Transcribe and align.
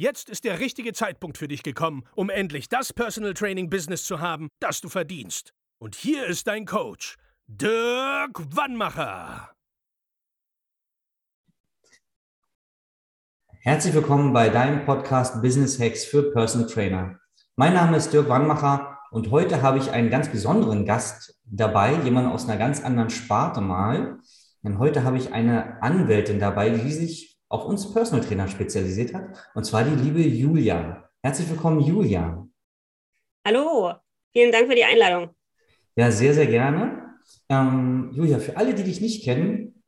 Jetzt 0.00 0.30
ist 0.30 0.44
der 0.44 0.60
richtige 0.60 0.94
Zeitpunkt 0.94 1.36
für 1.36 1.46
dich 1.46 1.62
gekommen, 1.62 2.04
um 2.14 2.30
endlich 2.30 2.70
das 2.70 2.90
Personal 2.90 3.34
Training 3.34 3.68
Business 3.68 4.04
zu 4.04 4.18
haben, 4.18 4.48
das 4.58 4.80
du 4.80 4.88
verdienst. 4.88 5.52
Und 5.78 5.94
hier 5.94 6.24
ist 6.24 6.46
dein 6.46 6.64
Coach, 6.64 7.18
Dirk 7.46 8.40
Wannmacher. 8.56 9.50
Herzlich 13.60 13.92
willkommen 13.92 14.32
bei 14.32 14.48
deinem 14.48 14.86
Podcast 14.86 15.42
Business 15.42 15.78
Hacks 15.78 16.06
für 16.06 16.32
Personal 16.32 16.66
Trainer. 16.66 17.20
Mein 17.56 17.74
Name 17.74 17.98
ist 17.98 18.10
Dirk 18.10 18.30
Wannmacher 18.30 19.00
und 19.10 19.30
heute 19.30 19.60
habe 19.60 19.76
ich 19.76 19.90
einen 19.90 20.08
ganz 20.08 20.30
besonderen 20.30 20.86
Gast 20.86 21.38
dabei, 21.44 21.92
jemanden 22.04 22.32
aus 22.32 22.48
einer 22.48 22.56
ganz 22.56 22.82
anderen 22.82 23.10
Sparte 23.10 23.60
mal. 23.60 24.18
Denn 24.62 24.78
heute 24.78 25.04
habe 25.04 25.18
ich 25.18 25.34
eine 25.34 25.82
Anwältin 25.82 26.40
dabei, 26.40 26.70
die 26.70 26.90
sich 26.90 27.29
auf 27.50 27.64
uns 27.64 27.92
Personal 27.92 28.24
Trainer 28.24 28.48
spezialisiert 28.48 29.12
hat, 29.12 29.28
und 29.54 29.64
zwar 29.64 29.84
die 29.84 29.96
liebe 30.02 30.20
Julia. 30.20 31.10
Herzlich 31.22 31.50
willkommen, 31.50 31.80
Julia. 31.80 32.46
Hallo, 33.44 33.92
vielen 34.32 34.52
Dank 34.52 34.68
für 34.68 34.76
die 34.76 34.84
Einladung. 34.84 35.34
Ja, 35.96 36.10
sehr, 36.12 36.32
sehr 36.32 36.46
gerne. 36.46 37.18
Ähm, 37.48 38.10
Julia, 38.14 38.38
für 38.38 38.56
alle, 38.56 38.72
die 38.72 38.84
dich 38.84 39.00
nicht 39.00 39.24
kennen, 39.24 39.82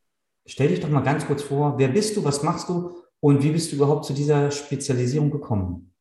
stell 0.45 0.69
dich 0.69 0.81
doch 0.81 0.89
mal 0.89 1.03
ganz 1.03 1.25
kurz 1.25 1.43
vor, 1.43 1.79
wer 1.79 1.89
bist 1.89 2.17
du, 2.17 2.25
was 2.25 2.43
machst 2.43 2.69
du 2.69 3.01
und 3.21 3.43
wie 3.45 3.53
bist 3.53 3.71
du 3.71 3.77
überhaupt 3.77 4.05
zu 4.05 4.13
dieser 4.13 4.51
Spezialisierung 4.51 5.31
gekommen? 5.31 5.95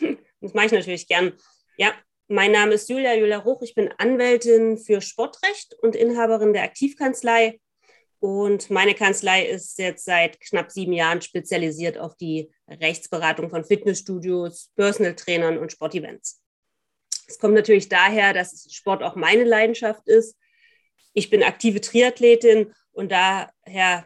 Das 0.40 0.54
mache 0.54 0.66
ich 0.66 0.72
natürlich 0.72 1.08
gern. 1.08 1.32
Ja, 1.78 1.92
mein 2.28 2.52
Name 2.52 2.74
ist 2.74 2.88
Julia, 2.88 3.12
Julia 3.16 3.38
Ruch. 3.38 3.60
Ich 3.62 3.74
bin 3.74 3.90
Anwältin 3.98 4.78
für 4.78 5.00
Sportrecht 5.00 5.74
und 5.82 5.96
Inhaberin 5.96 6.52
der 6.52 6.62
Aktivkanzlei 6.62 7.58
und 8.20 8.70
meine 8.70 8.94
Kanzlei 8.94 9.46
ist 9.46 9.78
jetzt 9.78 10.04
seit 10.04 10.40
knapp 10.40 10.72
sieben 10.72 10.92
Jahren 10.92 11.22
spezialisiert 11.22 11.98
auf 11.98 12.16
die 12.16 12.50
Rechtsberatung 12.68 13.48
von 13.48 13.64
Fitnessstudios, 13.64 14.70
Personal 14.74 15.14
Trainern 15.14 15.58
und 15.58 15.70
Sportevents. 15.70 16.42
Es 17.28 17.38
kommt 17.38 17.54
natürlich 17.54 17.88
daher, 17.88 18.32
dass 18.32 18.66
Sport 18.72 19.02
auch 19.02 19.14
meine 19.14 19.44
Leidenschaft 19.44 20.08
ist. 20.08 20.36
Ich 21.12 21.30
bin 21.30 21.42
aktive 21.42 21.80
Triathletin 21.80 22.72
und 22.92 23.12
daher 23.12 24.04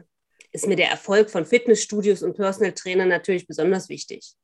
ist 0.51 0.67
mir 0.67 0.77
der 0.77 0.91
Erfolg 0.91 1.31
von 1.31 1.47
Fitnessstudios 1.47 2.23
und 2.23 2.37
Personal 2.37 2.73
Trainern 2.73 3.09
natürlich 3.09 3.47
besonders 3.47 3.89
wichtig. 3.89 4.35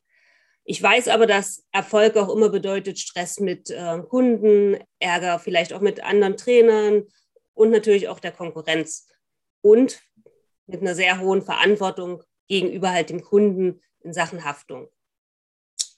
Ich 0.64 0.82
weiß 0.82 1.08
aber, 1.08 1.26
dass 1.26 1.64
Erfolg 1.72 2.16
auch 2.16 2.34
immer 2.34 2.48
bedeutet 2.48 2.98
Stress 2.98 3.40
mit 3.40 3.70
äh, 3.70 3.98
Kunden, 4.08 4.78
Ärger 4.98 5.38
vielleicht 5.38 5.72
auch 5.72 5.80
mit 5.80 6.02
anderen 6.02 6.36
Trainern 6.36 7.04
und 7.54 7.70
natürlich 7.70 8.08
auch 8.08 8.20
der 8.20 8.32
Konkurrenz 8.32 9.08
und 9.60 10.00
mit 10.66 10.80
einer 10.80 10.94
sehr 10.94 11.20
hohen 11.20 11.42
Verantwortung 11.42 12.22
gegenüber 12.48 12.90
halt 12.90 13.10
dem 13.10 13.22
Kunden 13.22 13.80
in 14.02 14.12
Sachen 14.12 14.44
Haftung. 14.44 14.88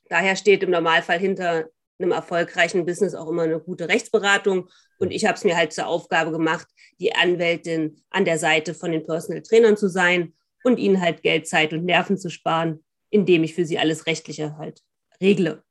Daher 0.09 0.37
steht 0.37 0.63
im 0.63 0.71
Normalfall 0.71 1.19
hinter 1.19 1.71
einem 1.99 2.13
erfolgreichen 2.13 2.87
Business 2.87 3.15
auch 3.15 3.29
immer 3.29 3.43
eine 3.43 3.61
gute 3.61 3.89
Rechtsberatung. 3.89 4.69
Und 4.99 5.13
ich 5.13 5.25
habe 5.25 5.35
es 5.35 5.45
mir 5.45 5.57
halt 5.57 5.73
zur 5.73 5.87
Aufgabe 5.87 6.33
gemacht, 6.33 6.67
die 6.99 7.15
Anwältin 7.15 8.03
an 8.11 8.25
der 8.25 8.39
Seite 8.39 8.75
von 8.75 8.91
den 8.91 9.05
Personal 9.05 9.43
Trainern 9.43 9.77
zu 9.77 9.89
sein 9.89 10.35
und 10.65 10.79
ihnen 10.79 11.01
halt 11.01 11.23
Geld, 11.23 11.47
Zeit 11.47 11.73
und 11.73 11.85
Nerven 11.85 12.19
zu 12.19 12.31
sparen, 12.31 12.85
indem 13.11 13.45
ich 13.45 13.55
für 13.55 13.65
sie 13.65 13.79
alles 13.79 14.07
Rechtliche 14.07 14.57
halt 14.57 14.83
regle. 15.21 15.63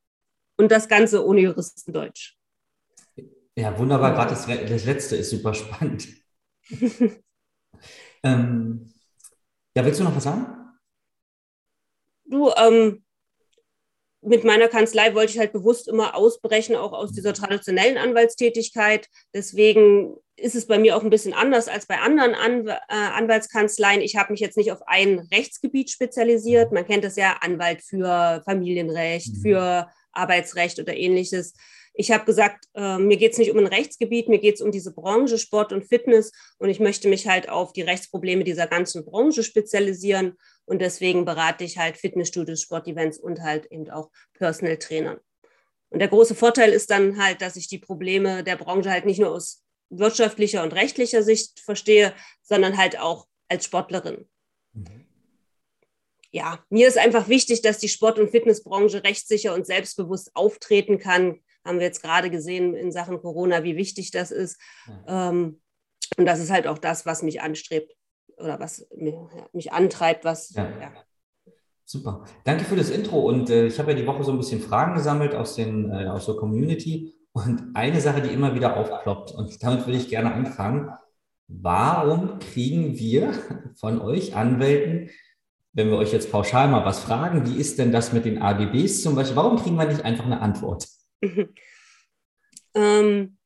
Und 0.57 0.71
das 0.71 0.87
Ganze 0.87 1.25
ohne 1.25 1.41
Juristendeutsch. 1.41 2.35
Ja, 3.55 3.77
wunderbar. 3.77 4.13
Gerade 4.13 4.29
das, 4.31 4.45
das 4.45 4.85
letzte 4.85 5.15
ist 5.15 5.31
super 5.31 5.53
spannend. 5.53 6.07
Ähm, 8.23 8.93
ja, 9.75 9.85
willst 9.85 9.99
du 9.99 10.03
noch 10.03 10.15
was 10.15 10.23
sagen? 10.23 10.45
Du, 12.25 12.51
ähm, 12.57 13.03
mit 14.21 14.43
meiner 14.43 14.67
Kanzlei 14.67 15.15
wollte 15.15 15.31
ich 15.31 15.39
halt 15.39 15.53
bewusst 15.53 15.87
immer 15.87 16.15
ausbrechen, 16.15 16.75
auch 16.75 16.91
aus 16.91 17.11
dieser 17.11 17.33
traditionellen 17.33 17.97
Anwaltstätigkeit. 17.97 19.07
Deswegen 19.33 20.17
ist 20.35 20.55
es 20.55 20.67
bei 20.67 20.77
mir 20.77 20.95
auch 20.95 21.03
ein 21.03 21.09
bisschen 21.09 21.33
anders 21.33 21.67
als 21.67 21.85
bei 21.85 21.99
anderen 21.99 22.35
Anw 22.35 22.69
äh, 22.69 22.77
Anwaltskanzleien. 22.89 24.01
Ich 24.01 24.15
habe 24.17 24.31
mich 24.31 24.41
jetzt 24.41 24.57
nicht 24.57 24.71
auf 24.71 24.81
ein 24.87 25.19
Rechtsgebiet 25.31 25.89
spezialisiert. 25.89 26.71
Man 26.71 26.85
kennt 26.85 27.03
das 27.03 27.15
ja, 27.15 27.37
Anwalt 27.41 27.81
für 27.81 28.41
Familienrecht, 28.45 29.37
mhm. 29.37 29.41
für 29.41 29.89
Arbeitsrecht 30.11 30.79
oder 30.79 30.95
ähnliches. 30.95 31.53
Ich 31.99 32.11
habe 32.11 32.23
gesagt, 32.23 32.63
äh, 32.75 32.97
mir 32.97 33.17
geht 33.17 33.33
es 33.33 33.37
nicht 33.39 33.51
um 33.51 33.57
ein 33.57 33.67
Rechtsgebiet, 33.67 34.29
mir 34.29 34.39
geht 34.39 34.55
es 34.55 34.61
um 34.61 34.71
diese 34.71 34.93
Branche 34.93 35.37
Sport 35.37 35.73
und 35.73 35.85
Fitness 35.85 36.31
und 36.57 36.69
ich 36.69 36.79
möchte 36.79 37.09
mich 37.09 37.27
halt 37.27 37.49
auf 37.49 37.73
die 37.73 37.81
Rechtsprobleme 37.81 38.45
dieser 38.45 38.67
ganzen 38.67 39.03
Branche 39.03 39.43
spezialisieren 39.43 40.37
und 40.63 40.79
deswegen 40.79 41.25
berate 41.25 41.65
ich 41.65 41.77
halt 41.77 41.97
Fitnessstudios, 41.97 42.61
Sportevents 42.61 43.19
und 43.19 43.41
halt 43.41 43.65
eben 43.69 43.89
auch 43.89 44.11
Personal 44.33 44.77
Trainern. 44.77 45.19
Und 45.89 45.99
der 45.99 46.07
große 46.07 46.35
Vorteil 46.35 46.71
ist 46.71 46.89
dann 46.89 47.21
halt, 47.21 47.41
dass 47.41 47.57
ich 47.57 47.67
die 47.67 47.79
Probleme 47.79 48.45
der 48.45 48.55
Branche 48.55 48.91
halt 48.91 49.03
nicht 49.05 49.19
nur 49.19 49.31
aus 49.31 49.65
wirtschaftlicher 49.89 50.63
und 50.63 50.71
rechtlicher 50.71 51.21
Sicht 51.21 51.59
verstehe, 51.59 52.13
sondern 52.41 52.77
halt 52.77 52.97
auch 52.97 53.27
als 53.49 53.65
Sportlerin. 53.65 54.25
Mhm. 54.71 55.05
Ja, 56.31 56.63
mir 56.69 56.87
ist 56.87 56.97
einfach 56.97 57.27
wichtig, 57.27 57.61
dass 57.61 57.77
die 57.77 57.89
Sport- 57.89 58.19
und 58.19 58.31
Fitnessbranche 58.31 59.03
rechtssicher 59.03 59.53
und 59.53 59.65
selbstbewusst 59.65 60.31
auftreten 60.33 60.97
kann, 60.97 61.41
haben 61.63 61.79
wir 61.79 61.85
jetzt 61.85 62.01
gerade 62.01 62.29
gesehen 62.29 62.75
in 62.75 62.91
Sachen 62.91 63.21
Corona, 63.21 63.63
wie 63.63 63.75
wichtig 63.75 64.11
das 64.11 64.31
ist. 64.31 64.59
Ja. 64.87 65.29
Ähm, 65.29 65.61
und 66.17 66.25
das 66.25 66.39
ist 66.39 66.51
halt 66.51 66.67
auch 66.67 66.77
das, 66.77 67.05
was 67.05 67.21
mich 67.21 67.41
anstrebt 67.41 67.95
oder 68.37 68.59
was 68.59 68.87
mich, 68.95 69.15
mich 69.53 69.73
antreibt, 69.73 70.25
was. 70.25 70.51
Ja. 70.51 70.69
Ja. 70.79 70.91
Super. 71.85 72.23
Danke 72.43 72.65
für 72.65 72.75
das 72.75 72.89
Intro. 72.89 73.19
Und 73.19 73.49
äh, 73.49 73.65
ich 73.65 73.79
habe 73.79 73.91
ja 73.91 73.97
die 73.97 74.05
Woche 74.05 74.23
so 74.23 74.31
ein 74.31 74.37
bisschen 74.37 74.61
Fragen 74.61 74.93
gesammelt 74.93 75.33
aus, 75.33 75.55
den, 75.55 75.91
äh, 75.91 76.05
aus 76.05 76.27
der 76.27 76.35
Community. 76.35 77.15
Und 77.31 77.71
eine 77.73 77.99
Sache, 78.01 78.21
die 78.21 78.33
immer 78.33 78.53
wieder 78.53 78.77
aufploppt, 78.77 79.31
und 79.31 79.63
damit 79.63 79.85
würde 79.85 79.97
ich 79.97 80.09
gerne 80.09 80.33
anfangen. 80.33 80.89
Warum 81.47 82.37
kriegen 82.39 82.97
wir 82.97 83.33
von 83.75 84.01
euch 84.01 84.35
Anwälten, 84.35 85.09
wenn 85.73 85.89
wir 85.89 85.97
euch 85.97 86.13
jetzt 86.13 86.31
pauschal 86.31 86.67
mal 86.67 86.85
was 86.85 86.99
fragen, 86.99 87.47
wie 87.47 87.59
ist 87.59 87.79
denn 87.79 87.91
das 87.91 88.13
mit 88.13 88.25
den 88.25 88.41
AGBs 88.41 89.01
zum 89.01 89.15
Beispiel, 89.15 89.35
warum 89.35 89.57
kriegen 89.57 89.77
wir 89.77 89.85
nicht 89.85 90.05
einfach 90.05 90.25
eine 90.25 90.41
Antwort? 90.41 90.87
ähm, 92.73 93.37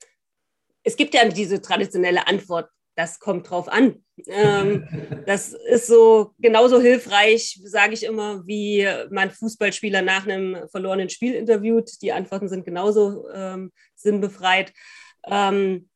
es 0.83 0.95
gibt 0.95 1.13
ja 1.13 1.27
diese 1.27 1.61
traditionelle 1.61 2.27
Antwort, 2.27 2.69
das 2.95 3.19
kommt 3.19 3.49
drauf 3.49 3.67
an. 3.67 4.03
Ähm, 4.27 4.87
das 5.25 5.53
ist 5.53 5.87
so 5.87 6.33
genauso 6.39 6.79
hilfreich, 6.79 7.59
sage 7.63 7.93
ich 7.93 8.03
immer, 8.03 8.45
wie 8.45 8.87
man 9.09 9.31
Fußballspieler 9.31 10.01
nach 10.01 10.25
einem 10.27 10.67
verlorenen 10.69 11.09
Spiel 11.09 11.33
interviewt. 11.33 12.01
Die 12.01 12.11
Antworten 12.11 12.49
sind 12.49 12.65
genauso 12.65 13.29
ähm, 13.33 13.71
sinnbefreit. 13.95 14.73
Ähm, 15.25 15.89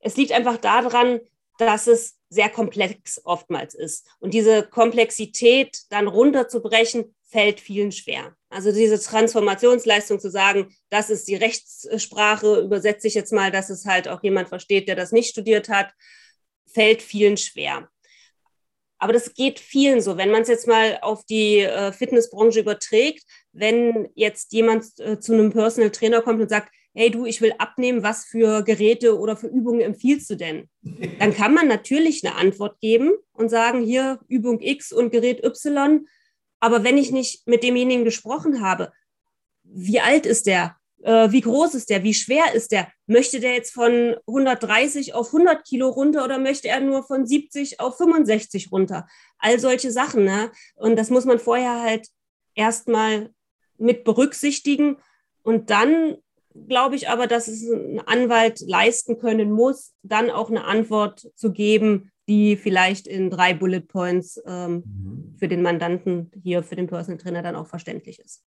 es 0.00 0.16
liegt 0.16 0.32
einfach 0.32 0.56
daran, 0.56 1.20
dass 1.58 1.86
es 1.86 2.16
sehr 2.30 2.48
komplex 2.48 3.20
oftmals 3.24 3.74
ist. 3.74 4.06
Und 4.18 4.32
diese 4.32 4.62
Komplexität 4.62 5.78
dann 5.90 6.06
runterzubrechen, 6.06 7.14
fällt 7.22 7.60
vielen 7.60 7.92
schwer. 7.92 8.36
Also 8.50 8.72
diese 8.72 9.00
Transformationsleistung 9.00 10.18
zu 10.18 10.28
sagen, 10.28 10.74
das 10.90 11.08
ist 11.08 11.28
die 11.28 11.36
Rechtssprache, 11.36 12.60
übersetze 12.60 13.06
ich 13.06 13.14
jetzt 13.14 13.32
mal, 13.32 13.52
dass 13.52 13.70
es 13.70 13.86
halt 13.86 14.08
auch 14.08 14.22
jemand 14.24 14.48
versteht, 14.48 14.88
der 14.88 14.96
das 14.96 15.12
nicht 15.12 15.30
studiert 15.30 15.68
hat, 15.68 15.92
fällt 16.66 17.00
vielen 17.00 17.36
schwer. 17.36 17.88
Aber 18.98 19.12
das 19.12 19.34
geht 19.34 19.60
vielen 19.60 20.02
so. 20.02 20.18
Wenn 20.18 20.30
man 20.30 20.42
es 20.42 20.48
jetzt 20.48 20.66
mal 20.66 20.98
auf 21.00 21.24
die 21.24 21.60
äh, 21.60 21.92
Fitnessbranche 21.92 22.60
überträgt, 22.60 23.24
wenn 23.52 24.08
jetzt 24.14 24.52
jemand 24.52 24.84
äh, 24.98 25.18
zu 25.18 25.32
einem 25.32 25.52
Personal 25.52 25.90
Trainer 25.90 26.20
kommt 26.20 26.40
und 26.40 26.50
sagt, 26.50 26.70
hey 26.92 27.10
du, 27.10 27.24
ich 27.24 27.40
will 27.40 27.54
abnehmen, 27.56 28.02
was 28.02 28.24
für 28.24 28.62
Geräte 28.62 29.18
oder 29.18 29.36
für 29.36 29.46
Übungen 29.46 29.80
empfiehlst 29.80 30.28
du 30.28 30.34
denn? 30.34 30.68
Dann 31.18 31.34
kann 31.34 31.54
man 31.54 31.68
natürlich 31.68 32.26
eine 32.26 32.34
Antwort 32.34 32.80
geben 32.80 33.12
und 33.32 33.48
sagen, 33.48 33.80
hier 33.82 34.18
Übung 34.28 34.60
X 34.60 34.92
und 34.92 35.10
Gerät 35.12 35.44
Y 35.44 36.06
aber 36.60 36.84
wenn 36.84 36.98
ich 36.98 37.10
nicht 37.10 37.46
mit 37.46 37.62
demjenigen 37.62 38.04
gesprochen 38.04 38.60
habe, 38.60 38.92
wie 39.64 40.00
alt 40.00 40.26
ist 40.26 40.46
der? 40.46 40.76
Äh, 41.02 41.30
wie 41.32 41.40
groß 41.40 41.74
ist 41.74 41.90
der? 41.90 42.02
Wie 42.02 42.14
schwer 42.14 42.54
ist 42.54 42.72
der? 42.72 42.88
Möchte 43.06 43.40
der 43.40 43.54
jetzt 43.54 43.72
von 43.72 44.16
130 44.26 45.14
auf 45.14 45.28
100 45.28 45.64
Kilo 45.64 45.88
runter 45.88 46.24
oder 46.24 46.38
möchte 46.38 46.68
er 46.68 46.80
nur 46.80 47.02
von 47.02 47.26
70 47.26 47.80
auf 47.80 47.96
65 47.96 48.70
runter? 48.70 49.08
All 49.38 49.58
solche 49.58 49.90
Sachen. 49.90 50.24
Ne? 50.24 50.50
Und 50.76 50.96
das 50.96 51.10
muss 51.10 51.24
man 51.24 51.38
vorher 51.38 51.80
halt 51.80 52.08
erstmal 52.54 53.30
mit 53.78 54.04
berücksichtigen. 54.04 54.98
Und 55.42 55.70
dann 55.70 56.16
glaube 56.68 56.96
ich 56.96 57.08
aber, 57.08 57.26
dass 57.26 57.48
es 57.48 57.62
ein 57.62 58.00
Anwalt 58.00 58.60
leisten 58.60 59.18
können 59.18 59.50
muss, 59.50 59.94
dann 60.02 60.30
auch 60.30 60.50
eine 60.50 60.64
Antwort 60.64 61.30
zu 61.34 61.52
geben, 61.52 62.10
die 62.28 62.56
vielleicht 62.56 63.06
in 63.06 63.30
drei 63.30 63.54
Bullet 63.54 63.80
Points 63.80 64.40
ähm, 64.46 64.84
mhm. 64.84 65.19
Für 65.38 65.48
den 65.48 65.62
Mandanten 65.62 66.30
hier, 66.42 66.62
für 66.62 66.76
den 66.76 66.86
Personal 66.86 67.18
Trainer 67.18 67.42
dann 67.42 67.56
auch 67.56 67.66
verständlich 67.66 68.18
ist. 68.18 68.42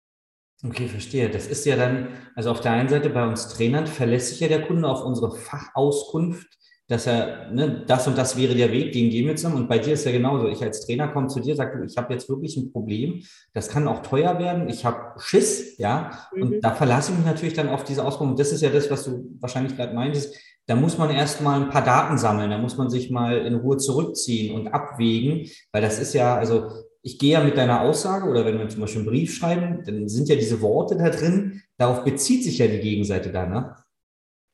Okay, 0.66 0.88
verstehe. 0.88 1.30
Das 1.30 1.48
ist 1.48 1.66
ja 1.66 1.76
dann, 1.76 2.08
also 2.36 2.52
auf 2.52 2.62
der 2.62 2.72
einen 2.72 2.88
Seite 2.88 3.10
bei 3.10 3.28
uns 3.28 3.50
Trainern 3.50 3.86
verlässt 3.86 4.30
sich 4.30 4.40
ja 4.40 4.48
der 4.48 4.62
Kunde 4.62 4.88
auf 4.88 5.04
unsere 5.04 5.36
Fachauskunft, 5.36 6.48
dass 6.88 7.08
er, 7.08 7.52
ne, 7.52 7.84
das 7.86 8.08
und 8.08 8.18
das 8.18 8.38
wäre 8.38 8.56
der 8.56 8.72
Weg, 8.72 8.94
den 8.94 9.10
gehen 9.10 9.26
wir 9.26 9.36
zusammen. 9.36 9.56
Und 9.56 9.70
bei 9.70 9.80
dir 9.80 9.94
ist 9.94 10.06
ja 10.06 10.12
genauso. 10.12 10.48
Ich 10.48 10.62
als 10.62 10.86
Trainer 10.86 11.10
komme 11.10 11.28
zu 11.28 11.40
dir, 11.42 11.56
sage, 11.56 11.84
ich 11.86 11.98
habe 11.98 12.14
jetzt 12.14 12.30
wirklich 12.30 12.56
ein 12.56 12.72
Problem. 12.72 13.24
Das 13.54 13.70
kann 13.70 13.88
auch 13.88 14.02
teuer 14.02 14.38
werden. 14.40 14.70
Ich 14.70 14.86
habe 14.86 15.20
Schiss, 15.20 15.78
ja. 15.78 16.12
Mhm. 16.34 16.42
Und 16.42 16.62
da 16.62 16.72
verlasse 16.72 17.12
ich 17.12 17.18
mich 17.18 17.26
natürlich 17.26 17.54
dann 17.54 17.70
auf 17.70 17.84
diese 17.84 18.06
Auskunft. 18.06 18.32
Und 18.32 18.40
das 18.40 18.52
ist 18.52 18.62
ja 18.62 18.70
das, 18.70 18.90
was 18.92 19.04
du 19.06 19.36
wahrscheinlich 19.40 19.76
gerade 19.76 19.94
meintest. 19.94 20.38
Da 20.66 20.76
muss 20.76 20.98
man 20.98 21.10
erst 21.10 21.42
mal 21.42 21.62
ein 21.62 21.70
paar 21.70 21.84
Daten 21.84 22.18
sammeln. 22.18 22.50
Da 22.50 22.58
muss 22.58 22.78
man 22.78 22.90
sich 22.90 23.10
mal 23.10 23.46
in 23.46 23.56
Ruhe 23.56 23.78
zurückziehen 23.78 24.56
und 24.56 24.68
abwägen, 24.70 25.50
weil 25.72 25.82
das 25.82 26.00
ist 26.00 26.14
ja, 26.14 26.38
also 26.38 26.72
ich 27.02 27.20
gehe 27.20 27.34
ja 27.34 27.44
mit 27.44 27.58
deiner 27.58 27.82
Aussage 27.82 28.30
oder 28.30 28.46
wenn 28.46 28.58
wir 28.58 28.70
zum 28.70 28.82
Beispiel 28.82 29.02
einen 29.02 29.10
Brief 29.10 29.34
schreiben, 29.34 29.84
dann 29.86 30.08
sind 30.08 30.30
ja 30.30 30.36
diese 30.36 30.62
Worte 30.62 30.96
da 30.96 31.10
drin, 31.10 31.62
darauf 31.78 32.06
bezieht 32.06 32.46
sich 32.46 32.58
ja 32.60 32.68
die 32.68 32.80
Gegenseite 32.80 33.32
da, 33.32 33.46
ne? 33.46 33.76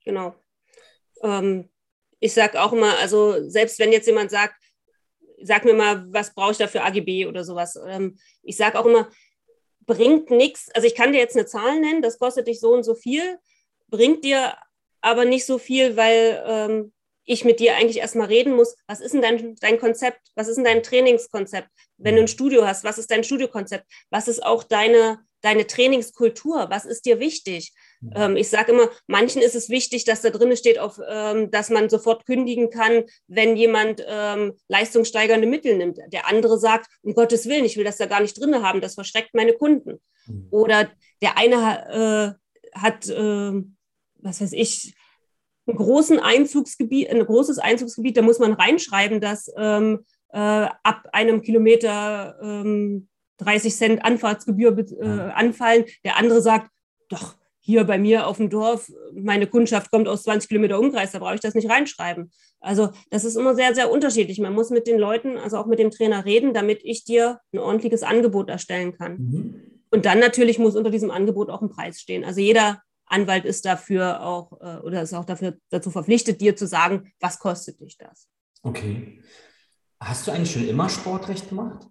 Genau. 0.04 0.34
Ähm, 1.22 1.70
ich 2.20 2.34
sage 2.34 2.60
auch 2.62 2.74
immer, 2.74 2.98
also 2.98 3.48
selbst 3.48 3.78
wenn 3.78 3.92
jetzt 3.92 4.08
jemand 4.08 4.32
sagt, 4.32 4.56
sag 5.42 5.64
mir 5.64 5.76
mal, 5.76 6.12
was 6.12 6.34
brauche 6.34 6.52
ich 6.52 6.58
da 6.58 6.68
für 6.68 6.84
AGB 6.84 7.28
oder 7.28 7.44
sowas. 7.44 7.80
Ähm, 7.88 8.18
ich 8.42 8.58
sage 8.58 8.80
auch 8.80 8.86
immer, 8.86 9.10
bringt 9.86 10.32
nichts, 10.32 10.70
also 10.74 10.88
ich 10.88 10.96
kann 10.96 11.14
dir 11.14 11.20
jetzt 11.20 11.38
eine 11.38 11.46
Zahl 11.46 11.80
nennen, 11.80 12.02
das 12.02 12.18
kostet 12.18 12.48
dich 12.48 12.60
so 12.60 12.74
und 12.74 12.84
so 12.84 12.96
viel, 12.96 13.38
bringt 13.88 14.24
dir 14.24 14.54
aber 15.02 15.26
nicht 15.26 15.46
so 15.46 15.58
viel, 15.58 15.96
weil 15.98 16.44
ähm, 16.46 16.92
ich 17.30 17.46
mit 17.46 17.60
dir 17.60 17.76
eigentlich 17.76 18.00
erstmal 18.00 18.28
reden 18.28 18.56
muss, 18.56 18.76
was 18.88 19.02
ist 19.02 19.14
denn 19.14 19.22
dein, 19.22 19.56
dein 19.62 19.80
Konzept? 19.80 20.20
Was 20.36 20.48
ist 20.48 20.56
denn 20.56 20.66
dein 20.66 20.82
Trainingskonzept? 20.82 21.70
Wenn 21.98 22.16
du 22.16 22.22
ein 22.22 22.28
Studio 22.28 22.66
hast, 22.66 22.84
was 22.84 22.98
ist 22.98 23.12
dein 23.12 23.24
Studiokonzept? 23.24 23.86
Was 24.10 24.28
ist 24.28 24.44
auch 24.44 24.64
deine, 24.64 25.20
deine 25.42 25.68
Trainingskultur? 25.68 26.68
Was 26.72 26.86
ist 26.86 27.06
dir 27.06 27.20
wichtig? 27.20 27.72
Mhm. 28.02 28.14
Ähm, 28.16 28.36
ich 28.36 28.50
sage 28.50 28.72
immer, 28.72 28.90
manchen 29.06 29.44
ist 29.44 29.56
es 29.56 29.70
wichtig, 29.70 30.06
dass 30.06 30.22
da 30.22 30.32
drin 30.32 30.58
steht, 30.58 30.80
auf, 30.80 31.00
ähm, 31.08 31.52
dass 31.52 31.70
man 31.70 31.90
sofort 31.90 32.26
kündigen 32.26 32.72
kann, 32.72 33.04
wenn 33.28 33.56
jemand 33.56 34.04
ähm, 34.08 34.54
leistungssteigernde 34.68 35.48
Mittel 35.48 35.78
nimmt. 35.78 36.00
Der 36.08 36.28
andere 36.28 36.58
sagt, 36.58 36.88
um 37.04 37.14
Gottes 37.14 37.48
Willen, 37.48 37.66
ich 37.66 37.78
will 37.78 37.84
das 37.84 37.98
da 37.98 38.08
gar 38.08 38.22
nicht 38.22 38.40
drin 38.40 38.64
haben, 38.64 38.82
das 38.82 38.96
verschreckt 38.96 39.36
meine 39.36 39.54
Kunden. 39.54 40.02
Mhm. 40.26 40.48
Oder 40.50 40.90
der 41.22 41.38
eine 41.38 42.38
äh, 42.74 42.80
hat, 42.80 43.08
äh, 43.08 43.62
was 44.22 44.42
weiß 44.42 44.54
ich, 44.54 44.96
ein, 45.68 45.76
großen 45.76 46.20
Einzugsgebiet, 46.20 47.10
ein 47.10 47.26
großes 47.26 47.60
Einzugsgebiet, 47.60 48.18
da 48.18 48.22
muss 48.22 48.40
man 48.40 48.54
reinschreiben, 48.54 49.22
dass 49.22 49.52
ähm, 49.58 50.06
äh, 50.30 50.38
ab 50.38 51.08
einem 51.12 51.42
Kilometer 51.42 52.38
ähm, 52.42 53.08
30 53.38 53.76
Cent 53.76 54.06
Anfahrtsgebühr 54.06 54.78
äh, 54.78 55.06
anfallen. 55.06 55.86
Der 56.04 56.18
andere 56.18 56.42
sagt, 56.42 56.70
doch, 57.10 57.36
hier 57.70 57.84
bei 57.84 57.98
mir 57.98 58.26
auf 58.26 58.38
dem 58.38 58.50
Dorf, 58.50 58.92
meine 59.14 59.46
Kundschaft 59.46 59.92
kommt 59.92 60.08
aus 60.08 60.24
20 60.24 60.50
Kilometer 60.50 60.80
Umkreis, 60.80 61.12
da 61.12 61.20
brauche 61.20 61.36
ich 61.36 61.42
das 61.42 61.54
nicht 61.54 61.70
reinschreiben. 61.70 62.32
Also 62.60 62.90
das 63.12 63.26
ist 63.26 63.36
immer 63.36 63.54
sehr, 63.54 63.76
sehr 63.76 63.92
unterschiedlich. 63.92 64.40
Man 64.40 64.54
muss 64.54 64.72
mit 64.72 64.88
den 64.88 64.98
Leuten, 64.98 65.38
also 65.38 65.58
auch 65.58 65.68
mit 65.68 65.80
dem 65.80 65.92
Trainer 65.92 66.26
reden, 66.26 66.54
damit 66.54 66.82
ich 66.84 67.04
dir 67.04 67.40
ein 67.54 67.60
ordentliches 67.60 68.04
Angebot 68.04 68.50
erstellen 68.50 68.98
kann. 68.98 69.18
Mhm. 69.18 69.56
Und 69.92 70.06
dann 70.06 70.20
natürlich 70.20 70.60
muss 70.60 70.76
unter 70.76 70.90
diesem 70.90 71.12
Angebot 71.12 71.50
auch 71.50 71.62
ein 71.62 71.70
Preis 71.70 72.00
stehen. 72.00 72.24
Also 72.24 72.42
jeder 72.42 72.82
Anwalt 73.10 73.46
ist 73.46 73.66
dafür 73.66 74.24
auch 74.24 74.54
äh, 74.62 74.78
oder 74.80 75.02
ist 75.02 75.14
auch 75.14 75.26
dafür 75.26 75.58
dazu 75.70 75.92
verpflichtet, 75.92 76.42
dir 76.42 76.56
zu 76.56 76.68
sagen, 76.68 77.12
was 77.20 77.40
kostet 77.40 77.82
dich 77.82 77.98
das. 77.98 78.30
Okay. 78.62 79.22
Hast 80.00 80.28
du 80.28 80.32
eigentlich 80.32 80.52
schon 80.52 80.68
immer 80.68 80.90
Sportrecht 80.90 81.50
gemacht? 81.50 81.86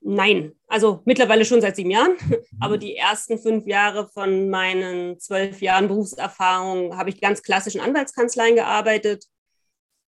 Nein, 0.00 0.52
also 0.68 1.02
mittlerweile 1.04 1.44
schon 1.44 1.60
seit 1.60 1.74
sieben 1.74 1.90
Jahren, 1.90 2.12
mhm. 2.12 2.36
aber 2.60 2.78
die 2.78 2.96
ersten 2.96 3.38
fünf 3.38 3.66
Jahre 3.66 4.08
von 4.08 4.48
meinen 4.50 5.18
zwölf 5.18 5.60
Jahren 5.60 5.88
Berufserfahrung 5.88 6.96
habe 6.96 7.10
ich 7.10 7.20
ganz 7.20 7.42
klassischen 7.42 7.80
Anwaltskanzleien 7.80 8.54
gearbeitet. 8.54 9.24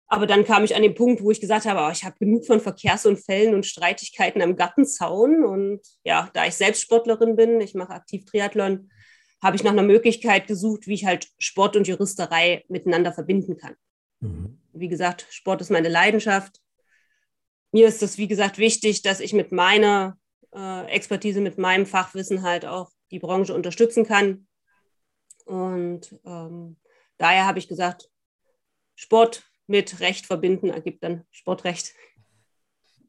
Aber 0.07 0.27
dann 0.27 0.43
kam 0.45 0.63
ich 0.63 0.75
an 0.75 0.83
den 0.83 0.93
Punkt, 0.93 1.23
wo 1.23 1.31
ich 1.31 1.41
gesagt 1.41 1.65
habe, 1.65 1.79
oh, 1.79 1.91
ich 1.91 2.03
habe 2.03 2.15
genug 2.19 2.45
von 2.45 2.59
Verkehrsunfällen 2.59 3.55
und 3.55 3.65
Streitigkeiten 3.65 4.41
am 4.41 4.55
Gartenzaun. 4.55 5.43
Und 5.43 5.81
ja, 6.03 6.29
da 6.33 6.45
ich 6.45 6.55
selbst 6.55 6.81
Sportlerin 6.81 7.35
bin, 7.35 7.59
ich 7.59 7.73
mache 7.73 7.93
aktiv 7.93 8.23
Triathlon, 8.25 8.91
habe 9.41 9.55
ich 9.55 9.63
nach 9.63 9.71
einer 9.71 9.83
Möglichkeit 9.83 10.47
gesucht, 10.47 10.87
wie 10.87 10.93
ich 10.93 11.05
halt 11.05 11.29
Sport 11.37 11.75
und 11.75 11.87
Juristerei 11.87 12.63
miteinander 12.67 13.13
verbinden 13.13 13.57
kann. 13.57 13.75
Mhm. 14.19 14.59
Wie 14.73 14.87
gesagt, 14.87 15.27
Sport 15.29 15.61
ist 15.61 15.71
meine 15.71 15.89
Leidenschaft. 15.89 16.61
Mir 17.71 17.87
ist 17.87 18.01
es, 18.01 18.17
wie 18.17 18.27
gesagt, 18.27 18.57
wichtig, 18.57 19.01
dass 19.01 19.19
ich 19.19 19.33
mit 19.33 19.51
meiner 19.51 20.17
äh, 20.53 20.85
Expertise, 20.87 21.41
mit 21.41 21.57
meinem 21.57 21.85
Fachwissen 21.85 22.41
halt 22.41 22.65
auch 22.65 22.91
die 23.11 23.19
Branche 23.19 23.53
unterstützen 23.53 24.05
kann. 24.05 24.47
Und 25.45 26.15
ähm, 26.25 26.77
daher 27.17 27.45
habe 27.45 27.59
ich 27.59 27.67
gesagt, 27.67 28.09
Sport 28.95 29.43
mit 29.67 29.99
Recht 29.99 30.25
verbinden 30.25 30.69
ergibt 30.69 31.03
dann 31.03 31.25
Sportrecht. 31.31 31.93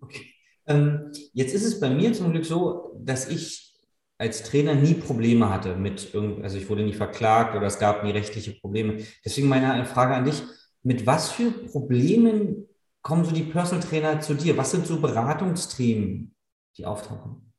Okay. 0.01 0.33
Ähm, 0.67 1.13
jetzt 1.33 1.55
ist 1.55 1.65
es 1.65 1.81
bei 1.81 1.91
mir 1.91 2.13
zum 2.13 2.33
Glück 2.33 2.45
so, 2.45 2.99
dass 2.99 3.29
ich 3.29 3.76
als 4.19 4.43
Trainer 4.43 4.75
nie 4.75 4.95
Probleme 4.95 5.51
hatte 5.51 5.77
mit 5.77 6.15
irgend, 6.15 6.43
also 6.43 6.57
ich 6.57 6.69
wurde 6.69 6.83
nie 6.83 6.95
verklagt 6.95 7.55
oder 7.55 7.67
es 7.67 7.79
gab 7.79 8.03
nie 8.03 8.13
rechtliche 8.13 8.53
Probleme. 8.53 9.05
Deswegen 9.25 9.49
meine 9.49 9.85
Frage 9.85 10.15
an 10.15 10.25
dich, 10.25 10.43
mit 10.83 11.07
was 11.07 11.31
für 11.31 11.51
Problemen 11.51 12.69
kommen 13.07 13.25
so 13.25 13.31
die 13.31 13.45
Personal 13.45 13.87
Trainer 13.87 14.21
zu 14.21 14.35
dir? 14.35 14.57
Was 14.57 14.73
sind 14.73 14.85
so 14.85 15.01
Beratungsthemen, 15.01 16.35
die 16.77 16.85
auftauchen? 16.85 17.53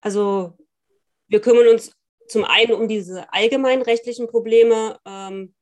Also 0.00 0.56
wir 1.28 1.42
kümmern 1.42 1.68
uns 1.68 1.92
zum 2.28 2.44
einen 2.46 2.72
um 2.72 2.88
diese 2.88 3.30
allgemeinen 3.30 3.82
rechtlichen 3.82 4.28
Probleme, 4.28 4.98
ähm, 5.04 5.54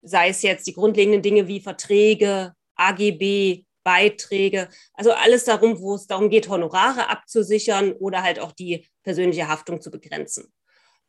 sei 0.00 0.28
es 0.28 0.42
jetzt 0.42 0.68
die 0.68 0.74
grundlegenden 0.74 1.22
Dinge 1.22 1.48
wie 1.48 1.58
Verträge, 1.58 2.54
AGB, 2.76 3.65
Beiträge, 3.86 4.68
also 4.94 5.12
alles 5.12 5.44
darum, 5.44 5.80
wo 5.80 5.94
es 5.94 6.08
darum 6.08 6.28
geht, 6.28 6.48
Honorare 6.48 7.08
abzusichern 7.08 7.92
oder 7.92 8.24
halt 8.24 8.40
auch 8.40 8.50
die 8.50 8.84
persönliche 9.04 9.46
Haftung 9.46 9.80
zu 9.80 9.92
begrenzen. 9.92 10.52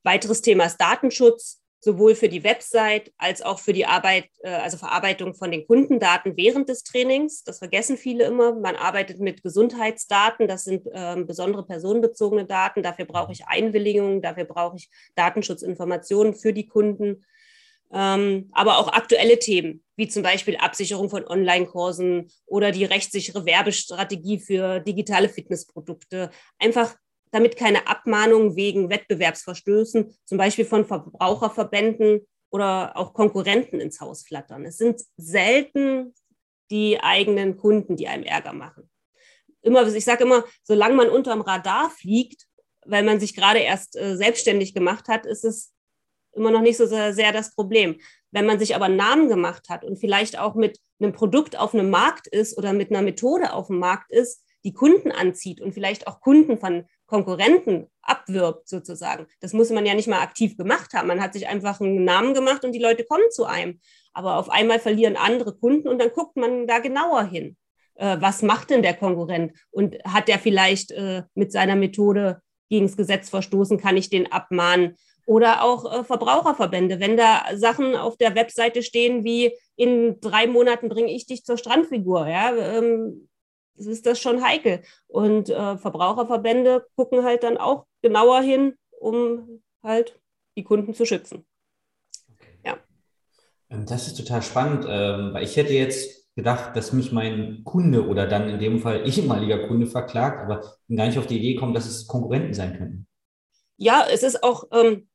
Weiteres 0.04 0.44
Thema 0.44 0.66
ist 0.66 0.78
Datenschutz, 0.78 1.60
sowohl 1.80 2.14
für 2.14 2.30
die 2.30 2.44
Website 2.44 3.12
als 3.18 3.42
auch 3.42 3.58
für 3.58 3.74
die 3.74 3.88
Arbeit, 3.88 4.30
äh, 4.44 4.50
also 4.50 4.78
Verarbeitung 4.78 5.34
von 5.34 5.50
den 5.50 5.66
Kundendaten 5.66 6.38
während 6.38 6.70
des 6.70 6.84
Trainings. 6.84 7.44
Das 7.44 7.58
vergessen 7.58 7.98
viele 7.98 8.26
immer. 8.26 8.54
Man 8.54 8.76
arbeitet 8.76 9.20
mit 9.20 9.42
Gesundheitsdaten, 9.42 10.48
das 10.48 10.64
sind 10.64 10.88
ähm, 10.94 11.26
besondere 11.26 11.66
personenbezogene 11.66 12.46
Daten. 12.46 12.84
Dafür 12.84 13.06
brauche 13.06 13.32
ich 13.32 13.48
Einwilligungen, 13.48 14.22
dafür 14.22 14.46
brauche 14.46 14.78
ich 14.78 14.90
Datenschutzinformationen 15.16 16.36
für 16.36 16.54
die 16.54 16.68
Kunden 16.68 17.26
ähm, 17.94 18.50
aber 18.52 18.78
auch 18.78 18.90
aktuelle 18.90 19.40
Themen, 19.40 19.84
wie 19.96 20.08
zum 20.08 20.24
Beispiel 20.24 20.58
Absicherung 20.58 21.10
von 21.10 21.26
Online-Kursen 21.26 22.30
oder 22.46 22.72
die 22.72 22.86
rechtssichere 22.86 23.46
Werbestrategie 23.46 24.40
für 24.40 24.80
digitale 24.80 25.30
Fitnessprodukte. 25.30 26.30
Einfach 26.60 26.96
damit 27.32 27.58
keine 27.58 27.88
Abmahnungen 27.88 28.56
wegen 28.56 28.90
Wettbewerbsverstößen, 28.90 30.16
zum 30.26 30.38
Beispiel 30.38 30.66
von 30.66 30.86
Verbraucherverbänden 30.86 32.26
oder 32.50 32.96
auch 32.96 33.14
Konkurrenten 33.14 33.80
ins 33.80 34.00
Haus 34.00 34.24
flattern. 34.24 34.66
Es 34.66 34.78
sind 34.78 35.02
selten 35.18 36.14
die 36.72 37.00
eigenen 37.00 37.58
Kunden, 37.58 37.96
die 37.96 38.08
einem 38.08 38.24
Ärger 38.24 38.54
machen. 38.54 38.90
Immer, 39.62 39.88
ich 39.88 40.06
sage 40.06 40.24
immer, 40.24 40.46
solange 40.64 40.96
man 40.96 41.10
unterm 41.10 41.42
Radar 41.42 41.90
fliegt, 41.90 42.48
weil 42.86 43.04
man 43.04 43.20
sich 43.20 43.36
gerade 43.36 43.60
erst 43.60 43.98
äh, 43.98 44.16
selbstständig 44.16 44.74
gemacht 44.74 45.08
hat, 45.10 45.26
ist 45.26 45.44
es 45.44 45.74
immer 46.38 46.52
noch 46.52 46.62
nicht 46.62 46.78
so 46.78 46.86
sehr, 46.86 47.14
sehr 47.14 47.32
das 47.32 47.54
Problem. 47.54 47.98
Wenn 48.32 48.46
man 48.46 48.60
sich 48.60 48.76
aber 48.76 48.86
einen 48.86 48.96
Namen 48.96 49.28
gemacht 49.30 49.70
hat 49.70 49.84
und 49.84 49.98
vielleicht 49.98 50.40
auch 50.40 50.56
mit 50.56 50.80
einem 51.00 51.14
Produkt 51.14 51.58
auf 51.58 51.74
einem 51.74 51.90
Markt 51.90 52.28
ist 52.28 52.58
oder 52.58 52.74
mit 52.74 52.92
einer 52.92 53.02
Methode 53.02 53.54
auf 53.54 53.68
dem 53.68 53.80
Markt 53.80 54.12
ist, 54.12 54.44
die 54.64 54.74
Kunden 54.74 55.12
anzieht 55.12 55.62
und 55.62 55.74
vielleicht 55.74 56.08
auch 56.08 56.20
Kunden 56.20 56.58
von 56.58 56.86
Konkurrenten 57.06 57.88
abwirbt 58.02 58.68
sozusagen. 58.68 59.28
Das 59.40 59.54
muss 59.54 59.70
man 59.70 59.86
ja 59.86 59.94
nicht 59.94 60.08
mal 60.08 60.22
aktiv 60.22 60.58
gemacht 60.58 60.94
haben. 60.94 61.08
Man 61.08 61.22
hat 61.22 61.34
sich 61.34 61.48
einfach 61.48 61.80
einen 61.80 62.04
Namen 62.04 62.34
gemacht 62.34 62.66
und 62.66 62.74
die 62.74 62.82
Leute 62.82 63.06
kommen 63.06 63.30
zu 63.32 63.46
einem. 63.46 63.80
Aber 64.14 64.38
auf 64.38 64.50
einmal 64.50 64.80
verlieren 64.80 65.16
andere 65.16 65.56
Kunden 65.56 65.88
und 65.88 66.00
dann 66.00 66.12
guckt 66.12 66.36
man 66.36 66.68
da 66.68 66.80
genauer 66.80 67.24
hin. 67.24 67.56
Äh, 67.96 68.18
was 68.20 68.42
macht 68.42 68.70
denn 68.70 68.82
der 68.82 68.94
Konkurrent? 68.94 69.54
Und 69.72 69.96
hat 70.04 70.28
der 70.28 70.40
vielleicht 70.40 70.92
äh, 70.92 71.24
mit 71.34 71.52
seiner 71.52 71.76
Methode 71.76 72.42
gegen 72.70 72.88
das 72.88 72.98
Gesetz 72.98 73.30
verstoßen? 73.30 73.78
Kann 73.80 73.96
ich 73.96 74.10
den 74.10 74.32
abmahnen? 74.32 74.96
Oder 75.28 75.62
auch 75.62 75.92
äh, 75.92 76.04
Verbraucherverbände, 76.06 77.02
wenn 77.02 77.18
da 77.18 77.44
Sachen 77.54 77.98
auf 77.98 78.16
der 78.16 78.34
Webseite 78.34 78.82
stehen 78.82 79.26
wie 79.26 79.54
in 79.76 80.22
drei 80.22 80.48
Monaten 80.48 80.88
bringe 80.88 81.12
ich 81.12 81.26
dich 81.26 81.44
zur 81.44 81.58
Strandfigur. 81.58 82.30
Ja? 82.30 82.56
Ähm, 82.56 83.28
ist 83.76 84.06
das 84.06 84.22
schon 84.22 84.42
heikel. 84.42 84.82
Und 85.08 85.50
äh, 85.50 85.78
Verbraucherverbände 85.78 86.86
gucken 86.96 87.26
halt 87.26 87.44
dann 87.44 87.58
auch 87.58 87.86
genauer 88.02 88.42
hin, 88.42 88.76
um 89.02 89.62
halt 89.84 90.18
die 90.56 90.64
Kunden 90.64 90.94
zu 90.94 91.06
schützen. 91.06 91.46
Ja. 92.66 92.78
Ähm, 93.70 93.86
das 93.86 94.08
ist 94.08 94.16
total 94.16 94.42
spannend, 94.42 94.86
ähm, 94.88 95.34
weil 95.34 95.44
ich 95.44 95.58
hätte 95.58 95.74
jetzt 95.74 96.26
gedacht, 96.38 96.74
dass 96.78 96.94
mich 96.94 97.12
mein 97.12 97.66
Kunde 97.66 98.08
oder 98.08 98.28
dann 98.28 98.48
in 98.48 98.60
dem 98.60 98.80
Fall 98.80 99.06
ehemaliger 99.06 99.68
Kunde 99.68 99.88
verklagt, 99.88 100.40
aber 100.42 100.62
bin 100.88 100.96
gar 100.96 101.08
nicht 101.08 101.20
auf 101.20 101.28
die 101.28 101.38
Idee 101.38 101.56
gekommen, 101.56 101.74
dass 101.74 101.86
es 101.86 102.08
Konkurrenten 102.08 102.54
sein 102.54 102.78
könnten. 102.78 103.08
Ja, 103.76 104.08
es 104.10 104.24
ist 104.24 104.42
auch 104.42 104.64
ähm, 104.72 105.10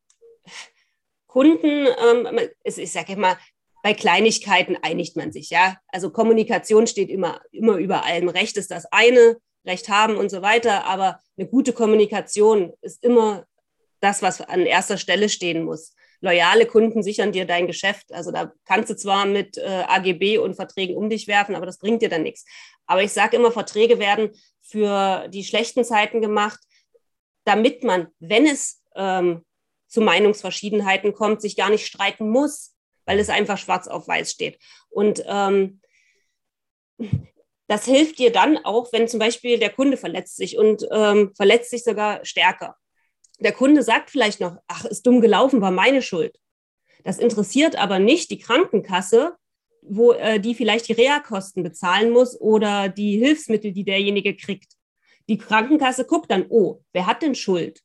Kunden, 1.33 1.87
ähm, 1.87 2.39
ich 2.63 2.93
sage 2.93 3.15
immer, 3.15 3.39
bei 3.83 3.95
Kleinigkeiten 3.95 4.77
einigt 4.83 5.17
man 5.17 5.33
sich, 5.33 5.49
ja. 5.49 5.79
Also 5.89 6.11
Kommunikation 6.11 6.87
steht 6.87 7.09
immer, 7.09 7.41
immer 7.53 7.77
über 7.77 8.05
allem. 8.05 8.29
Recht 8.29 8.59
ist 8.59 8.71
das 8.71 8.85
eine, 8.93 9.39
Recht 9.65 9.89
haben 9.89 10.19
und 10.19 10.29
so 10.29 10.43
weiter, 10.43 10.85
aber 10.85 11.21
eine 11.39 11.49
gute 11.49 11.73
Kommunikation 11.73 12.75
ist 12.83 13.03
immer 13.03 13.47
das, 14.01 14.21
was 14.21 14.43
an 14.43 14.67
erster 14.67 14.99
Stelle 14.99 15.31
stehen 15.31 15.65
muss. 15.65 15.95
Loyale 16.21 16.67
Kunden 16.67 17.03
sichern 17.03 17.33
dir 17.33 17.47
dein 17.47 17.67
Geschäft. 17.67 18.13
Also 18.13 18.31
da 18.31 18.53
kannst 18.67 18.91
du 18.91 18.97
zwar 18.97 19.25
mit 19.25 19.57
äh, 19.57 19.85
AGB 19.87 20.37
und 20.37 20.55
Verträgen 20.55 20.99
um 20.99 21.09
dich 21.09 21.29
werfen, 21.29 21.55
aber 21.55 21.65
das 21.65 21.79
bringt 21.79 22.03
dir 22.03 22.11
dann 22.11 22.25
nichts. 22.25 22.45
Aber 22.85 23.03
ich 23.03 23.13
sage 23.13 23.39
immer, 23.39 23.53
Verträge 23.53 23.99
werden 23.99 24.33
für 24.61 25.29
die 25.29 25.45
schlechten 25.45 25.83
Zeiten 25.83 26.21
gemacht, 26.21 26.61
damit 27.45 27.85
man, 27.85 28.09
wenn 28.19 28.45
es 28.45 28.83
ähm, 28.95 29.47
zu 29.93 30.01
Meinungsverschiedenheiten 30.01 31.13
kommt, 31.13 31.41
sich 31.43 31.57
gar 31.57 31.71
nicht 31.71 31.87
streiten 31.87 32.29
muss 32.29 32.73
weil 33.05 33.19
es 33.19 33.29
einfach 33.29 33.59
schwarz 33.59 33.89
auf 33.89 34.09
weiß 34.09 34.31
steht. 34.31 34.59
Und 34.91 35.23
ähm, 35.27 35.81
das 37.69 37.85
hilft 37.85 38.19
dir 38.19 38.33
dann 38.33 38.59
auch, 38.59 38.93
wenn 38.93 39.09
zum 39.09 39.19
Beispiel 39.19 39.59
der 39.59 39.71
Kunde 39.71 39.97
verletzt 39.97 40.37
sich 40.37 40.59
und 40.59 40.87
ähm, 40.91 41.33
verletzt 41.35 41.71
sich 41.71 41.85
sogar 41.85 42.25
stärker. 42.25 42.77
Der 43.41 43.53
Kunde 43.53 43.83
sagt 43.83 44.11
vielleicht 44.11 44.41
noch, 44.41 44.57
ach, 44.69 44.85
ist 44.85 45.07
dumm 45.07 45.21
gelaufen, 45.21 45.61
war 45.61 45.71
meine 45.71 46.03
Schuld. 46.03 46.39
Das 47.03 47.19
interessiert 47.19 47.77
aber 47.77 47.99
nicht 47.99 48.31
die 48.31 48.39
Krankenkasse, 48.39 49.35
wo 49.83 50.13
äh, 50.13 50.39
die 50.39 50.55
vielleicht 50.55 50.89
die 50.89 50.93
Reha-Kosten 50.93 51.65
bezahlen 51.65 52.11
muss 52.11 52.41
oder 52.41 52.89
die 52.89 53.19
Hilfsmittel, 53.19 53.73
die 53.73 53.85
derjenige 53.85 54.37
kriegt. 54.37 54.75
Die 55.29 55.39
Krankenkasse 55.39 56.05
guckt 56.05 56.31
dann, 56.31 56.47
oh, 56.49 56.83
wer 56.93 57.07
hat 57.07 57.23
denn 57.23 57.35
Schuld? 57.35 57.81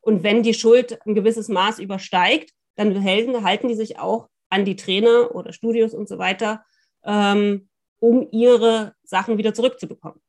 Und 0.00 0.22
wenn 0.22 0.42
die 0.42 0.54
Schuld 0.54 0.98
ein 1.06 1.14
gewisses 1.14 1.48
Maß 1.48 1.78
übersteigt, 1.78 2.52
dann 2.76 3.04
halten 3.04 3.68
die 3.68 3.74
sich 3.74 3.98
auch 3.98 4.28
an 4.50 4.64
die 4.64 4.76
Trainer 4.76 5.34
oder 5.34 5.52
Studios 5.52 5.94
und 5.94 6.08
so 6.08 6.18
weiter, 6.18 6.64
ähm, 7.04 7.68
um 8.00 8.28
ihre 8.30 8.94
Sachen 9.02 9.38
wieder 9.38 9.52
zurückzubekommen. 9.52 10.20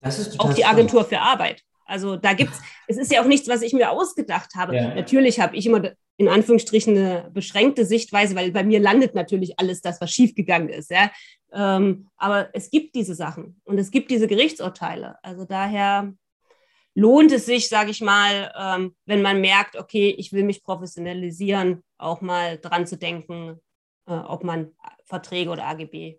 Das 0.00 0.18
ist 0.18 0.38
auch 0.38 0.52
die 0.52 0.64
Agentur 0.64 1.04
für 1.04 1.20
Arbeit. 1.20 1.62
Also 1.84 2.16
da 2.16 2.34
gibt 2.34 2.52
es, 2.52 2.60
es 2.86 2.96
ist 2.98 3.10
ja 3.10 3.22
auch 3.22 3.26
nichts, 3.26 3.48
was 3.48 3.62
ich 3.62 3.72
mir 3.72 3.90
ausgedacht 3.90 4.54
habe. 4.54 4.76
Ja. 4.76 4.94
Natürlich 4.94 5.40
habe 5.40 5.56
ich 5.56 5.66
immer 5.66 5.92
in 6.18 6.28
Anführungsstrichen 6.28 6.96
eine 6.96 7.30
beschränkte 7.32 7.86
Sichtweise, 7.86 8.36
weil 8.36 8.50
bei 8.52 8.62
mir 8.62 8.80
landet 8.80 9.14
natürlich 9.14 9.58
alles 9.58 9.80
das, 9.80 10.00
was 10.00 10.10
schiefgegangen 10.10 10.68
ist. 10.68 10.90
Ja? 10.90 11.10
Ähm, 11.52 12.08
aber 12.16 12.50
es 12.52 12.70
gibt 12.70 12.94
diese 12.94 13.14
Sachen 13.14 13.60
und 13.64 13.78
es 13.78 13.90
gibt 13.90 14.10
diese 14.10 14.26
Gerichtsurteile. 14.26 15.16
Also 15.22 15.44
daher 15.44 16.12
lohnt 16.98 17.30
es 17.30 17.46
sich, 17.46 17.68
sage 17.68 17.90
ich 17.90 18.00
mal, 18.00 18.52
ähm, 18.58 18.94
wenn 19.06 19.22
man 19.22 19.40
merkt, 19.40 19.76
okay, 19.76 20.14
ich 20.18 20.32
will 20.32 20.42
mich 20.42 20.64
professionalisieren, 20.64 21.84
auch 21.96 22.20
mal 22.20 22.58
dran 22.58 22.86
zu 22.86 22.98
denken, 22.98 23.60
äh, 24.06 24.14
ob 24.14 24.42
man 24.42 24.72
Verträge 25.04 25.50
oder 25.50 25.66
AGB 25.66 26.18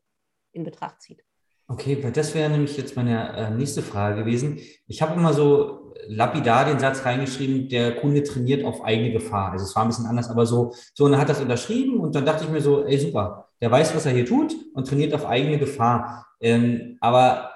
in 0.53 0.63
Betracht 0.63 1.01
zieht. 1.01 1.21
Okay, 1.67 2.01
weil 2.01 2.13
das 2.13 2.33
wäre 2.33 2.50
nämlich 2.50 2.77
jetzt 2.77 2.95
meine 2.95 3.36
äh, 3.36 3.51
nächste 3.51 3.81
Frage 3.81 4.24
gewesen. 4.24 4.59
Ich 4.88 5.01
habe 5.01 5.13
immer 5.15 5.33
so 5.33 5.93
lapidar 6.07 6.65
den 6.65 6.79
Satz 6.79 7.05
reingeschrieben, 7.05 7.67
der 7.67 7.98
Kunde 7.98 8.24
trainiert 8.24 8.63
auf 8.63 8.81
eigene 8.83 9.12
Gefahr. 9.12 9.51
Also 9.51 9.65
es 9.65 9.75
war 9.75 9.83
ein 9.83 9.89
bisschen 9.89 10.07
anders, 10.07 10.29
aber 10.29 10.45
so, 10.45 10.74
so 10.93 11.05
und 11.05 11.13
er 11.13 11.19
hat 11.19 11.29
das 11.29 11.41
unterschrieben 11.41 12.00
und 12.00 12.15
dann 12.15 12.25
dachte 12.25 12.45
ich 12.45 12.50
mir 12.50 12.62
so, 12.62 12.86
ey 12.86 12.98
super, 12.98 13.50
der 13.62 13.69
weiß, 13.69 13.93
was 13.95 14.05
er 14.05 14.13
hier 14.13 14.25
tut 14.25 14.55
und 14.74 14.88
trainiert 14.88 15.13
auf 15.13 15.25
eigene 15.25 15.59
Gefahr. 15.59 16.25
Ähm, 16.39 16.98
aber 17.01 17.51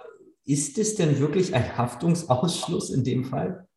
ist 0.46 0.78
es 0.78 0.96
denn 0.96 1.20
wirklich 1.20 1.54
ein 1.54 1.78
Haftungsausschluss 1.78 2.90
in 2.90 3.04
dem 3.04 3.24
Fall? 3.24 3.68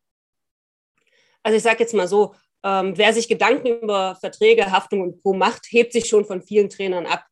Also 1.43 1.57
ich 1.57 1.63
sage 1.63 1.79
jetzt 1.79 1.93
mal 1.93 2.07
so, 2.07 2.35
ähm, 2.63 2.97
wer 2.97 3.13
sich 3.13 3.27
Gedanken 3.27 3.79
über 3.81 4.15
Verträge, 4.15 4.71
Haftung 4.71 5.01
und 5.01 5.23
Co. 5.23 5.33
macht, 5.33 5.67
hebt 5.69 5.93
sich 5.93 6.09
schon 6.09 6.25
von 6.25 6.41
vielen 6.41 6.69
Trainern 6.69 7.05
ab. 7.05 7.25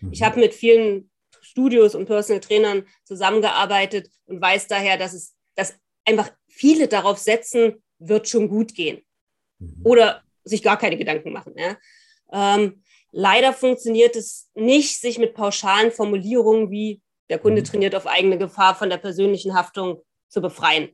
Mhm. 0.00 0.12
Ich 0.12 0.22
habe 0.22 0.40
mit 0.40 0.52
vielen 0.52 1.10
Studios 1.40 1.94
und 1.94 2.06
Personal 2.06 2.40
Trainern 2.40 2.86
zusammengearbeitet 3.04 4.10
und 4.26 4.40
weiß 4.40 4.66
daher, 4.66 4.98
dass 4.98 5.14
es 5.14 5.34
dass 5.54 5.74
einfach 6.04 6.30
viele 6.48 6.88
darauf 6.88 7.18
setzen, 7.18 7.82
wird 7.98 8.28
schon 8.28 8.48
gut 8.48 8.74
gehen. 8.74 9.02
Mhm. 9.58 9.80
Oder 9.84 10.22
sich 10.44 10.62
gar 10.62 10.78
keine 10.78 10.96
Gedanken 10.96 11.32
machen. 11.32 11.54
Ja. 11.56 11.76
Ähm, 12.32 12.82
leider 13.10 13.52
funktioniert 13.52 14.16
es 14.16 14.50
nicht, 14.54 15.00
sich 15.00 15.18
mit 15.18 15.34
pauschalen 15.34 15.92
Formulierungen 15.92 16.70
wie 16.70 17.00
der 17.32 17.38
Kunde 17.38 17.62
mhm. 17.62 17.64
trainiert 17.64 17.94
auf 17.94 18.06
eigene 18.06 18.36
Gefahr 18.36 18.74
von 18.74 18.90
der 18.90 18.98
persönlichen 18.98 19.54
Haftung 19.54 20.02
zu 20.28 20.42
befreien. 20.42 20.90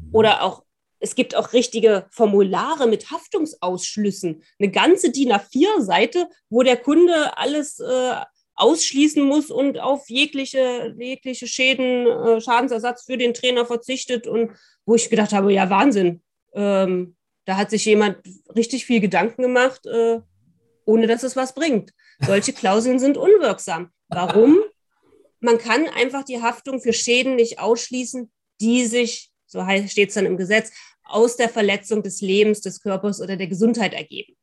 Mhm. 0.00 0.14
Oder 0.14 0.42
auch 0.42 0.64
es 0.98 1.14
gibt 1.14 1.36
auch 1.36 1.52
richtige 1.52 2.06
Formulare 2.10 2.88
mit 2.88 3.10
Haftungsausschlüssen. 3.10 4.42
Eine 4.58 4.70
ganze 4.70 5.12
DIN 5.12 5.32
A4-Seite, 5.32 6.26
wo 6.48 6.62
der 6.62 6.76
Kunde 6.76 7.38
alles 7.38 7.78
äh, 7.78 8.14
ausschließen 8.54 9.22
muss 9.22 9.50
und 9.50 9.78
auf 9.78 10.08
jegliche, 10.08 10.96
jegliche 10.98 11.46
Schäden, 11.46 12.06
äh, 12.06 12.40
Schadensersatz 12.40 13.04
für 13.04 13.16
den 13.16 13.34
Trainer 13.34 13.64
verzichtet. 13.64 14.26
Und 14.26 14.52
wo 14.86 14.96
ich 14.96 15.10
gedacht 15.10 15.32
habe, 15.32 15.52
ja, 15.52 15.70
Wahnsinn. 15.70 16.22
Ähm, 16.54 17.14
da 17.44 17.56
hat 17.56 17.70
sich 17.70 17.84
jemand 17.84 18.16
richtig 18.56 18.84
viel 18.84 19.00
Gedanken 19.00 19.42
gemacht, 19.42 19.86
äh, 19.86 20.20
ohne 20.84 21.06
dass 21.06 21.22
es 21.22 21.36
was 21.36 21.54
bringt. 21.54 21.92
Solche 22.26 22.52
Klauseln 22.54 22.98
sind 22.98 23.18
unwirksam. 23.18 23.92
Warum? 24.08 24.58
Man 25.40 25.58
kann 25.58 25.88
einfach 25.88 26.24
die 26.24 26.42
Haftung 26.42 26.80
für 26.80 26.92
Schäden 26.92 27.36
nicht 27.36 27.58
ausschließen, 27.60 28.30
die 28.60 28.86
sich 28.86 29.32
so 29.48 29.66
steht 29.88 30.10
es 30.10 30.14
dann 30.14 30.26
im 30.26 30.36
Gesetz, 30.36 30.70
aus 31.02 31.36
der 31.36 31.48
Verletzung 31.48 32.02
des 32.02 32.20
Lebens, 32.20 32.60
des 32.60 32.80
Körpers 32.80 33.20
oder 33.20 33.36
der 33.36 33.46
Gesundheit 33.48 33.94
ergeben. 33.94 34.36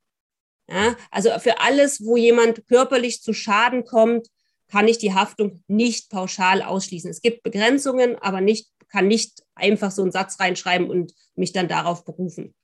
Ja, 0.67 0.95
also 1.11 1.29
für 1.39 1.59
alles, 1.61 2.03
wo 2.03 2.17
jemand 2.17 2.67
körperlich 2.67 3.21
zu 3.21 3.33
Schaden 3.33 3.85
kommt, 3.85 4.27
kann 4.67 4.87
ich 4.87 4.97
die 4.97 5.13
Haftung 5.13 5.63
nicht 5.67 6.09
pauschal 6.09 6.63
ausschließen. 6.63 7.11
Es 7.11 7.21
gibt 7.21 7.43
Begrenzungen, 7.43 8.15
aber 8.15 8.41
nicht, 8.41 8.67
kann 8.89 9.07
nicht 9.07 9.43
einfach 9.53 9.91
so 9.91 10.01
einen 10.01 10.11
Satz 10.11 10.39
reinschreiben 10.39 10.89
und 10.89 11.13
mich 11.35 11.53
dann 11.53 11.67
darauf 11.67 12.03
berufen. 12.03 12.55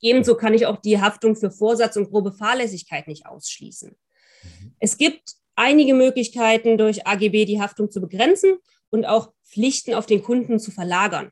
Ebenso 0.00 0.36
kann 0.36 0.54
ich 0.54 0.66
auch 0.66 0.80
die 0.80 1.00
Haftung 1.00 1.34
für 1.34 1.50
Vorsatz 1.50 1.96
und 1.96 2.08
grobe 2.08 2.32
Fahrlässigkeit 2.32 3.08
nicht 3.08 3.26
ausschließen. 3.26 3.90
Mhm. 3.90 4.74
Es 4.78 4.96
gibt 4.96 5.34
einige 5.58 5.94
Möglichkeiten, 5.94 6.78
durch 6.78 7.06
AGB 7.06 7.44
die 7.44 7.60
Haftung 7.60 7.90
zu 7.90 8.00
begrenzen 8.00 8.58
und 8.90 9.04
auch 9.04 9.32
Pflichten 9.44 9.94
auf 9.94 10.06
den 10.06 10.22
Kunden 10.22 10.58
zu 10.58 10.70
verlagern. 10.70 11.30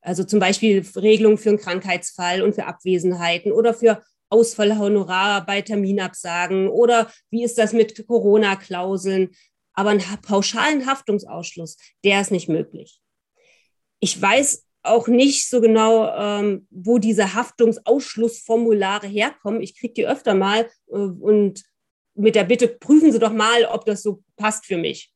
Also 0.00 0.24
zum 0.24 0.40
Beispiel 0.40 0.84
Regelungen 0.96 1.38
für 1.38 1.50
einen 1.50 1.58
Krankheitsfall 1.58 2.42
und 2.42 2.54
für 2.54 2.66
Abwesenheiten 2.66 3.52
oder 3.52 3.74
für 3.74 4.02
Ausfallhonorar 4.30 5.44
bei 5.44 5.60
Terminabsagen 5.60 6.68
oder 6.68 7.10
wie 7.30 7.44
ist 7.44 7.58
das 7.58 7.72
mit 7.72 8.06
Corona-Klauseln. 8.06 9.30
Aber 9.74 9.90
einen 9.90 10.02
pauschalen 10.22 10.86
Haftungsausschluss, 10.86 11.76
der 12.04 12.20
ist 12.20 12.30
nicht 12.30 12.48
möglich. 12.48 13.00
Ich 14.00 14.20
weiß 14.20 14.64
auch 14.82 15.08
nicht 15.08 15.48
so 15.48 15.60
genau, 15.60 16.08
ähm, 16.16 16.66
wo 16.70 16.98
diese 16.98 17.34
Haftungsausschlussformulare 17.34 19.06
herkommen. 19.06 19.60
Ich 19.60 19.78
kriege 19.78 19.92
die 19.92 20.06
öfter 20.06 20.34
mal 20.34 20.70
äh, 20.88 20.96
und 20.96 21.62
mit 22.20 22.34
der 22.34 22.44
Bitte, 22.44 22.68
prüfen 22.68 23.12
Sie 23.12 23.18
doch 23.18 23.32
mal, 23.32 23.64
ob 23.64 23.84
das 23.84 24.02
so 24.02 24.22
passt 24.36 24.66
für 24.66 24.76
mich. 24.76 25.12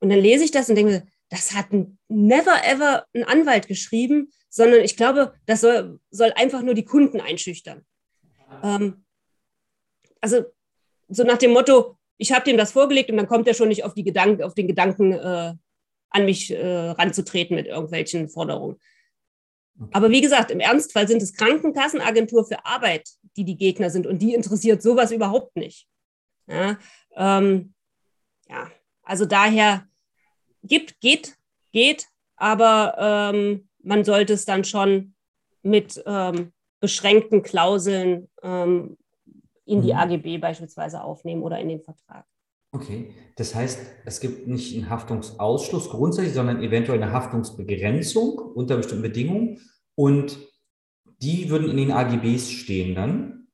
Und 0.00 0.10
dann 0.10 0.18
lese 0.18 0.44
ich 0.44 0.50
das 0.50 0.68
und 0.68 0.76
denke, 0.76 1.06
das 1.28 1.54
hat 1.54 1.66
never 2.08 2.64
ever 2.64 3.04
ein 3.14 3.24
Anwalt 3.24 3.68
geschrieben, 3.68 4.30
sondern 4.48 4.80
ich 4.80 4.96
glaube, 4.96 5.34
das 5.46 5.60
soll, 5.60 6.00
soll 6.10 6.32
einfach 6.34 6.62
nur 6.62 6.74
die 6.74 6.84
Kunden 6.84 7.20
einschüchtern. 7.20 7.84
Ähm, 8.62 9.04
also 10.20 10.44
so 11.08 11.24
nach 11.24 11.38
dem 11.38 11.52
Motto, 11.52 11.96
ich 12.16 12.32
habe 12.32 12.44
dem 12.44 12.56
das 12.56 12.72
vorgelegt 12.72 13.10
und 13.10 13.16
dann 13.16 13.28
kommt 13.28 13.46
er 13.46 13.54
schon 13.54 13.68
nicht 13.68 13.84
auf, 13.84 13.94
die 13.94 14.04
Gedanken, 14.04 14.42
auf 14.42 14.54
den 14.54 14.66
Gedanken, 14.66 15.12
äh, 15.12 15.54
an 16.12 16.24
mich 16.24 16.50
äh, 16.50 16.90
ranzutreten 16.90 17.54
mit 17.54 17.66
irgendwelchen 17.66 18.28
Forderungen. 18.28 18.80
Aber 19.92 20.10
wie 20.10 20.20
gesagt, 20.20 20.50
im 20.50 20.60
Ernstfall 20.60 21.08
sind 21.08 21.22
es 21.22 21.32
Krankenkassenagentur 21.32 22.44
für 22.44 22.66
Arbeit, 22.66 23.08
die 23.36 23.44
die 23.44 23.56
Gegner 23.56 23.88
sind 23.90 24.06
und 24.06 24.20
die 24.20 24.34
interessiert 24.34 24.82
sowas 24.82 25.10
überhaupt 25.10 25.56
nicht. 25.56 25.88
Ja, 26.50 26.78
ähm, 27.16 27.74
ja. 28.48 28.70
also 29.02 29.24
daher 29.24 29.86
gibt, 30.62 31.00
geht, 31.00 31.36
geht, 31.72 32.08
aber 32.36 33.32
ähm, 33.32 33.68
man 33.82 34.04
sollte 34.04 34.32
es 34.32 34.44
dann 34.44 34.64
schon 34.64 35.14
mit 35.62 36.02
ähm, 36.06 36.52
beschränkten 36.80 37.42
Klauseln 37.42 38.28
ähm, 38.42 38.96
in 39.64 39.82
die 39.82 39.92
mhm. 39.92 39.98
AGB 39.98 40.38
beispielsweise 40.38 41.02
aufnehmen 41.02 41.42
oder 41.42 41.60
in 41.60 41.68
den 41.68 41.80
Vertrag. 41.80 42.26
Okay, 42.72 43.14
das 43.36 43.54
heißt, 43.54 43.80
es 44.04 44.20
gibt 44.20 44.46
nicht 44.46 44.76
einen 44.76 44.90
Haftungsausschluss 44.90 45.90
grundsätzlich, 45.90 46.34
sondern 46.34 46.62
eventuell 46.62 47.02
eine 47.02 47.12
Haftungsbegrenzung 47.12 48.38
unter 48.38 48.76
bestimmten 48.76 49.02
Bedingungen 49.02 49.60
und 49.96 50.38
die 51.20 51.50
würden 51.50 51.68
in 51.68 51.76
den 51.76 51.92
AGBs 51.92 52.50
stehen 52.50 52.94
dann? 52.94 53.48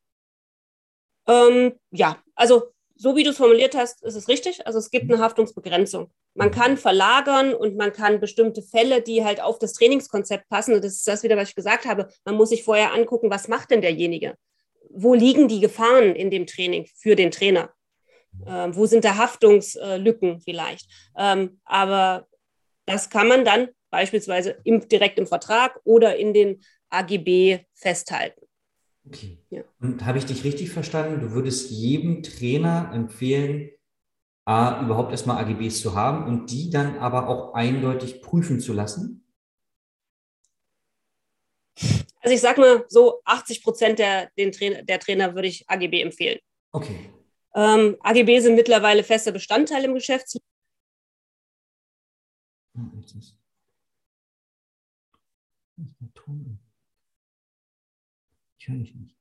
Ähm, 1.26 1.73
ja, 1.91 2.19
also 2.35 2.75
so 2.97 3.15
wie 3.15 3.23
du 3.23 3.31
es 3.31 3.37
formuliert 3.37 3.75
hast, 3.75 4.03
ist 4.05 4.15
es 4.15 4.29
richtig. 4.29 4.67
Also 4.67 4.79
es 4.79 4.91
gibt 4.91 5.11
eine 5.11 5.23
Haftungsbegrenzung. 5.23 6.11
Man 6.35 6.50
kann 6.50 6.76
verlagern 6.76 7.55
und 7.55 7.76
man 7.76 7.93
kann 7.93 8.21
bestimmte 8.21 8.62
Fälle, 8.62 9.03
die 9.03 9.25
halt 9.25 9.41
auf 9.41 9.59
das 9.59 9.75
Trainingskonzept 9.75 10.49
passen, 10.49 10.75
und 10.75 10.85
das 10.85 10.95
ist 10.95 11.07
das 11.07 11.23
wieder, 11.23 11.37
was 11.37 11.50
ich 11.50 11.55
gesagt 11.55 11.85
habe, 11.87 12.09
man 12.25 12.35
muss 12.35 12.50
sich 12.50 12.65
vorher 12.65 12.93
angucken, 12.93 13.31
was 13.31 13.49
macht 13.49 13.71
denn 13.71 13.81
derjenige? 13.81 14.35
Wo 14.91 15.15
liegen 15.15 15.49
die 15.49 15.61
Gefahren 15.61 16.15
in 16.15 16.31
dem 16.31 16.47
Training 16.47 16.87
für 16.97 17.17
den 17.17 17.31
Trainer? 17.31 17.71
Ähm, 18.47 18.75
wo 18.75 18.87
sind 18.87 19.05
da 19.05 19.17
Haftungslücken 19.17 20.41
vielleicht? 20.41 20.88
Ähm, 21.17 21.61
aber 21.65 22.26
das 22.87 23.11
kann 23.11 23.29
man 23.29 23.45
dann 23.45 23.69
beispielsweise 23.91 24.59
im, 24.65 24.88
direkt 24.88 25.19
im 25.19 25.26
Vertrag 25.26 25.81
oder 25.85 26.17
in 26.17 26.33
den 26.33 26.62
AGB 26.91 27.61
festhalten. 27.75 28.46
Okay. 29.06 29.38
Ja. 29.50 29.62
Und 29.80 30.04
habe 30.04 30.18
ich 30.18 30.26
dich 30.26 30.44
richtig 30.44 30.70
verstanden? 30.70 31.20
Du 31.20 31.32
würdest 31.32 31.70
jedem 31.70 32.22
Trainer 32.22 32.90
empfehlen, 32.92 33.70
A, 34.44 34.84
überhaupt 34.84 35.10
erstmal 35.10 35.44
AGBs 35.44 35.80
zu 35.80 35.94
haben 35.94 36.26
und 36.26 36.50
die 36.50 36.70
dann 36.70 36.98
aber 36.98 37.28
auch 37.28 37.54
eindeutig 37.54 38.22
prüfen 38.22 38.60
zu 38.60 38.72
lassen? 38.72 39.25
Also 42.20 42.34
ich 42.34 42.40
sage 42.40 42.60
mal 42.60 42.84
so, 42.88 43.20
80 43.25 43.62
Prozent 43.62 43.98
der, 43.98 44.30
Trainer, 44.52 44.82
der 44.82 44.98
Trainer 44.98 45.34
würde 45.34 45.48
ich 45.48 45.68
AGB 45.68 46.00
empfehlen. 46.00 46.38
Okay. 46.72 47.10
Ähm, 47.54 47.96
AGB 48.00 48.40
sind 48.40 48.54
mittlerweile 48.54 49.02
fester 49.02 49.32
Bestandteil 49.32 49.84
im 49.84 49.94
Geschäftsleben. 49.94 50.46
Ich 58.66 58.73
höre 58.73 58.78
dich 58.80 58.94
nicht. 58.96 59.16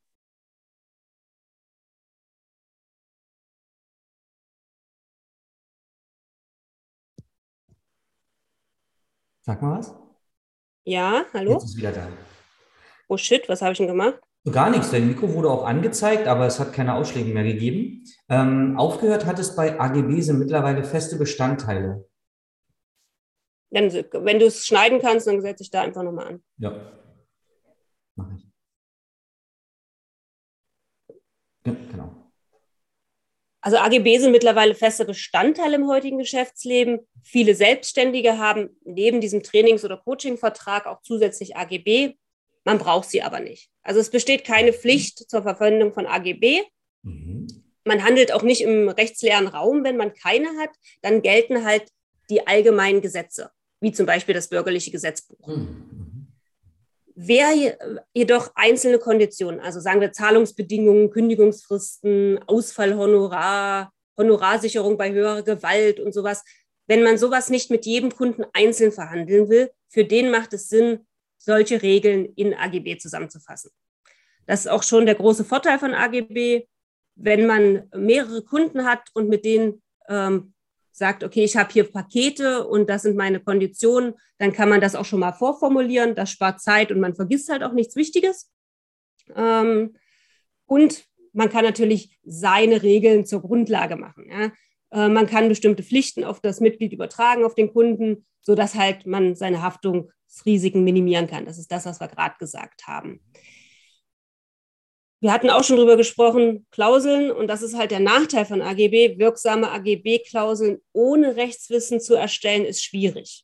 Sag 9.41 9.61
mal 9.61 9.77
was. 9.77 9.93
Ja, 10.83 11.25
hallo? 11.31 11.53
Jetzt 11.53 11.65
ist 11.65 11.77
wieder 11.77 11.91
da. 11.91 12.07
Oh 13.07 13.17
shit, 13.17 13.47
was 13.47 13.61
habe 13.61 13.73
ich 13.73 13.77
denn 13.77 13.85
gemacht? 13.85 14.19
Gar 14.51 14.71
nichts. 14.71 14.89
Dein 14.89 15.07
Mikro 15.07 15.31
wurde 15.31 15.51
auch 15.51 15.63
angezeigt, 15.63 16.27
aber 16.27 16.47
es 16.47 16.59
hat 16.59 16.73
keine 16.73 16.95
Ausschläge 16.95 17.31
mehr 17.31 17.43
gegeben. 17.43 18.03
Ähm, 18.29 18.79
aufgehört 18.79 19.27
hat 19.27 19.37
es 19.37 19.55
bei 19.55 19.79
AGB 19.79 20.21
sind 20.21 20.39
mittlerweile 20.39 20.83
feste 20.83 21.17
Bestandteile. 21.17 22.09
Dann, 23.69 23.93
wenn 23.93 24.39
du 24.39 24.47
es 24.47 24.65
schneiden 24.65 24.99
kannst, 24.99 25.27
dann 25.27 25.39
setze 25.41 25.61
ich 25.61 25.69
da 25.69 25.83
einfach 25.83 26.01
nochmal 26.01 26.27
an. 26.29 26.43
Ja. 26.57 26.99
Mach 28.15 28.35
ich. 28.35 28.45
Ja, 31.65 31.73
genau. 31.91 32.31
Also 33.65 33.77
AGB 33.77 34.19
sind 34.19 34.31
mittlerweile 34.31 34.75
fester 34.75 35.05
Bestandteil 35.05 35.73
im 35.73 35.87
heutigen 35.87 36.19
Geschäftsleben. 36.19 36.99
Viele 37.23 37.55
Selbstständige 37.55 38.37
haben 38.37 38.77
neben 38.85 39.21
diesem 39.21 39.41
Trainings- 39.41 39.83
oder 39.83 39.97
Coachingvertrag 39.97 40.85
auch 40.85 41.01
zusätzlich 41.01 41.57
AGB. 41.57 42.13
Man 42.63 42.77
braucht 42.77 43.09
sie 43.09 43.23
aber 43.23 43.39
nicht. 43.39 43.71
Also 43.81 43.99
es 43.99 44.11
besteht 44.11 44.45
keine 44.45 44.71
Pflicht 44.71 45.31
zur 45.31 45.41
Verwendung 45.41 45.93
von 45.93 46.05
AGB. 46.05 46.61
Mhm. 47.01 47.47
Man 47.85 48.03
handelt 48.03 48.31
auch 48.33 48.43
nicht 48.43 48.61
im 48.61 48.87
rechtsleeren 48.87 49.47
Raum, 49.47 49.83
wenn 49.83 49.97
man 49.97 50.13
keine 50.13 50.49
hat. 50.59 50.69
Dann 51.01 51.23
gelten 51.23 51.65
halt 51.65 51.89
die 52.29 52.45
allgemeinen 52.45 53.01
Gesetze, 53.01 53.49
wie 53.81 53.91
zum 53.91 54.05
Beispiel 54.05 54.35
das 54.35 54.47
bürgerliche 54.47 54.91
Gesetzbuch. 54.91 55.47
Mhm. 55.47 55.84
Wer 57.15 57.77
jedoch 58.13 58.51
einzelne 58.55 58.99
Konditionen, 58.99 59.61
also 59.61 59.79
sagen 59.79 60.01
wir 60.01 60.11
Zahlungsbedingungen, 60.11 61.09
Kündigungsfristen, 61.09 62.39
Ausfallhonorar, 62.45 63.93
Honorarsicherung 64.17 64.97
bei 64.97 65.11
höherer 65.11 65.43
Gewalt 65.43 66.01
und 66.01 66.13
sowas, 66.13 66.43
wenn 66.87 67.03
man 67.03 67.17
sowas 67.17 67.49
nicht 67.49 67.71
mit 67.71 67.85
jedem 67.85 68.11
Kunden 68.11 68.43
einzeln 68.53 68.91
verhandeln 68.91 69.49
will, 69.49 69.71
für 69.87 70.03
den 70.03 70.29
macht 70.29 70.53
es 70.53 70.67
Sinn, 70.67 71.07
solche 71.37 71.81
Regeln 71.81 72.25
in 72.35 72.53
AGB 72.53 72.97
zusammenzufassen. 72.97 73.71
Das 74.45 74.61
ist 74.61 74.67
auch 74.67 74.83
schon 74.83 75.05
der 75.05 75.15
große 75.15 75.45
Vorteil 75.45 75.79
von 75.79 75.93
AGB, 75.93 76.67
wenn 77.15 77.45
man 77.47 77.89
mehrere 77.95 78.43
Kunden 78.43 78.85
hat 78.85 79.09
und 79.13 79.29
mit 79.29 79.45
denen 79.45 79.81
ähm, 80.09 80.53
sagt, 80.95 81.23
okay, 81.23 81.43
ich 81.43 81.57
habe 81.57 81.71
hier 81.73 81.83
Pakete 81.83 82.65
und 82.65 82.89
das 82.89 83.01
sind 83.01 83.17
meine 83.17 83.41
Konditionen, 83.41 84.13
dann 84.37 84.53
kann 84.53 84.69
man 84.69 84.79
das 84.79 84.95
auch 84.95 85.03
schon 85.03 85.19
mal 85.19 85.33
vorformulieren. 85.33 86.15
Das 86.15 86.31
spart 86.31 86.61
Zeit 86.61 86.91
und 86.91 87.01
man 87.01 87.15
vergisst 87.15 87.49
halt 87.49 87.63
auch 87.63 87.73
nichts 87.73 87.95
Wichtiges. 87.95 88.49
Ähm, 89.35 89.95
und 90.65 91.05
man 91.33 91.49
kann 91.49 91.65
natürlich 91.65 92.17
seine 92.23 92.81
Regeln 92.81 93.25
zur 93.25 93.41
Grundlage 93.41 93.97
machen. 93.97 94.29
Ja. 94.31 94.51
Äh, 94.91 95.09
man 95.09 95.27
kann 95.27 95.49
bestimmte 95.49 95.83
Pflichten 95.83 96.23
auf 96.23 96.39
das 96.39 96.61
Mitglied 96.61 96.93
übertragen, 96.93 97.43
auf 97.43 97.55
den 97.55 97.73
Kunden, 97.73 98.25
sodass 98.39 98.75
halt 98.75 99.05
man 99.05 99.35
seine 99.35 99.61
Haftungsrisiken 99.61 100.83
minimieren 100.83 101.27
kann. 101.27 101.45
Das 101.45 101.57
ist 101.57 101.71
das, 101.71 101.85
was 101.85 101.99
wir 101.99 102.07
gerade 102.07 102.35
gesagt 102.39 102.87
haben. 102.87 103.19
Wir 105.25 105.33
hatten 105.33 105.49
auch 105.49 105.63
schon 105.63 105.77
darüber 105.77 105.97
gesprochen, 105.97 106.67
Klauseln, 106.69 107.31
und 107.31 107.47
das 107.47 107.63
ist 107.63 107.75
halt 107.75 107.89
der 107.89 107.99
Nachteil 107.99 108.45
von 108.45 108.61
AGB. 108.61 109.17
Wirksame 109.17 109.71
AGB-Klauseln 109.71 110.83
ohne 110.93 111.35
Rechtswissen 111.35 111.99
zu 111.99 112.13
erstellen, 112.13 112.63
ist 112.63 112.83
schwierig. 112.83 113.43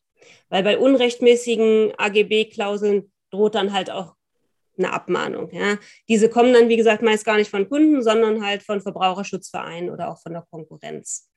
Weil 0.49 0.61
bei 0.61 0.77
unrechtmäßigen 0.77 1.93
AGB-Klauseln 1.97 3.11
droht 3.31 3.55
dann 3.55 3.73
halt 3.73 3.89
auch 3.89 4.13
eine 4.77 4.93
Abmahnung. 4.93 5.49
Ja. 5.51 5.79
Diese 6.07 6.29
kommen 6.29 6.53
dann, 6.53 6.69
wie 6.69 6.77
gesagt, 6.77 7.01
meist 7.01 7.25
gar 7.25 7.37
nicht 7.37 7.49
von 7.49 7.67
Kunden, 7.67 8.03
sondern 8.03 8.45
halt 8.45 8.61
von 8.61 8.79
Verbraucherschutzvereinen 8.79 9.89
oder 9.89 10.11
auch 10.11 10.21
von 10.21 10.33
der 10.33 10.45
Konkurrenz. 10.51 11.30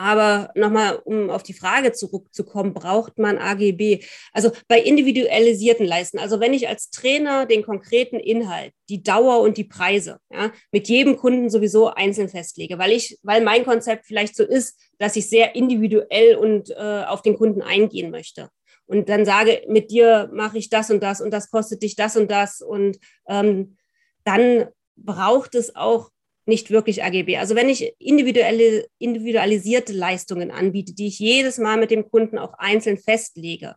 Aber 0.00 0.50
nochmal, 0.54 0.98
um 1.04 1.28
auf 1.28 1.42
die 1.42 1.52
Frage 1.52 1.92
zurückzukommen, 1.92 2.72
braucht 2.72 3.18
man 3.18 3.36
AGB? 3.36 4.02
Also 4.32 4.50
bei 4.66 4.80
individualisierten 4.80 5.84
Leisten, 5.84 6.18
also 6.18 6.40
wenn 6.40 6.54
ich 6.54 6.68
als 6.68 6.88
Trainer 6.88 7.44
den 7.44 7.62
konkreten 7.62 8.16
Inhalt, 8.18 8.72
die 8.88 9.02
Dauer 9.02 9.40
und 9.40 9.58
die 9.58 9.64
Preise 9.64 10.16
ja, 10.32 10.52
mit 10.72 10.88
jedem 10.88 11.18
Kunden 11.18 11.50
sowieso 11.50 11.88
einzeln 11.88 12.30
festlege, 12.30 12.78
weil 12.78 12.92
ich, 12.92 13.18
weil 13.22 13.42
mein 13.42 13.62
Konzept 13.66 14.06
vielleicht 14.06 14.36
so 14.36 14.42
ist, 14.42 14.80
dass 14.96 15.16
ich 15.16 15.28
sehr 15.28 15.54
individuell 15.54 16.36
und 16.36 16.70
äh, 16.70 17.04
auf 17.06 17.20
den 17.20 17.36
Kunden 17.36 17.60
eingehen 17.60 18.10
möchte. 18.10 18.48
Und 18.86 19.10
dann 19.10 19.26
sage, 19.26 19.64
mit 19.68 19.90
dir 19.90 20.30
mache 20.32 20.56
ich 20.56 20.70
das 20.70 20.90
und 20.90 21.02
das 21.02 21.20
und 21.20 21.30
das 21.30 21.50
kostet 21.50 21.82
dich 21.82 21.94
das 21.94 22.16
und 22.16 22.30
das. 22.30 22.62
Und 22.62 22.98
ähm, 23.28 23.76
dann 24.24 24.68
braucht 24.96 25.54
es 25.54 25.76
auch 25.76 26.08
nicht 26.50 26.70
wirklich 26.70 27.02
AGB. 27.02 27.38
Also 27.38 27.54
wenn 27.54 27.70
ich 27.70 27.94
individuelle, 27.98 28.86
individualisierte 28.98 29.94
Leistungen 29.94 30.50
anbiete, 30.50 30.92
die 30.92 31.06
ich 31.06 31.18
jedes 31.18 31.56
Mal 31.56 31.78
mit 31.78 31.90
dem 31.90 32.10
Kunden 32.10 32.36
auch 32.36 32.54
einzeln 32.58 32.98
festlege, 32.98 33.76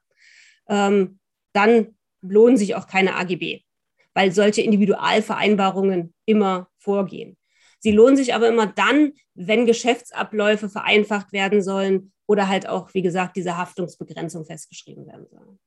ähm, 0.67 1.19
dann 1.53 1.95
lohnen 2.21 2.57
sich 2.57 2.75
auch 2.75 2.87
keine 2.87 3.15
AGB, 3.15 3.61
weil 4.13 4.31
solche 4.31 4.61
Individualvereinbarungen 4.61 6.13
immer 6.25 6.67
vorgehen. 6.79 7.37
Sie 7.79 7.91
lohnen 7.91 8.17
sich 8.17 8.33
aber 8.33 8.47
immer 8.47 8.67
dann, 8.67 9.13
wenn 9.35 9.65
Geschäftsabläufe 9.65 10.69
vereinfacht 10.69 11.31
werden 11.31 11.61
sollen 11.61 12.11
oder 12.27 12.47
halt 12.47 12.67
auch, 12.67 12.93
wie 12.93 13.01
gesagt, 13.01 13.35
diese 13.35 13.57
Haftungsbegrenzung 13.57 14.45
festgeschrieben 14.45 15.05
werden 15.05 15.27
soll. 15.29 15.59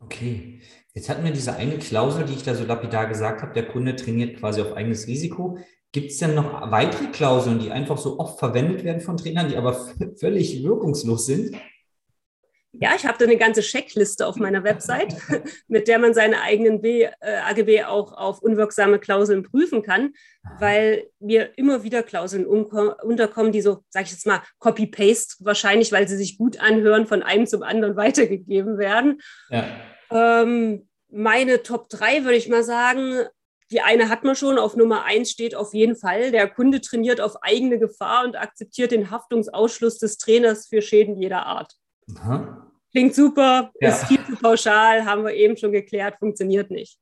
Okay, 0.00 0.60
jetzt 0.94 1.08
hatten 1.08 1.24
wir 1.24 1.32
diese 1.32 1.56
eine 1.56 1.76
Klausel, 1.78 2.24
die 2.24 2.34
ich 2.34 2.44
da 2.44 2.54
so 2.54 2.64
lapidar 2.64 3.08
gesagt 3.08 3.42
habe, 3.42 3.52
der 3.52 3.66
Kunde 3.66 3.96
trainiert 3.96 4.38
quasi 4.38 4.62
auf 4.62 4.74
eigenes 4.74 5.08
Risiko. 5.08 5.58
Gibt 5.92 6.10
es 6.10 6.18
denn 6.18 6.34
noch 6.34 6.70
weitere 6.70 7.06
Klauseln, 7.06 7.58
die 7.58 7.70
einfach 7.70 7.96
so 7.96 8.18
oft 8.18 8.38
verwendet 8.38 8.84
werden 8.84 9.00
von 9.00 9.16
Trainern, 9.16 9.48
die 9.48 9.56
aber 9.56 9.74
völlig 10.18 10.62
wirkungslos 10.62 11.26
sind? 11.26 11.56
Ja, 12.72 12.90
ich 12.94 13.06
habe 13.06 13.16
da 13.18 13.24
eine 13.24 13.38
ganze 13.38 13.62
Checkliste 13.62 14.26
auf 14.26 14.36
meiner 14.36 14.62
Website, 14.62 15.16
mit 15.68 15.88
der 15.88 15.98
man 15.98 16.12
seine 16.12 16.42
eigenen 16.42 16.82
B, 16.82 17.04
äh, 17.04 17.10
AGB 17.44 17.84
auch 17.84 18.12
auf 18.12 18.40
unwirksame 18.40 18.98
Klauseln 18.98 19.42
prüfen 19.42 19.82
kann, 19.82 20.12
weil 20.60 21.08
mir 21.18 21.56
immer 21.56 21.82
wieder 21.82 22.02
Klauseln 22.02 22.46
unterkommen, 22.46 23.52
die 23.52 23.62
so, 23.62 23.82
sage 23.88 24.04
ich 24.04 24.12
jetzt 24.12 24.26
mal, 24.26 24.42
Copy-Paste 24.58 25.36
wahrscheinlich, 25.40 25.90
weil 25.90 26.06
sie 26.06 26.16
sich 26.16 26.36
gut 26.36 26.60
anhören, 26.60 27.06
von 27.06 27.22
einem 27.22 27.46
zum 27.46 27.62
anderen 27.62 27.96
weitergegeben 27.96 28.76
werden. 28.76 29.20
Ja. 29.48 29.64
Ähm, 30.10 30.88
meine 31.10 31.62
Top 31.62 31.88
3 31.88 32.24
würde 32.24 32.36
ich 32.36 32.48
mal 32.48 32.62
sagen, 32.62 33.26
die 33.70 33.80
eine 33.80 34.08
hat 34.08 34.24
man 34.24 34.34
schon, 34.34 34.58
auf 34.58 34.76
Nummer 34.76 35.04
eins 35.04 35.30
steht 35.30 35.54
auf 35.54 35.74
jeden 35.74 35.96
Fall, 35.96 36.30
der 36.30 36.48
Kunde 36.48 36.80
trainiert 36.80 37.20
auf 37.20 37.42
eigene 37.42 37.78
Gefahr 37.78 38.24
und 38.24 38.36
akzeptiert 38.36 38.92
den 38.92 39.10
Haftungsausschluss 39.10 39.98
des 39.98 40.16
Trainers 40.16 40.66
für 40.68 40.80
Schäden 40.80 41.20
jeder 41.20 41.44
Art. 41.44 41.74
Aha. 42.16 42.66
Klingt 42.92 43.14
super, 43.14 43.70
ja. 43.80 43.90
ist 43.90 44.06
viel 44.06 44.24
zu 44.24 44.36
pauschal, 44.36 45.04
haben 45.04 45.24
wir 45.24 45.34
eben 45.34 45.56
schon 45.56 45.72
geklärt, 45.72 46.18
funktioniert 46.18 46.70
nicht. 46.70 46.98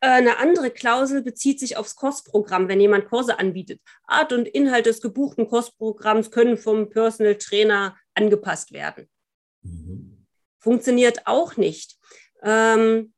äh, 0.00 0.08
eine 0.08 0.38
andere 0.38 0.70
Klausel 0.70 1.22
bezieht 1.22 1.58
sich 1.58 1.76
aufs 1.76 1.96
Kursprogramm, 1.96 2.68
wenn 2.68 2.80
jemand 2.80 3.08
Kurse 3.08 3.40
anbietet. 3.40 3.80
Art 4.06 4.32
und 4.32 4.46
Inhalt 4.46 4.86
des 4.86 5.00
gebuchten 5.00 5.48
Kursprogramms 5.48 6.30
können 6.30 6.56
vom 6.56 6.88
Personal 6.88 7.34
Trainer 7.36 7.96
angepasst 8.14 8.72
werden. 8.72 9.08
Mhm. 9.62 10.26
Funktioniert 10.60 11.26
auch 11.26 11.56
nicht, 11.56 11.96
ähm, 12.42 13.12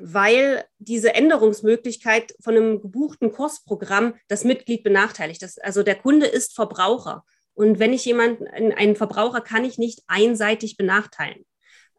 weil 0.00 0.64
diese 0.78 1.14
Änderungsmöglichkeit 1.14 2.34
von 2.40 2.56
einem 2.56 2.80
gebuchten 2.80 3.32
Kursprogramm 3.32 4.14
das 4.28 4.44
Mitglied 4.44 4.82
benachteiligt. 4.82 5.42
Das, 5.42 5.58
also 5.58 5.82
der 5.82 5.96
Kunde 5.96 6.26
ist 6.26 6.54
Verbraucher. 6.54 7.24
Und 7.54 7.78
wenn 7.78 7.92
ich 7.92 8.04
jemanden, 8.04 8.46
einen 8.46 8.96
Verbraucher 8.96 9.40
kann 9.40 9.64
ich 9.64 9.78
nicht 9.78 10.02
einseitig 10.06 10.76
benachteilen 10.76 11.44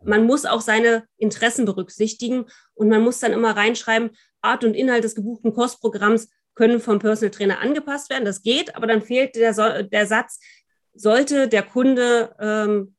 man 0.04 0.26
muss 0.26 0.46
auch 0.46 0.62
seine 0.62 1.06
Interessen 1.18 1.66
berücksichtigen 1.66 2.46
und 2.74 2.90
man 2.90 3.02
muss 3.02 3.20
dann 3.20 3.34
immer 3.34 3.56
reinschreiben, 3.56 4.12
Art 4.42 4.64
und 4.64 4.74
Inhalt 4.74 5.04
des 5.04 5.16
gebuchten 5.16 5.54
Kursprogramms 5.54 6.30
können 6.56 6.80
vom 6.80 7.00
Personal 7.00 7.32
Trainer 7.32 7.60
angepasst 7.60 8.10
werden. 8.10 8.26
Das 8.26 8.42
geht, 8.42 8.76
aber 8.76 8.88
dann 8.88 9.02
fehlt 9.02 9.36
der, 9.36 9.84
der 9.84 10.08
Satz, 10.08 10.40
sollte 10.94 11.48
der 11.48 11.64
Kunde 11.64 12.36
ähm, 12.40 12.96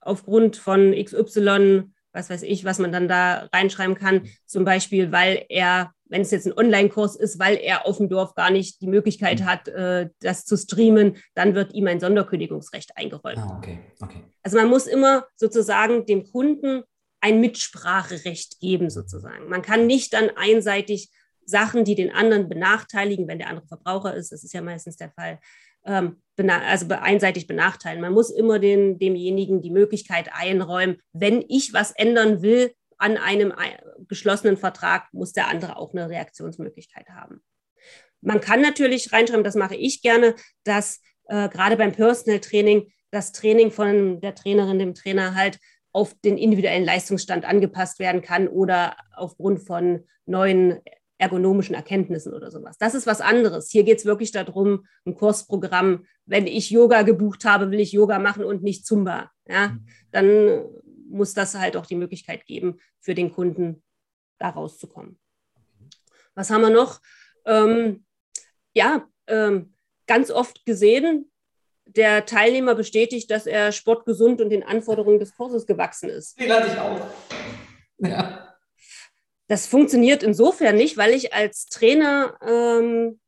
aufgrund 0.00 0.56
von 0.56 0.92
XY, 0.92 1.84
was 2.12 2.30
weiß 2.30 2.42
ich, 2.42 2.64
was 2.64 2.78
man 2.78 2.92
dann 2.92 3.08
da 3.08 3.48
reinschreiben 3.52 3.94
kann, 3.94 4.28
zum 4.46 4.64
Beispiel, 4.64 5.12
weil 5.12 5.44
er 5.48 5.92
wenn 6.10 6.22
es 6.22 6.32
jetzt 6.32 6.46
ein 6.46 6.58
Online-Kurs 6.58 7.16
ist, 7.16 7.38
weil 7.38 7.56
er 7.56 7.86
auf 7.86 7.96
dem 7.98 8.08
Dorf 8.08 8.34
gar 8.34 8.50
nicht 8.50 8.80
die 8.82 8.88
Möglichkeit 8.88 9.40
mhm. 9.40 9.44
hat, 9.46 9.68
äh, 9.68 10.10
das 10.20 10.44
zu 10.44 10.56
streamen, 10.56 11.16
dann 11.34 11.54
wird 11.54 11.72
ihm 11.72 11.86
ein 11.86 12.00
Sonderkündigungsrecht 12.00 12.96
eingeräumt. 12.96 13.38
Ah, 13.38 13.56
okay, 13.56 13.78
okay. 14.00 14.24
Also 14.42 14.58
man 14.58 14.68
muss 14.68 14.86
immer 14.86 15.26
sozusagen 15.36 16.04
dem 16.06 16.24
Kunden 16.24 16.82
ein 17.20 17.40
Mitspracherecht 17.40 18.60
geben, 18.60 18.90
sozusagen. 18.90 19.48
Man 19.48 19.62
kann 19.62 19.86
nicht 19.86 20.12
dann 20.12 20.30
einseitig 20.34 21.10
Sachen, 21.44 21.84
die 21.84 21.94
den 21.94 22.12
anderen 22.12 22.48
benachteiligen, 22.48 23.28
wenn 23.28 23.38
der 23.38 23.48
andere 23.48 23.66
Verbraucher 23.66 24.14
ist, 24.14 24.32
das 24.32 24.44
ist 24.44 24.52
ja 24.52 24.62
meistens 24.62 24.96
der 24.96 25.10
Fall, 25.12 25.38
ähm, 25.84 26.22
also 26.38 26.86
einseitig 26.88 27.46
benachteilen. 27.46 28.00
Man 28.00 28.14
muss 28.14 28.30
immer 28.30 28.58
den, 28.58 28.98
demjenigen 28.98 29.60
die 29.60 29.70
Möglichkeit 29.70 30.30
einräumen, 30.32 30.96
wenn 31.12 31.44
ich 31.48 31.74
was 31.74 31.90
ändern 31.90 32.40
will, 32.40 32.72
an 32.96 33.16
einem 33.16 33.52
geschlossenen 34.08 34.56
Vertrag 34.56 35.12
muss 35.12 35.32
der 35.32 35.48
andere 35.48 35.76
auch 35.76 35.92
eine 35.92 36.08
Reaktionsmöglichkeit 36.08 37.08
haben. 37.08 37.42
Man 38.20 38.40
kann 38.40 38.60
natürlich 38.60 39.12
reinschreiben, 39.12 39.44
das 39.44 39.54
mache 39.54 39.76
ich 39.76 40.02
gerne, 40.02 40.34
dass 40.64 41.00
äh, 41.28 41.48
gerade 41.48 41.76
beim 41.76 41.92
Personal 41.92 42.40
Training 42.40 42.92
das 43.10 43.32
Training 43.32 43.70
von 43.70 44.20
der 44.20 44.34
Trainerin, 44.34 44.78
dem 44.78 44.94
Trainer 44.94 45.34
halt 45.34 45.58
auf 45.92 46.14
den 46.24 46.38
individuellen 46.38 46.84
Leistungsstand 46.84 47.44
angepasst 47.44 47.98
werden 47.98 48.22
kann 48.22 48.46
oder 48.46 48.96
aufgrund 49.16 49.66
von 49.66 50.06
neuen 50.26 50.80
ergonomischen 51.20 51.74
Erkenntnissen 51.74 52.32
oder 52.32 52.50
sowas. 52.50 52.78
Das 52.78 52.94
ist 52.94 53.06
was 53.06 53.20
anderes. 53.20 53.70
Hier 53.70 53.84
geht 53.84 53.98
es 53.98 54.06
wirklich 54.06 54.32
darum, 54.32 54.86
ein 55.04 55.14
Kursprogramm. 55.14 56.06
Wenn 56.24 56.46
ich 56.46 56.70
Yoga 56.70 57.02
gebucht 57.02 57.44
habe, 57.44 57.70
will 57.70 57.80
ich 57.80 57.92
Yoga 57.92 58.18
machen 58.18 58.44
und 58.44 58.62
nicht 58.62 58.86
Zumba. 58.86 59.30
Ja, 59.46 59.68
mhm. 59.68 59.86
dann 60.12 60.64
muss 61.10 61.34
das 61.34 61.54
halt 61.54 61.76
auch 61.76 61.86
die 61.86 61.96
Möglichkeit 61.96 62.46
geben, 62.46 62.80
für 63.00 63.14
den 63.14 63.32
Kunden 63.32 63.82
da 64.38 64.48
rauszukommen. 64.48 65.18
Was 66.34 66.50
haben 66.50 66.62
wir 66.62 66.70
noch? 66.70 67.00
Ähm, 67.44 68.04
ja, 68.72 69.06
ähm, 69.26 69.74
ganz 70.06 70.30
oft 70.30 70.64
gesehen, 70.64 71.30
der 71.84 72.24
Teilnehmer 72.24 72.74
bestätigt, 72.74 73.30
dass 73.30 73.46
er 73.46 73.72
sportgesund 73.72 74.40
und 74.40 74.48
den 74.50 74.62
Anforderungen 74.62 75.18
des 75.18 75.34
Kurses 75.34 75.66
gewachsen 75.66 76.08
ist. 76.08 76.40
Den 76.40 76.50
hatte 76.50 76.68
ich 76.68 76.78
auch. 76.78 77.00
Ja. 77.98 78.39
Das 79.50 79.66
funktioniert 79.66 80.22
insofern 80.22 80.76
nicht, 80.76 80.96
weil 80.96 81.12
ich 81.12 81.34
als 81.34 81.66
Trainer 81.66 82.38
ähm, 82.40 83.18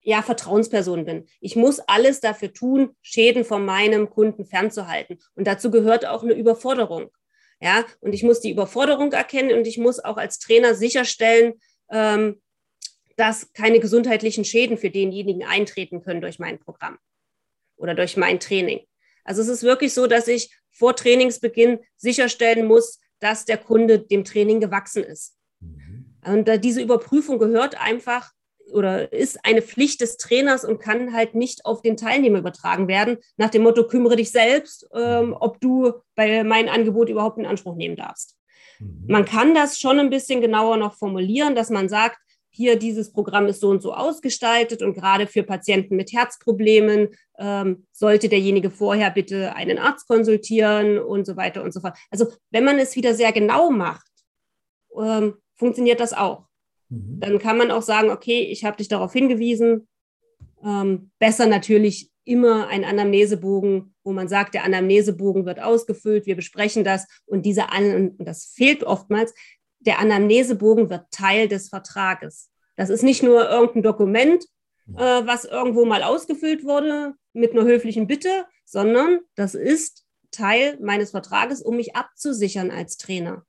ja, 0.00 0.20
Vertrauensperson 0.20 1.04
bin. 1.04 1.28
Ich 1.40 1.54
muss 1.54 1.78
alles 1.78 2.18
dafür 2.18 2.52
tun, 2.52 2.96
Schäden 3.00 3.44
von 3.44 3.64
meinem 3.64 4.10
Kunden 4.10 4.44
fernzuhalten. 4.44 5.20
Und 5.36 5.46
dazu 5.46 5.70
gehört 5.70 6.04
auch 6.04 6.24
eine 6.24 6.32
Überforderung. 6.32 7.12
Ja, 7.60 7.84
und 8.00 8.12
ich 8.12 8.24
muss 8.24 8.40
die 8.40 8.50
Überforderung 8.50 9.12
erkennen 9.12 9.56
und 9.56 9.68
ich 9.68 9.78
muss 9.78 10.00
auch 10.04 10.16
als 10.16 10.40
Trainer 10.40 10.74
sicherstellen, 10.74 11.60
ähm, 11.90 12.42
dass 13.14 13.52
keine 13.52 13.78
gesundheitlichen 13.78 14.44
Schäden 14.44 14.76
für 14.76 14.90
denjenigen 14.90 15.44
eintreten 15.44 16.02
können 16.02 16.22
durch 16.22 16.40
mein 16.40 16.58
Programm 16.58 16.98
oder 17.76 17.94
durch 17.94 18.16
mein 18.16 18.40
Training. 18.40 18.80
Also 19.22 19.42
es 19.42 19.48
ist 19.48 19.62
wirklich 19.62 19.94
so, 19.94 20.08
dass 20.08 20.26
ich 20.26 20.50
vor 20.72 20.96
Trainingsbeginn 20.96 21.78
sicherstellen 21.96 22.66
muss, 22.66 22.98
dass 23.20 23.44
der 23.44 23.58
Kunde 23.58 23.98
dem 23.98 24.24
Training 24.24 24.60
gewachsen 24.60 25.04
ist. 25.04 25.36
Mhm. 25.60 26.16
Und 26.24 26.48
äh, 26.48 26.58
diese 26.58 26.82
Überprüfung 26.82 27.38
gehört 27.38 27.80
einfach 27.80 28.32
oder 28.72 29.12
ist 29.12 29.44
eine 29.44 29.62
Pflicht 29.62 30.00
des 30.00 30.16
Trainers 30.16 30.64
und 30.64 30.80
kann 30.80 31.12
halt 31.12 31.34
nicht 31.34 31.64
auf 31.64 31.82
den 31.82 31.96
Teilnehmer 31.96 32.38
übertragen 32.38 32.88
werden, 32.88 33.18
nach 33.36 33.50
dem 33.50 33.62
Motto, 33.62 33.86
kümmere 33.86 34.16
dich 34.16 34.30
selbst, 34.32 34.88
ähm, 34.94 35.36
ob 35.38 35.60
du 35.60 35.92
bei 36.14 36.42
meinem 36.42 36.68
Angebot 36.68 37.08
überhaupt 37.08 37.38
in 37.38 37.46
Anspruch 37.46 37.76
nehmen 37.76 37.96
darfst. 37.96 38.36
Mhm. 38.78 39.04
Man 39.06 39.24
kann 39.24 39.54
das 39.54 39.78
schon 39.78 39.98
ein 40.00 40.10
bisschen 40.10 40.40
genauer 40.40 40.76
noch 40.76 40.94
formulieren, 40.94 41.54
dass 41.54 41.70
man 41.70 41.88
sagt, 41.88 42.18
hier 42.56 42.76
dieses 42.76 43.12
Programm 43.12 43.46
ist 43.46 43.60
so 43.60 43.68
und 43.68 43.82
so 43.82 43.92
ausgestaltet 43.92 44.82
und 44.82 44.94
gerade 44.94 45.26
für 45.26 45.42
Patienten 45.42 45.94
mit 45.94 46.12
Herzproblemen 46.12 47.08
ähm, 47.38 47.86
sollte 47.92 48.30
derjenige 48.30 48.70
vorher 48.70 49.10
bitte 49.10 49.54
einen 49.54 49.76
Arzt 49.78 50.08
konsultieren 50.08 50.98
und 50.98 51.26
so 51.26 51.36
weiter 51.36 51.62
und 51.62 51.74
so 51.74 51.80
fort. 51.80 51.98
Also 52.10 52.28
wenn 52.50 52.64
man 52.64 52.78
es 52.78 52.96
wieder 52.96 53.14
sehr 53.14 53.32
genau 53.32 53.70
macht, 53.70 54.10
ähm, 54.98 55.34
funktioniert 55.54 56.00
das 56.00 56.14
auch. 56.14 56.46
Mhm. 56.88 57.20
Dann 57.20 57.38
kann 57.38 57.58
man 57.58 57.70
auch 57.70 57.82
sagen, 57.82 58.08
okay, 58.08 58.40
ich 58.40 58.64
habe 58.64 58.78
dich 58.78 58.88
darauf 58.88 59.12
hingewiesen. 59.12 59.86
Ähm, 60.64 61.10
besser 61.18 61.46
natürlich 61.46 62.10
immer 62.24 62.68
ein 62.68 62.84
Anamnesebogen, 62.84 63.94
wo 64.02 64.12
man 64.12 64.28
sagt, 64.28 64.54
der 64.54 64.64
Anamnesebogen 64.64 65.44
wird 65.44 65.60
ausgefüllt, 65.60 66.24
wir 66.24 66.36
besprechen 66.36 66.84
das 66.84 67.06
und 67.26 67.44
diese 67.44 67.70
An 67.70 68.16
und 68.18 68.24
das 68.26 68.46
fehlt 68.46 68.82
oftmals, 68.82 69.34
der 69.86 69.98
Anamnesebogen 70.00 70.90
wird 70.90 71.10
Teil 71.10 71.48
des 71.48 71.68
Vertrages. 71.68 72.50
Das 72.76 72.90
ist 72.90 73.02
nicht 73.02 73.22
nur 73.22 73.48
irgendein 73.48 73.82
Dokument, 73.82 74.44
äh, 74.94 75.22
was 75.24 75.44
irgendwo 75.44 75.84
mal 75.84 76.02
ausgefüllt 76.02 76.64
wurde 76.64 77.14
mit 77.32 77.52
einer 77.52 77.64
höflichen 77.64 78.06
Bitte, 78.06 78.46
sondern 78.64 79.20
das 79.34 79.54
ist 79.54 80.04
Teil 80.30 80.76
meines 80.80 81.12
Vertrages, 81.12 81.62
um 81.62 81.76
mich 81.76 81.96
abzusichern 81.96 82.70
als 82.70 82.98
Trainer. 82.98 83.44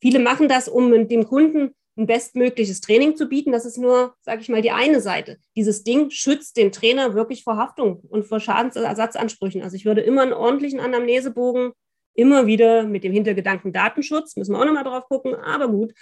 Viele 0.00 0.18
machen 0.18 0.48
das, 0.48 0.68
um 0.68 1.08
dem 1.08 1.26
Kunden 1.26 1.74
ein 1.96 2.06
bestmögliches 2.06 2.82
Training 2.82 3.16
zu 3.16 3.26
bieten. 3.26 3.52
Das 3.52 3.64
ist 3.64 3.78
nur, 3.78 4.14
sage 4.20 4.42
ich 4.42 4.48
mal, 4.48 4.60
die 4.60 4.70
eine 4.70 5.00
Seite. 5.00 5.38
Dieses 5.56 5.82
Ding 5.82 6.10
schützt 6.10 6.58
den 6.58 6.70
Trainer 6.70 7.14
wirklich 7.14 7.42
vor 7.42 7.56
Haftung 7.56 8.00
und 8.08 8.24
vor 8.24 8.38
Schadensersatzansprüchen. 8.38 9.62
Also 9.62 9.76
ich 9.76 9.86
würde 9.86 10.02
immer 10.02 10.22
einen 10.22 10.34
ordentlichen 10.34 10.78
Anamnesebogen 10.78 11.72
immer 12.16 12.46
wieder 12.46 12.84
mit 12.84 13.04
dem 13.04 13.12
Hintergedanken 13.12 13.72
Datenschutz, 13.72 14.36
müssen 14.36 14.52
wir 14.52 14.60
auch 14.60 14.64
nochmal 14.64 14.84
drauf 14.84 15.04
gucken, 15.08 15.34
aber 15.34 15.68
gut, 15.68 15.92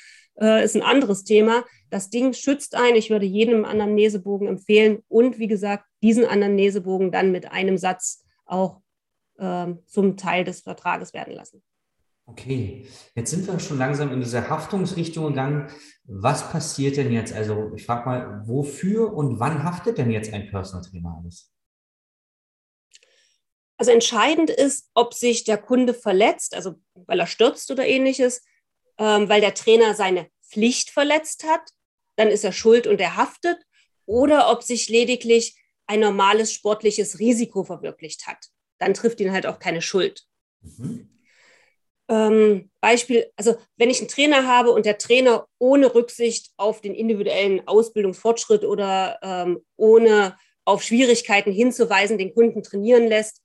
äh, 0.41 0.65
ist 0.65 0.77
ein 0.77 0.83
anderes 0.83 1.25
Thema. 1.25 1.65
Das 1.91 2.11
Ding 2.11 2.33
schützt 2.33 2.75
ein. 2.75 2.97
Ich 2.97 3.11
würde 3.11 3.27
jedem 3.27 3.65
Anamnesebogen 3.65 4.49
empfehlen 4.49 5.03
und 5.09 5.39
wie 5.39 5.49
gesagt, 5.49 5.85
diesen 6.03 6.25
Anamnesebogen 6.25 7.13
dann 7.13 7.33
mit 7.33 7.51
einem 7.51 7.79
Satz 7.79 8.25
auch 8.47 8.81
äh, 9.39 9.75
zum 9.87 10.17
Teil 10.17 10.45
des 10.45 10.61
Vertrages 10.61 11.13
werden 11.15 11.35
lassen. 11.35 11.63
Okay, 12.27 12.87
jetzt 13.15 13.31
sind 13.31 13.47
wir 13.47 13.61
schon 13.61 13.77
langsam 13.77 14.11
in 14.11 14.21
diese 14.21 14.49
Haftungsrichtung 14.49 15.29
gegangen. 15.29 15.69
Was 16.05 16.51
passiert 16.51 16.97
denn 16.97 17.13
jetzt? 17.13 17.35
Also 17.35 17.73
ich 17.75 17.85
frage 17.85 18.07
mal, 18.07 18.43
wofür 18.47 19.13
und 19.13 19.41
wann 19.41 19.63
haftet 19.63 19.99
denn 19.99 20.11
jetzt 20.11 20.33
ein 20.33 20.49
Personal 20.49 20.89
Trainer 20.89 21.19
alles? 21.21 21.54
Also 23.85 23.93
entscheidend 23.93 24.49
ist, 24.49 24.89
ob 24.95 25.13
sich 25.13 25.45
der 25.45 25.59
Kunde 25.59 25.93
verletzt, 25.93 26.55
also 26.55 26.77
weil 26.95 27.21
er 27.21 27.27
stürzt 27.27 27.71
oder 27.71 27.87
ähnliches, 27.87 28.43
ähm, 28.97 29.29
weil 29.29 29.43
der 29.43 29.53
Trainer 29.53 29.93
seine 29.93 30.31
Pflicht 30.43 30.89
verletzt 30.89 31.45
hat, 31.45 31.61
dann 32.17 32.29
ist 32.29 32.45
er 32.45 32.53
schuld 32.53 32.87
und 32.87 32.99
er 32.99 33.17
haftet, 33.17 33.59
oder 34.07 34.51
ob 34.51 34.63
sich 34.63 34.89
lediglich 34.89 35.55
ein 35.87 36.01
normales 36.01 36.51
sportliches 36.51 37.19
Risiko 37.19 37.63
verwirklicht 37.63 38.27
hat. 38.27 38.47
Dann 38.79 38.95
trifft 38.95 39.21
ihn 39.21 39.33
halt 39.33 39.45
auch 39.45 39.59
keine 39.59 39.83
Schuld. 39.83 40.23
Mhm. 40.63 41.11
Ähm, 42.09 42.71
Beispiel, 42.81 43.31
also 43.37 43.57
wenn 43.77 43.91
ich 43.91 43.99
einen 43.99 44.09
Trainer 44.09 44.47
habe 44.47 44.71
und 44.71 44.87
der 44.87 44.97
Trainer 44.97 45.47
ohne 45.59 45.95
Rücksicht 45.95 46.53
auf 46.57 46.81
den 46.81 46.95
individuellen 46.95 47.69
Ausbildungsfortschritt 47.69 48.65
oder 48.65 49.19
ähm, 49.21 49.63
ohne 49.77 50.39
auf 50.65 50.83
Schwierigkeiten 50.83 51.53
hinzuweisen, 51.53 52.17
den 52.17 52.33
Kunden 52.33 52.63
trainieren 52.63 53.09
lässt, 53.09 53.44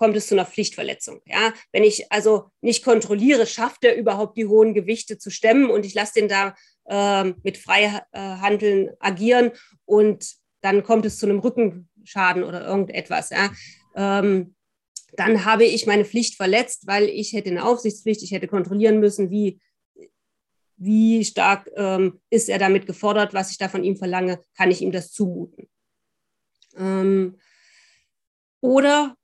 kommt 0.00 0.16
es 0.16 0.28
zu 0.28 0.34
einer 0.34 0.46
Pflichtverletzung. 0.46 1.20
Ja, 1.26 1.52
wenn 1.72 1.84
ich 1.84 2.10
also 2.10 2.46
nicht 2.62 2.82
kontrolliere, 2.82 3.46
schafft 3.46 3.84
er 3.84 3.96
überhaupt 3.96 4.38
die 4.38 4.46
hohen 4.46 4.72
Gewichte 4.72 5.18
zu 5.18 5.30
stemmen 5.30 5.70
und 5.70 5.84
ich 5.84 5.92
lasse 5.92 6.14
den 6.14 6.28
da 6.28 6.54
ähm, 6.88 7.34
mit 7.42 7.58
Freihandeln 7.58 8.92
agieren 8.98 9.50
und 9.84 10.26
dann 10.62 10.82
kommt 10.84 11.04
es 11.04 11.18
zu 11.18 11.26
einem 11.26 11.40
Rückenschaden 11.40 12.44
oder 12.44 12.66
irgendetwas. 12.66 13.28
Ja. 13.28 13.50
Ähm, 13.94 14.54
dann 15.12 15.44
habe 15.44 15.64
ich 15.64 15.86
meine 15.86 16.06
Pflicht 16.06 16.36
verletzt, 16.36 16.86
weil 16.86 17.04
ich 17.04 17.34
hätte 17.34 17.50
eine 17.50 17.66
Aufsichtspflicht, 17.66 18.22
ich 18.22 18.30
hätte 18.30 18.48
kontrollieren 18.48 19.00
müssen, 19.00 19.30
wie 19.30 19.60
wie 20.82 21.22
stark 21.26 21.70
ähm, 21.76 22.22
ist 22.30 22.48
er 22.48 22.58
damit 22.58 22.86
gefordert, 22.86 23.34
was 23.34 23.50
ich 23.50 23.58
da 23.58 23.68
von 23.68 23.84
ihm 23.84 23.96
verlange, 23.96 24.40
kann 24.56 24.70
ich 24.70 24.80
ihm 24.80 24.92
das 24.92 25.12
zumuten. 25.12 25.68
Ähm, 26.74 27.36
oder 28.62 29.14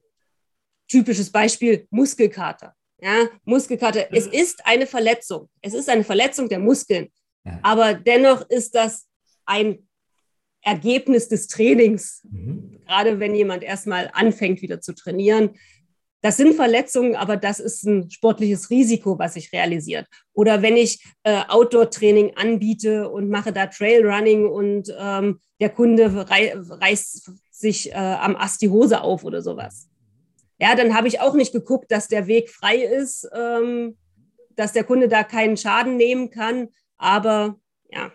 typisches 0.89 1.31
Beispiel 1.31 1.87
Muskelkater. 1.91 2.75
Ja, 3.01 3.29
Muskelkater, 3.45 4.07
es 4.13 4.27
ist 4.27 4.65
eine 4.65 4.87
Verletzung. 4.87 5.49
Es 5.61 5.75
ist 5.75 5.89
eine 5.89 6.05
Verletzung 6.05 6.49
der 6.49 6.59
Muskeln. 6.59 7.09
Ja. 7.45 7.59
Aber 7.63 7.95
dennoch 7.95 8.49
ist 8.49 8.75
das 8.75 9.07
ein 9.45 9.87
Ergebnis 10.63 11.29
des 11.29 11.47
Trainings. 11.47 12.23
Mhm. 12.25 12.81
Gerade 12.87 13.21
wenn 13.21 13.35
jemand 13.35 13.63
erstmal 13.63 14.11
anfängt, 14.13 14.63
wieder 14.63 14.81
zu 14.81 14.95
trainieren. 14.95 15.51
Das 16.23 16.39
sind 16.39 16.55
Verletzungen, 16.55 17.15
aber 17.15 17.37
das 17.37 17.61
ist 17.61 17.85
ein 17.85 18.11
sportliches 18.11 18.71
Risiko, 18.71 19.19
was 19.19 19.35
sich 19.35 19.53
realisiert. 19.53 20.09
Oder 20.33 20.63
wenn 20.63 20.77
ich 20.77 21.05
äh, 21.23 21.43
Outdoor-Training 21.47 22.33
anbiete 22.35 23.09
und 23.09 23.29
mache 23.29 23.53
da 23.53 23.67
Trailrunning 23.67 24.47
und 24.49 24.93
ähm, 24.99 25.39
der 25.61 25.71
Kunde 25.71 26.29
rei 26.29 26.53
reißt 26.57 27.31
sich 27.51 27.93
äh, 27.93 27.95
am 27.95 28.35
Ast 28.35 28.61
die 28.63 28.71
Hose 28.71 29.03
auf 29.03 29.23
oder 29.23 29.41
sowas. 29.41 29.89
Ja, 30.59 30.75
dann 30.75 30.95
habe 30.95 31.09
ich 31.09 31.21
auch 31.21 31.35
nicht 31.35 31.53
geguckt, 31.53 31.91
dass 31.91 32.09
der 32.09 32.27
Weg 32.27 32.51
frei 32.51 32.77
ist, 32.77 33.29
ähm, 33.35 33.99
dass 34.51 34.73
der 34.73 34.85
Kunde 34.85 35.09
da 35.09 35.23
keinen 35.23 35.57
Schaden 35.57 35.97
nehmen 35.97 36.31
kann. 36.31 36.69
Aber 36.97 37.61
ja, 37.91 38.11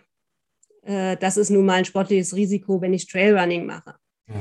äh, 0.84 1.18
das 1.18 1.38
ist 1.38 1.50
nun 1.50 1.66
mal 1.66 1.76
ein 1.76 1.86
sportliches 1.86 2.36
Risiko, 2.36 2.82
wenn 2.82 2.94
ich 2.94 3.08
Trailrunning 3.08 3.66
mache. 3.66 3.96
Ja. 4.28 4.36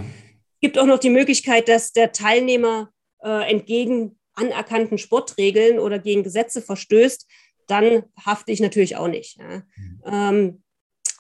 Es 0.54 0.60
gibt 0.60 0.78
auch 0.78 0.86
noch 0.86 0.98
die 0.98 1.10
Möglichkeit, 1.10 1.68
dass 1.68 1.92
der 1.92 2.12
Teilnehmer 2.12 2.90
äh, 3.22 3.50
entgegen 3.50 4.18
anerkannten 4.34 4.98
Sportregeln 4.98 5.78
oder 5.78 5.98
gegen 5.98 6.22
Gesetze 6.22 6.62
verstößt, 6.62 7.26
dann 7.66 8.04
hafte 8.24 8.52
ich 8.52 8.60
natürlich 8.60 8.96
auch 8.96 9.08
nicht. 9.08 9.38
Ja. 9.38 9.62
Mhm. 9.76 10.00
Ähm, 10.04 10.62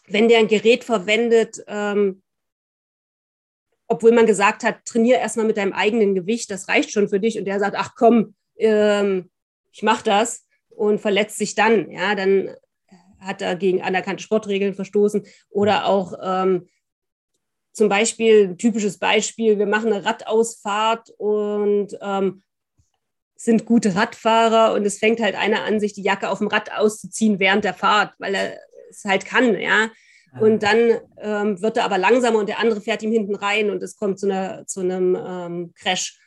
wenn 0.08 0.28
der 0.28 0.38
ein 0.38 0.48
Gerät 0.48 0.84
verwendet, 0.84 1.62
ähm, 1.68 2.22
obwohl 3.90 4.12
man 4.12 4.24
gesagt 4.24 4.62
hat, 4.62 4.84
trainiere 4.84 5.18
erstmal 5.18 5.46
mit 5.46 5.56
deinem 5.56 5.72
eigenen 5.72 6.14
Gewicht, 6.14 6.48
das 6.52 6.68
reicht 6.68 6.92
schon 6.92 7.08
für 7.08 7.18
dich, 7.18 7.38
und 7.38 7.44
der 7.44 7.58
sagt, 7.58 7.74
ach 7.76 7.94
komm, 7.96 8.36
ähm, 8.56 9.30
ich 9.72 9.82
mache 9.82 10.04
das 10.04 10.46
und 10.68 11.00
verletzt 11.00 11.36
sich 11.38 11.56
dann, 11.56 11.90
ja, 11.90 12.14
dann 12.14 12.54
hat 13.18 13.42
er 13.42 13.56
gegen 13.56 13.82
anerkannte 13.82 14.22
Sportregeln 14.22 14.74
verstoßen. 14.74 15.26
Oder 15.50 15.86
auch 15.86 16.14
ähm, 16.22 16.68
zum 17.72 17.88
Beispiel, 17.88 18.56
typisches 18.56 18.98
Beispiel, 18.98 19.58
wir 19.58 19.66
machen 19.66 19.92
eine 19.92 20.04
Radausfahrt 20.04 21.10
und 21.18 21.98
ähm, 22.00 22.44
sind 23.34 23.66
gute 23.66 23.96
Radfahrer 23.96 24.72
und 24.74 24.86
es 24.86 24.98
fängt 24.98 25.20
halt 25.20 25.34
einer 25.34 25.64
an, 25.64 25.80
sich 25.80 25.94
die 25.94 26.02
Jacke 26.02 26.30
auf 26.30 26.38
dem 26.38 26.46
Rad 26.46 26.70
auszuziehen 26.72 27.40
während 27.40 27.64
der 27.64 27.74
Fahrt, 27.74 28.14
weil 28.18 28.36
er 28.36 28.56
es 28.88 29.04
halt 29.04 29.26
kann, 29.26 29.58
ja. 29.58 29.90
Und 30.38 30.62
dann 30.62 31.00
ähm, 31.18 31.60
wird 31.60 31.76
er 31.76 31.84
aber 31.84 31.98
langsamer 31.98 32.38
und 32.38 32.48
der 32.48 32.60
andere 32.60 32.80
fährt 32.80 33.02
ihm 33.02 33.10
hinten 33.10 33.34
rein 33.34 33.70
und 33.70 33.82
es 33.82 33.96
kommt 33.96 34.20
zu, 34.20 34.26
einer, 34.26 34.66
zu 34.66 34.80
einem 34.80 35.18
ähm, 35.20 35.72
Crash 35.74 36.18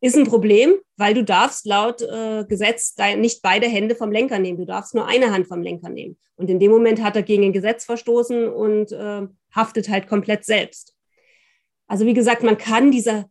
ist 0.00 0.16
ein 0.16 0.26
Problem, 0.26 0.74
weil 0.96 1.14
du 1.14 1.24
darfst 1.24 1.66
laut 1.66 2.02
äh, 2.02 2.44
Gesetz 2.44 2.94
nicht 3.16 3.42
beide 3.42 3.66
Hände 3.66 3.94
vom 3.94 4.12
Lenker 4.12 4.38
nehmen. 4.38 4.58
Du 4.58 4.66
darfst 4.66 4.94
nur 4.94 5.06
eine 5.06 5.32
Hand 5.32 5.48
vom 5.48 5.62
Lenker 5.62 5.88
nehmen. 5.88 6.16
Und 6.36 6.50
in 6.50 6.60
dem 6.60 6.70
Moment 6.70 7.02
hat 7.02 7.16
er 7.16 7.22
gegen 7.22 7.44
ein 7.44 7.52
Gesetz 7.52 7.84
verstoßen 7.84 8.48
und 8.48 8.92
äh, 8.92 9.26
haftet 9.54 9.88
halt 9.88 10.06
komplett 10.06 10.44
selbst. 10.44 10.94
Also 11.86 12.04
wie 12.04 12.14
gesagt, 12.14 12.42
man 12.42 12.58
kann 12.58 12.90
diese 12.90 13.26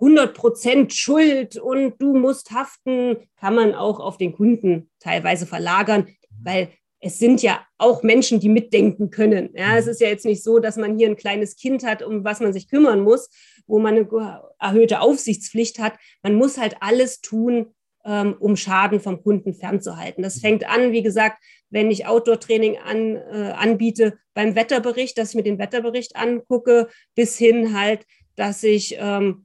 100% 0.00 0.90
Schuld 0.90 1.56
und 1.56 2.00
du 2.00 2.14
musst 2.14 2.50
haften, 2.50 3.16
kann 3.36 3.54
man 3.54 3.74
auch 3.74 4.00
auf 4.00 4.18
den 4.18 4.32
Kunden 4.34 4.90
teilweise 4.98 5.46
verlagern, 5.46 6.08
weil 6.42 6.70
es 7.04 7.18
sind 7.18 7.42
ja 7.42 7.66
auch 7.76 8.02
Menschen, 8.02 8.40
die 8.40 8.48
mitdenken 8.48 9.10
können. 9.10 9.50
Ja, 9.54 9.76
es 9.76 9.86
ist 9.86 10.00
ja 10.00 10.08
jetzt 10.08 10.24
nicht 10.24 10.42
so, 10.42 10.58
dass 10.58 10.76
man 10.76 10.96
hier 10.96 11.06
ein 11.06 11.16
kleines 11.16 11.56
Kind 11.56 11.84
hat, 11.84 12.02
um 12.02 12.24
was 12.24 12.40
man 12.40 12.54
sich 12.54 12.66
kümmern 12.66 13.00
muss, 13.00 13.28
wo 13.66 13.78
man 13.78 13.94
eine 13.94 14.42
erhöhte 14.58 15.00
Aufsichtspflicht 15.00 15.78
hat. 15.78 15.98
Man 16.22 16.34
muss 16.34 16.56
halt 16.56 16.76
alles 16.80 17.20
tun, 17.20 17.74
ähm, 18.06 18.34
um 18.40 18.56
Schaden 18.56 19.00
vom 19.00 19.22
Kunden 19.22 19.52
fernzuhalten. 19.52 20.22
Das 20.22 20.40
fängt 20.40 20.66
an, 20.66 20.92
wie 20.92 21.02
gesagt, 21.02 21.44
wenn 21.68 21.90
ich 21.90 22.06
Outdoor-Training 22.06 22.78
an, 22.78 23.16
äh, 23.16 23.52
anbiete 23.54 24.18
beim 24.32 24.54
Wetterbericht, 24.54 25.18
dass 25.18 25.30
ich 25.30 25.34
mir 25.34 25.42
den 25.42 25.58
Wetterbericht 25.58 26.16
angucke, 26.16 26.88
bis 27.14 27.36
hin 27.36 27.78
halt, 27.78 28.06
dass 28.34 28.62
ich 28.62 28.96
ähm, 28.98 29.44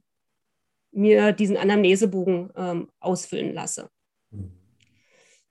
mir 0.92 1.32
diesen 1.32 1.58
Anamnesebogen 1.58 2.50
ähm, 2.56 2.88
ausfüllen 3.00 3.52
lasse. 3.52 3.90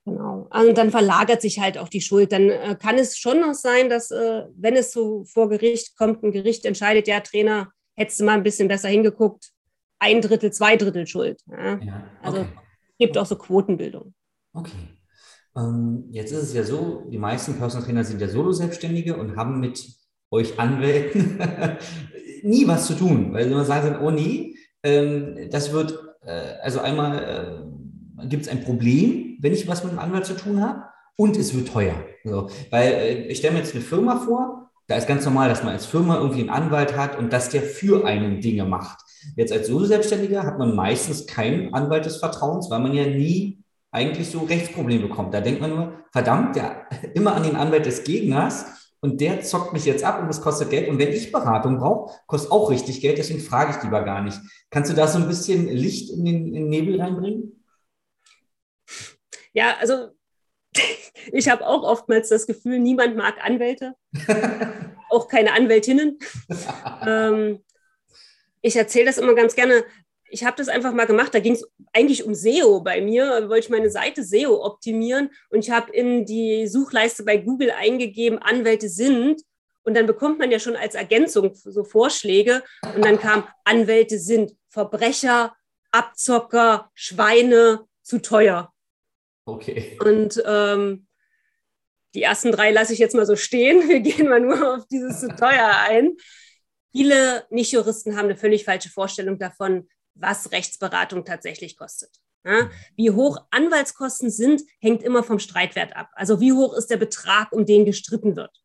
Genau. 0.09 0.49
Und 0.51 0.77
dann 0.77 0.91
verlagert 0.91 1.41
sich 1.41 1.59
halt 1.59 1.77
auch 1.77 1.89
die 1.89 2.01
Schuld. 2.01 2.31
Dann 2.31 2.49
äh, 2.49 2.75
kann 2.79 2.97
es 2.97 3.17
schon 3.17 3.41
noch 3.41 3.53
sein, 3.53 3.89
dass, 3.89 4.11
äh, 4.11 4.43
wenn 4.55 4.75
es 4.75 4.91
so 4.91 5.25
vor 5.25 5.49
Gericht 5.49 5.97
kommt, 5.97 6.23
ein 6.23 6.31
Gericht 6.31 6.65
entscheidet, 6.65 7.07
ja, 7.07 7.19
Trainer, 7.19 7.71
hättest 7.95 8.19
du 8.19 8.25
mal 8.25 8.33
ein 8.33 8.43
bisschen 8.43 8.67
besser 8.67 8.89
hingeguckt, 8.89 9.51
ein 9.99 10.21
Drittel, 10.21 10.51
zwei 10.51 10.77
Drittel 10.77 11.05
Schuld. 11.07 11.41
Ja? 11.47 11.79
Ja, 11.79 12.03
also, 12.21 12.39
okay. 12.39 12.47
Also 12.47 12.59
gibt 12.97 13.17
auch 13.17 13.25
so 13.25 13.35
Quotenbildung. 13.37 14.13
Okay. 14.53 14.71
Ähm, 15.55 16.05
jetzt 16.11 16.31
ist 16.31 16.43
es 16.43 16.53
ja 16.53 16.63
so, 16.63 17.07
die 17.11 17.17
meisten 17.17 17.55
Personal 17.57 17.85
Trainer 17.85 18.03
sind 18.03 18.21
ja 18.21 18.27
Solo-Selbstständige 18.27 19.15
und 19.17 19.35
haben 19.35 19.59
mit 19.59 19.85
euch 20.31 20.59
Anwälten 20.59 21.39
nie 22.43 22.67
was 22.67 22.87
zu 22.87 22.93
tun, 22.93 23.33
weil 23.33 23.45
sie 23.45 23.51
immer 23.51 23.65
sagen, 23.65 23.97
oh 24.03 24.11
nee, 24.11 24.55
ähm, 24.83 25.49
das 25.49 25.71
wird, 25.73 25.97
äh, 26.21 26.55
also 26.61 26.79
einmal 26.79 27.65
äh, 28.19 28.27
gibt 28.27 28.43
es 28.43 28.49
ein 28.49 28.63
Problem, 28.63 29.28
wenn 29.39 29.53
ich 29.53 29.67
was 29.67 29.83
mit 29.83 29.91
einem 29.91 29.99
Anwalt 29.99 30.25
zu 30.25 30.35
tun 30.35 30.61
habe 30.61 30.83
und 31.15 31.37
es 31.37 31.55
wird 31.55 31.69
teuer. 31.69 31.95
So, 32.23 32.49
weil 32.69 32.91
äh, 32.91 33.27
ich 33.27 33.39
stelle 33.39 33.53
mir 33.53 33.59
jetzt 33.59 33.73
eine 33.73 33.83
Firma 33.83 34.17
vor, 34.17 34.69
da 34.87 34.95
ist 34.95 35.07
ganz 35.07 35.25
normal, 35.25 35.49
dass 35.49 35.63
man 35.63 35.73
als 35.73 35.85
Firma 35.85 36.17
irgendwie 36.17 36.41
einen 36.41 36.49
Anwalt 36.49 36.97
hat 36.97 37.17
und 37.17 37.31
dass 37.31 37.49
der 37.49 37.61
für 37.61 38.05
einen 38.05 38.41
Dinge 38.41 38.65
macht. 38.65 38.99
Jetzt 39.35 39.51
als 39.51 39.67
Solo-Selbstständiger 39.67 40.43
hat 40.43 40.57
man 40.57 40.75
meistens 40.75 41.27
keinen 41.27 41.73
Anwalt 41.73 42.05
des 42.05 42.17
Vertrauens, 42.17 42.69
weil 42.69 42.79
man 42.79 42.93
ja 42.93 43.05
nie 43.05 43.63
eigentlich 43.91 44.29
so 44.29 44.39
Rechtsprobleme 44.39 45.07
bekommt. 45.07 45.33
Da 45.33 45.41
denkt 45.41 45.61
man 45.61 45.75
nur, 45.75 45.93
verdammt, 46.11 46.55
ja, 46.55 46.87
immer 47.13 47.35
an 47.35 47.43
den 47.43 47.55
Anwalt 47.55 47.85
des 47.85 48.03
Gegners 48.03 48.65
und 49.01 49.21
der 49.21 49.41
zockt 49.41 49.73
mich 49.73 49.85
jetzt 49.85 50.03
ab 50.03 50.21
und 50.21 50.27
das 50.27 50.41
kostet 50.41 50.69
Geld. 50.69 50.89
Und 50.89 50.99
wenn 50.99 51.09
ich 51.09 51.31
Beratung 51.31 51.77
brauche, 51.77 52.13
kostet 52.27 52.51
auch 52.51 52.69
richtig 52.69 53.01
Geld, 53.01 53.17
deswegen 53.17 53.39
frage 53.39 53.75
ich 53.75 53.83
lieber 53.83 54.03
gar 54.03 54.21
nicht. 54.21 54.39
Kannst 54.69 54.91
du 54.91 54.95
da 54.95 55.07
so 55.07 55.19
ein 55.19 55.27
bisschen 55.27 55.69
Licht 55.69 56.11
in 56.11 56.25
den, 56.25 56.47
in 56.47 56.53
den 56.53 56.69
Nebel 56.69 56.99
reinbringen? 56.99 57.58
Ja, 59.53 59.77
also 59.79 60.09
ich 61.31 61.49
habe 61.49 61.65
auch 61.65 61.83
oftmals 61.83 62.29
das 62.29 62.47
Gefühl, 62.47 62.79
niemand 62.79 63.15
mag 63.15 63.35
Anwälte, 63.43 63.95
auch 65.09 65.27
keine 65.27 65.53
Anwältinnen. 65.53 66.19
ähm, 67.05 67.63
ich 68.61 68.75
erzähle 68.75 69.05
das 69.05 69.17
immer 69.17 69.35
ganz 69.35 69.55
gerne. 69.55 69.83
Ich 70.31 70.43
habe 70.43 70.57
das 70.57 70.67
einfach 70.67 70.93
mal 70.93 71.07
gemacht. 71.07 71.33
Da 71.33 71.39
ging 71.39 71.53
es 71.53 71.67
eigentlich 71.91 72.23
um 72.23 72.35
SEO 72.35 72.81
bei 72.81 73.01
mir. 73.01 73.25
Da 73.25 73.49
wollte 73.49 73.65
ich 73.65 73.69
meine 73.69 73.89
Seite 73.89 74.23
SEO 74.23 74.63
optimieren 74.63 75.31
und 75.49 75.59
ich 75.59 75.71
habe 75.71 75.91
in 75.91 76.25
die 76.25 76.67
Suchleiste 76.67 77.23
bei 77.23 77.37
Google 77.37 77.71
eingegeben, 77.71 78.37
Anwälte 78.37 78.89
sind. 78.89 79.41
Und 79.83 79.95
dann 79.95 80.05
bekommt 80.05 80.37
man 80.37 80.51
ja 80.51 80.59
schon 80.59 80.75
als 80.75 80.93
Ergänzung 80.93 81.55
so 81.55 81.83
Vorschläge. 81.83 82.63
Und 82.95 83.03
dann 83.03 83.19
kam, 83.19 83.47
Anwälte 83.63 84.19
sind 84.19 84.55
Verbrecher, 84.69 85.55
Abzocker, 85.91 86.91
Schweine, 86.93 87.85
zu 88.03 88.21
teuer. 88.21 88.71
Okay. 89.55 89.97
Und 90.03 90.41
ähm, 90.45 91.07
die 92.15 92.23
ersten 92.23 92.51
drei 92.51 92.71
lasse 92.71 92.93
ich 92.93 92.99
jetzt 92.99 93.15
mal 93.15 93.25
so 93.25 93.35
stehen. 93.35 93.87
Wir 93.89 93.99
gehen 93.99 94.29
mal 94.29 94.39
nur 94.39 94.75
auf 94.75 94.87
dieses 94.87 95.21
zu 95.21 95.27
teuer 95.35 95.71
ein. 95.87 96.13
Viele 96.91 97.45
Nicht-Juristen 97.49 98.17
haben 98.17 98.25
eine 98.25 98.37
völlig 98.37 98.65
falsche 98.65 98.89
Vorstellung 98.89 99.37
davon, 99.37 99.87
was 100.15 100.51
Rechtsberatung 100.51 101.23
tatsächlich 101.23 101.77
kostet. 101.77 102.09
Ja, 102.45 102.69
wie 102.95 103.11
hoch 103.11 103.37
Anwaltskosten 103.51 104.31
sind, 104.31 104.61
hängt 104.79 105.03
immer 105.03 105.23
vom 105.23 105.39
Streitwert 105.39 105.95
ab. 105.95 106.09
Also 106.13 106.39
wie 106.39 106.53
hoch 106.53 106.73
ist 106.73 106.87
der 106.87 106.97
Betrag, 106.97 107.51
um 107.51 107.65
den 107.65 107.85
gestritten 107.85 108.35
wird. 108.35 108.57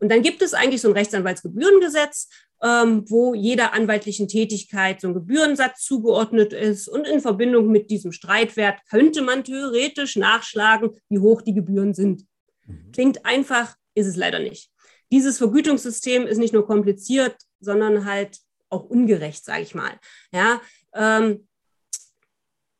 Und 0.00 0.10
dann 0.10 0.22
gibt 0.22 0.42
es 0.42 0.54
eigentlich 0.54 0.80
so 0.80 0.88
ein 0.88 0.94
Rechtsanwaltsgebührengesetz, 0.94 2.28
ähm, 2.62 3.04
wo 3.08 3.34
jeder 3.34 3.72
anwaltlichen 3.72 4.28
Tätigkeit 4.28 5.00
so 5.00 5.08
ein 5.08 5.14
Gebührensatz 5.14 5.84
zugeordnet 5.84 6.52
ist. 6.52 6.88
Und 6.88 7.06
in 7.06 7.20
Verbindung 7.20 7.68
mit 7.68 7.90
diesem 7.90 8.12
Streitwert 8.12 8.80
könnte 8.88 9.22
man 9.22 9.44
theoretisch 9.44 10.16
nachschlagen, 10.16 10.90
wie 11.08 11.18
hoch 11.18 11.42
die 11.42 11.54
Gebühren 11.54 11.94
sind. 11.94 12.26
Mhm. 12.66 12.92
Klingt 12.92 13.24
einfach, 13.24 13.76
ist 13.94 14.06
es 14.06 14.16
leider 14.16 14.38
nicht. 14.38 14.70
Dieses 15.10 15.38
Vergütungssystem 15.38 16.26
ist 16.26 16.38
nicht 16.38 16.52
nur 16.52 16.66
kompliziert, 16.66 17.36
sondern 17.60 18.04
halt 18.04 18.38
auch 18.70 18.84
ungerecht, 18.84 19.44
sage 19.44 19.62
ich 19.62 19.74
mal. 19.74 19.98
Ja, 20.32 20.60
ähm, 20.94 21.48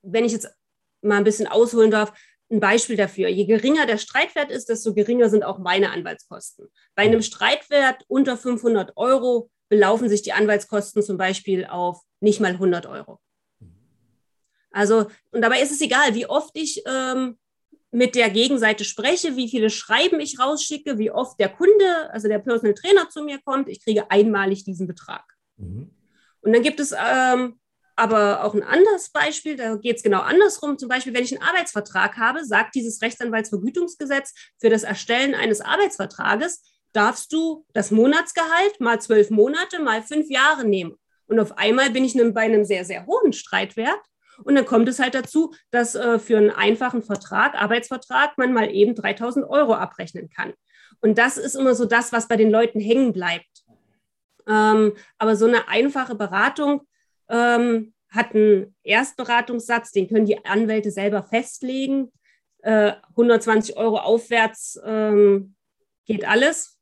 wenn 0.03 0.25
ich 0.25 0.33
jetzt 0.33 0.49
mal 1.03 1.17
ein 1.17 1.25
bisschen 1.25 1.47
ausholen 1.47 1.91
darf, 1.91 2.13
ein 2.51 2.61
Beispiel 2.61 2.97
dafür. 2.97 3.29
Je 3.29 3.45
geringer 3.45 3.87
der 3.87 3.99
Streitwert 3.99 4.51
ist, 4.51 4.69
desto 4.69 4.95
geringer 4.95 5.29
sind 5.29 5.43
auch 5.43 5.59
meine 5.59 5.91
Anwaltskosten. 5.91 6.69
Bei 6.95 7.03
einem 7.03 7.23
Streitwert 7.23 8.05
unter 8.09 8.37
500 8.37 8.97
Euro 8.97 9.51
belaufen 9.69 10.09
sich 10.09 10.23
die 10.23 10.33
Anwaltskosten 10.33 11.03
zum 11.03 11.19
Beispiel 11.19 11.67
auf 11.67 12.01
nicht 12.21 12.41
mal 12.41 12.53
100 12.53 12.87
Euro. 12.87 13.21
Also, 14.71 15.07
und 15.31 15.43
dabei 15.43 15.61
ist 15.61 15.73
es 15.73 15.81
egal, 15.81 16.15
wie 16.15 16.27
oft 16.27 16.57
ich 16.57 16.83
ähm, 16.87 17.39
mit 17.91 18.15
der 18.15 18.31
Gegenseite 18.31 18.85
spreche, 18.85 19.37
wie 19.37 19.49
viele 19.49 19.71
Schreiben 19.71 20.21
ich 20.21 20.39
rausschicke, 20.39 20.99
wie 20.99 21.11
oft 21.11 21.39
der 21.41 21.49
Kunde, 21.49 22.11
also 22.11 22.29
der 22.29 22.39
Personal 22.39 22.75
Trainer 22.75 23.09
zu 23.09 23.23
mir 23.23 23.41
kommt. 23.43 23.69
Ich 23.69 23.83
kriege 23.83 24.11
einmalig 24.11 24.65
diesen 24.65 24.87
Betrag. 24.87 25.25
Mhm. 25.57 25.91
Und 26.41 26.53
dann 26.53 26.63
gibt 26.63 26.81
es 26.81 26.93
ähm, 26.93 27.59
aber 27.99 28.45
auch 28.45 28.55
ein 28.55 28.63
anderes 28.63 29.11
Beispiel, 29.11 29.57
da 29.57 29.75
geht 29.77 29.97
es 29.97 30.03
genau 30.03 30.21
andersrum. 30.21 30.79
Zum 30.79 30.89
Beispiel, 30.89 31.15
wenn 31.15 31.25
ich 31.25 31.33
einen 31.33 31.47
Arbeitsvertrag 31.47 32.17
habe, 32.17 32.45
sagt 32.45 32.75
dieses 32.77 33.03
Rechtsanwaltsvergütungsgesetz, 33.03 34.35
für 34.61 34.71
das 34.71 34.85
Erstellen 34.85 35.35
eines 35.35 35.61
Arbeitsvertrages 35.61 36.63
darfst 36.93 37.33
du 37.33 37.67
das 37.75 37.91
Monatsgehalt 37.91 38.81
mal 38.81 39.01
zwölf 39.01 39.31
Monate, 39.31 39.83
mal 39.83 40.03
fünf 40.03 40.31
Jahre 40.31 40.65
nehmen. 40.65 40.95
Und 41.27 41.41
auf 41.41 41.59
einmal 41.59 41.91
bin 41.91 42.05
ich 42.05 42.15
bei 42.15 42.43
einem 42.43 42.65
sehr, 42.65 42.85
sehr 42.85 43.05
hohen 43.07 43.33
Streitwert. 43.33 44.01
Und 44.45 44.55
dann 44.55 44.65
kommt 44.65 44.89
es 44.89 45.01
halt 45.01 45.15
dazu, 45.15 45.53
dass 45.73 45.97
äh, 45.97 46.21
für 46.21 46.39
einen 46.39 46.51
einfachen 46.51 47.03
Vertrag, 47.03 47.55
Arbeitsvertrag, 47.61 48.39
man 48.39 48.53
mal 48.53 48.71
eben 48.73 48.95
3000 48.95 49.45
Euro 49.49 49.75
abrechnen 49.75 50.31
kann. 50.31 50.55
Und 51.01 51.19
das 51.19 51.37
ist 51.37 51.57
immer 51.57 51.75
so 51.75 51.85
das, 51.85 52.13
was 52.13 52.29
bei 52.29 52.37
den 52.37 52.51
Leuten 52.51 52.79
hängen 52.79 53.13
bleibt. 53.13 53.65
Ähm, 54.47 54.95
aber 55.19 55.35
so 55.37 55.47
eine 55.47 55.69
einfache 55.69 56.15
Beratung, 56.15 56.83
ähm, 57.29 57.93
hat 58.11 58.35
einen 58.35 58.75
Erstberatungssatz, 58.83 59.93
den 59.93 60.09
können 60.09 60.27
die 60.27 60.45
Anwälte 60.45 60.91
selber 60.91 61.23
festlegen. 61.23 62.11
Äh, 62.63 62.93
120 63.11 63.77
Euro 63.77 63.99
aufwärts 63.99 64.81
ähm, 64.85 65.55
geht 66.07 66.27
alles. 66.27 66.79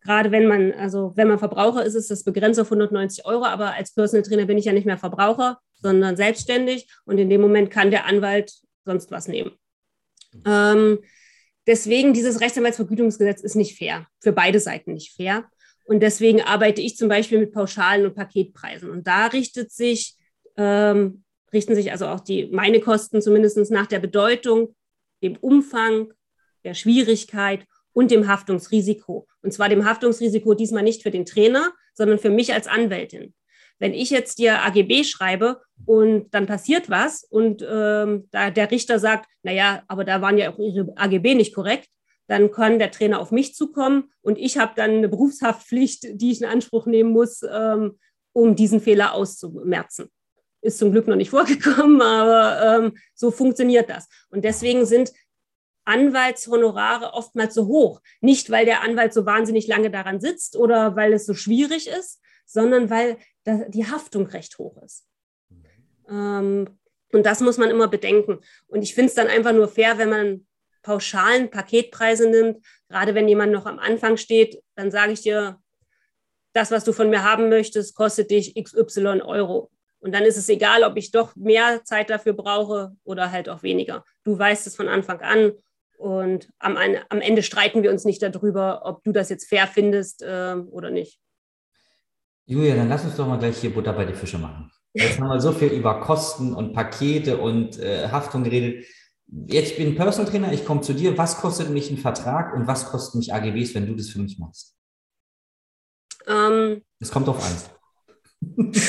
Gerade 0.00 0.30
wenn 0.30 0.46
man, 0.46 0.72
also 0.72 1.12
wenn 1.16 1.28
man 1.28 1.38
Verbraucher 1.38 1.84
ist, 1.84 1.94
ist 1.94 2.10
das 2.10 2.24
begrenzt 2.24 2.60
auf 2.60 2.66
190 2.66 3.24
Euro, 3.24 3.44
aber 3.44 3.72
als 3.72 3.94
Personal 3.94 4.22
Trainer 4.22 4.44
bin 4.44 4.58
ich 4.58 4.66
ja 4.66 4.72
nicht 4.72 4.84
mehr 4.84 4.98
Verbraucher, 4.98 5.58
sondern 5.80 6.16
selbstständig 6.16 6.92
und 7.06 7.16
in 7.16 7.30
dem 7.30 7.40
Moment 7.40 7.70
kann 7.70 7.90
der 7.90 8.04
Anwalt 8.04 8.52
sonst 8.84 9.10
was 9.10 9.28
nehmen. 9.28 9.52
Ähm, 10.44 10.98
deswegen, 11.66 12.12
dieses 12.12 12.40
Rechtsanwaltsvergütungsgesetz 12.42 13.40
ist 13.40 13.54
nicht 13.54 13.78
fair, 13.78 14.06
für 14.20 14.32
beide 14.32 14.60
Seiten 14.60 14.92
nicht 14.92 15.16
fair. 15.16 15.48
Und 15.84 16.00
deswegen 16.00 16.40
arbeite 16.40 16.80
ich 16.80 16.96
zum 16.96 17.08
Beispiel 17.08 17.38
mit 17.38 17.52
Pauschalen 17.52 18.06
und 18.06 18.14
Paketpreisen. 18.14 18.90
Und 18.90 19.06
da 19.06 19.26
richtet 19.26 19.70
sich, 19.70 20.16
ähm, 20.56 21.24
richten 21.52 21.74
sich 21.74 21.92
also 21.92 22.06
auch 22.06 22.20
die, 22.20 22.46
meine 22.46 22.80
Kosten 22.80 23.20
zumindest 23.20 23.70
nach 23.70 23.86
der 23.86 23.98
Bedeutung, 23.98 24.74
dem 25.22 25.36
Umfang, 25.36 26.12
der 26.64 26.74
Schwierigkeit 26.74 27.66
und 27.92 28.10
dem 28.10 28.26
Haftungsrisiko. 28.28 29.26
Und 29.42 29.52
zwar 29.52 29.68
dem 29.68 29.84
Haftungsrisiko 29.84 30.54
diesmal 30.54 30.82
nicht 30.82 31.02
für 31.02 31.10
den 31.10 31.26
Trainer, 31.26 31.72
sondern 31.94 32.18
für 32.18 32.30
mich 32.30 32.52
als 32.52 32.66
Anwältin. 32.66 33.34
Wenn 33.78 33.92
ich 33.92 34.10
jetzt 34.10 34.38
dir 34.38 34.62
AGB 34.62 35.04
schreibe 35.04 35.60
und 35.84 36.32
dann 36.32 36.46
passiert 36.46 36.90
was 36.90 37.24
und 37.24 37.62
ähm, 37.68 38.28
da 38.30 38.50
der 38.50 38.70
Richter 38.70 38.98
sagt, 38.98 39.28
naja, 39.42 39.82
aber 39.88 40.04
da 40.04 40.22
waren 40.22 40.38
ja 40.38 40.52
auch 40.52 40.58
Ihre 40.58 40.92
AGB 40.96 41.34
nicht 41.34 41.54
korrekt, 41.54 41.88
dann 42.26 42.50
kann 42.50 42.78
der 42.78 42.90
Trainer 42.90 43.20
auf 43.20 43.30
mich 43.30 43.54
zukommen 43.54 44.12
und 44.22 44.38
ich 44.38 44.58
habe 44.58 44.72
dann 44.76 44.90
eine 44.90 45.08
Berufshaftpflicht, 45.08 46.20
die 46.20 46.32
ich 46.32 46.40
in 46.40 46.46
Anspruch 46.46 46.86
nehmen 46.86 47.10
muss, 47.10 47.42
ähm, 47.42 47.98
um 48.32 48.56
diesen 48.56 48.80
Fehler 48.80 49.14
auszumerzen. 49.14 50.10
Ist 50.62 50.78
zum 50.78 50.92
Glück 50.92 51.06
noch 51.06 51.16
nicht 51.16 51.30
vorgekommen, 51.38 52.00
aber 52.00 52.78
ähm, 52.84 52.96
so 53.14 53.30
funktioniert 53.30 53.90
das. 53.90 54.08
Und 54.30 54.44
deswegen 54.44 54.86
sind 54.86 55.12
Anwaltshonorare 55.84 57.12
oftmals 57.12 57.54
so 57.54 57.66
hoch. 57.66 58.00
Nicht, 58.20 58.50
weil 58.50 58.64
der 58.64 58.82
Anwalt 58.82 59.12
so 59.12 59.26
wahnsinnig 59.26 59.66
lange 59.66 59.90
daran 59.90 60.20
sitzt 60.20 60.56
oder 60.56 60.96
weil 60.96 61.12
es 61.12 61.26
so 61.26 61.34
schwierig 61.34 61.88
ist, 61.88 62.20
sondern 62.46 62.90
weil 62.90 63.18
die 63.46 63.86
Haftung 63.86 64.26
recht 64.26 64.58
hoch 64.58 64.82
ist. 64.82 65.06
Ähm, 66.08 66.78
und 67.12 67.26
das 67.26 67.40
muss 67.40 67.58
man 67.58 67.70
immer 67.70 67.88
bedenken. 67.88 68.40
Und 68.66 68.82
ich 68.82 68.94
finde 68.94 69.08
es 69.08 69.14
dann 69.14 69.28
einfach 69.28 69.52
nur 69.52 69.68
fair, 69.68 69.98
wenn 69.98 70.08
man 70.08 70.46
pauschalen 70.84 71.50
Paketpreise 71.50 72.30
nimmt. 72.30 72.64
Gerade 72.88 73.16
wenn 73.16 73.26
jemand 73.26 73.52
noch 73.52 73.66
am 73.66 73.80
Anfang 73.80 74.16
steht, 74.16 74.62
dann 74.76 74.92
sage 74.92 75.12
ich 75.12 75.22
dir, 75.22 75.58
das, 76.52 76.70
was 76.70 76.84
du 76.84 76.92
von 76.92 77.10
mir 77.10 77.24
haben 77.24 77.48
möchtest, 77.48 77.96
kostet 77.96 78.30
dich 78.30 78.54
XY 78.54 79.22
Euro. 79.22 79.72
Und 79.98 80.14
dann 80.14 80.22
ist 80.22 80.36
es 80.36 80.48
egal, 80.48 80.84
ob 80.84 80.96
ich 80.96 81.10
doch 81.10 81.34
mehr 81.34 81.82
Zeit 81.82 82.10
dafür 82.10 82.34
brauche 82.34 82.92
oder 83.02 83.32
halt 83.32 83.48
auch 83.48 83.62
weniger. 83.62 84.04
Du 84.22 84.38
weißt 84.38 84.66
es 84.66 84.76
von 84.76 84.86
Anfang 84.86 85.20
an. 85.20 85.52
Und 85.96 86.48
am, 86.58 86.76
am 86.76 87.20
Ende 87.20 87.42
streiten 87.42 87.82
wir 87.82 87.90
uns 87.90 88.04
nicht 88.04 88.22
darüber, 88.22 88.82
ob 88.84 89.02
du 89.02 89.12
das 89.12 89.30
jetzt 89.30 89.48
fair 89.48 89.66
findest 89.66 90.22
äh, 90.22 90.56
oder 90.70 90.90
nicht. 90.90 91.18
Julia, 92.46 92.76
dann 92.76 92.88
lass 92.88 93.04
uns 93.04 93.16
doch 93.16 93.26
mal 93.26 93.38
gleich 93.38 93.56
hier 93.56 93.72
Butter 93.72 93.94
bei 93.94 94.04
die 94.04 94.12
Fische 94.12 94.38
machen. 94.38 94.70
Jetzt 94.92 95.18
haben 95.18 95.28
wir 95.28 95.40
so 95.40 95.50
viel 95.50 95.68
über 95.68 96.00
Kosten 96.00 96.54
und 96.54 96.72
Pakete 96.72 97.38
und 97.38 97.80
äh, 97.80 98.08
Haftung 98.08 98.44
geredet 98.44 98.84
jetzt 99.46 99.72
ich 99.72 99.76
bin 99.76 99.96
Personal 99.96 100.30
Trainer, 100.30 100.52
ich 100.52 100.64
komme 100.64 100.80
zu 100.80 100.92
dir, 100.92 101.18
was 101.18 101.38
kostet 101.38 101.70
mich 101.70 101.90
ein 101.90 101.98
Vertrag 101.98 102.54
und 102.54 102.66
was 102.66 102.86
kosten 102.86 103.18
mich 103.18 103.32
AGBs, 103.32 103.74
wenn 103.74 103.86
du 103.86 103.94
das 103.94 104.08
für 104.08 104.20
mich 104.20 104.38
machst? 104.38 104.76
Ähm, 106.26 106.82
es 107.00 107.10
kommt 107.10 107.28
auf 107.28 107.44
eins. 107.44 107.70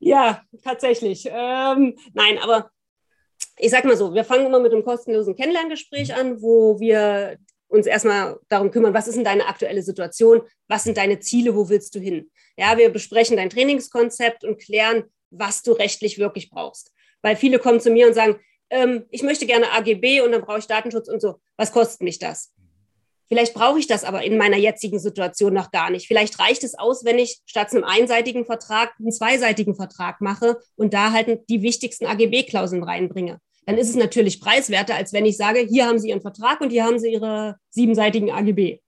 ja, 0.00 0.42
tatsächlich. 0.62 1.26
Ähm, 1.30 1.96
nein, 2.12 2.38
aber 2.42 2.70
ich 3.56 3.70
sag 3.70 3.84
mal 3.84 3.96
so, 3.96 4.14
wir 4.14 4.24
fangen 4.24 4.46
immer 4.46 4.60
mit 4.60 4.72
einem 4.72 4.84
kostenlosen 4.84 5.36
Kennenlerngespräch 5.36 6.14
an, 6.14 6.42
wo 6.42 6.80
wir 6.80 7.38
uns 7.68 7.86
erstmal 7.86 8.38
darum 8.48 8.70
kümmern, 8.70 8.94
was 8.94 9.06
ist 9.06 9.14
denn 9.14 9.24
deine 9.24 9.46
aktuelle 9.46 9.82
Situation, 9.82 10.42
was 10.66 10.84
sind 10.84 10.96
deine 10.96 11.20
Ziele, 11.20 11.54
wo 11.54 11.68
willst 11.68 11.94
du 11.94 12.00
hin? 12.00 12.30
Ja, 12.56 12.76
wir 12.76 12.90
besprechen 12.90 13.36
dein 13.36 13.50
Trainingskonzept 13.50 14.44
und 14.44 14.60
klären, 14.60 15.04
was 15.30 15.62
du 15.62 15.72
rechtlich 15.72 16.18
wirklich 16.18 16.50
brauchst. 16.50 16.92
Weil 17.22 17.36
viele 17.36 17.58
kommen 17.58 17.80
zu 17.80 17.90
mir 17.90 18.06
und 18.06 18.14
sagen, 18.14 18.36
ähm, 18.70 19.04
ich 19.10 19.22
möchte 19.22 19.46
gerne 19.46 19.72
AGB 19.72 20.20
und 20.20 20.32
dann 20.32 20.42
brauche 20.42 20.58
ich 20.58 20.66
Datenschutz 20.66 21.08
und 21.08 21.20
so. 21.20 21.40
Was 21.56 21.72
kostet 21.72 22.02
mich 22.02 22.18
das? 22.18 22.52
Vielleicht 23.28 23.54
brauche 23.54 23.78
ich 23.78 23.86
das 23.86 24.02
aber 24.02 24.24
in 24.24 24.36
meiner 24.36 24.56
jetzigen 24.56 24.98
Situation 24.98 25.54
noch 25.54 25.70
gar 25.70 25.90
nicht. 25.90 26.08
Vielleicht 26.08 26.40
reicht 26.40 26.64
es 26.64 26.76
aus, 26.76 27.04
wenn 27.04 27.18
ich 27.18 27.38
statt 27.46 27.72
einem 27.72 27.84
einseitigen 27.84 28.44
Vertrag 28.44 28.92
einen 28.98 29.12
zweiseitigen 29.12 29.76
Vertrag 29.76 30.20
mache 30.20 30.58
und 30.74 30.94
da 30.94 31.12
halt 31.12 31.48
die 31.48 31.62
wichtigsten 31.62 32.06
AGB-Klauseln 32.06 32.82
reinbringe. 32.82 33.38
Dann 33.66 33.78
ist 33.78 33.88
es 33.88 33.94
natürlich 33.94 34.40
preiswerter, 34.40 34.96
als 34.96 35.12
wenn 35.12 35.26
ich 35.26 35.36
sage, 35.36 35.60
hier 35.60 35.86
haben 35.86 36.00
Sie 36.00 36.08
Ihren 36.08 36.22
Vertrag 36.22 36.60
und 36.60 36.70
hier 36.70 36.84
haben 36.84 36.98
Sie 36.98 37.12
Ihre 37.12 37.56
siebenseitigen 37.70 38.32
AGB. 38.32 38.80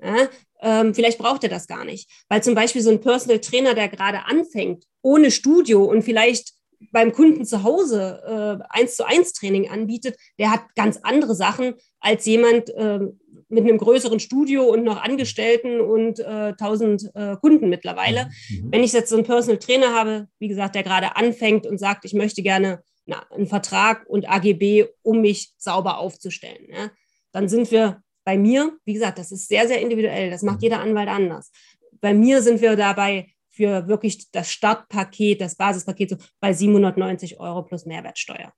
Ja, 0.00 0.28
ähm, 0.60 0.94
vielleicht 0.94 1.18
braucht 1.18 1.42
er 1.42 1.50
das 1.50 1.66
gar 1.66 1.84
nicht. 1.84 2.08
Weil 2.28 2.44
zum 2.44 2.54
Beispiel 2.54 2.82
so 2.82 2.90
ein 2.90 3.00
Personal 3.00 3.40
Trainer, 3.40 3.74
der 3.74 3.88
gerade 3.88 4.26
anfängt, 4.26 4.84
ohne 5.02 5.32
Studio 5.32 5.84
und 5.84 6.02
vielleicht 6.02 6.52
beim 6.92 7.12
Kunden 7.12 7.44
zu 7.44 7.62
Hause 7.62 8.60
äh, 8.60 8.64
eins 8.70 8.92
äh, 8.92 8.96
zu 8.96 9.06
eins 9.06 9.32
Training 9.32 9.68
anbietet, 9.68 10.16
der 10.38 10.50
hat 10.50 10.62
ganz 10.74 10.98
andere 11.02 11.34
Sachen 11.34 11.74
als 12.00 12.24
jemand 12.26 12.70
äh, 12.70 13.00
mit 13.48 13.64
einem 13.64 13.78
größeren 13.78 14.20
Studio 14.20 14.64
und 14.64 14.84
noch 14.84 15.02
Angestellten 15.02 15.80
und 15.80 16.18
äh, 16.20 16.52
1000 16.58 17.10
äh, 17.14 17.36
Kunden 17.36 17.68
mittlerweile. 17.68 18.28
Mhm. 18.48 18.72
Wenn 18.72 18.84
ich 18.84 18.92
jetzt 18.92 19.10
so 19.10 19.16
einen 19.16 19.24
Personal 19.24 19.58
Trainer 19.58 19.94
habe, 19.94 20.28
wie 20.38 20.48
gesagt, 20.48 20.74
der 20.74 20.82
gerade 20.82 21.16
anfängt 21.16 21.66
und 21.66 21.78
sagt, 21.78 22.04
ich 22.04 22.14
möchte 22.14 22.42
gerne 22.42 22.82
na, 23.04 23.24
einen 23.30 23.46
Vertrag 23.46 24.04
und 24.08 24.28
AGB, 24.28 24.86
um 25.02 25.20
mich 25.20 25.52
sauber 25.58 25.98
aufzustellen, 25.98 26.66
ja, 26.68 26.90
dann 27.32 27.48
sind 27.48 27.70
wir 27.70 28.02
bei 28.24 28.36
mir, 28.36 28.76
wie 28.84 28.94
gesagt, 28.94 29.18
das 29.18 29.30
ist 29.30 29.46
sehr, 29.46 29.68
sehr 29.68 29.80
individuell. 29.80 30.30
Das 30.30 30.42
macht 30.42 30.56
mhm. 30.56 30.62
jeder 30.62 30.80
Anwalt 30.80 31.08
anders. 31.08 31.52
Bei 32.00 32.12
mir 32.12 32.42
sind 32.42 32.60
wir 32.60 32.74
dabei 32.76 33.28
für 33.56 33.88
wirklich 33.88 34.30
das 34.30 34.50
Startpaket, 34.50 35.40
das 35.40 35.56
Basispaket 35.56 36.10
so 36.10 36.16
bei 36.40 36.52
790 36.52 37.40
Euro 37.40 37.62
plus 37.62 37.86
Mehrwertsteuer. 37.86 38.52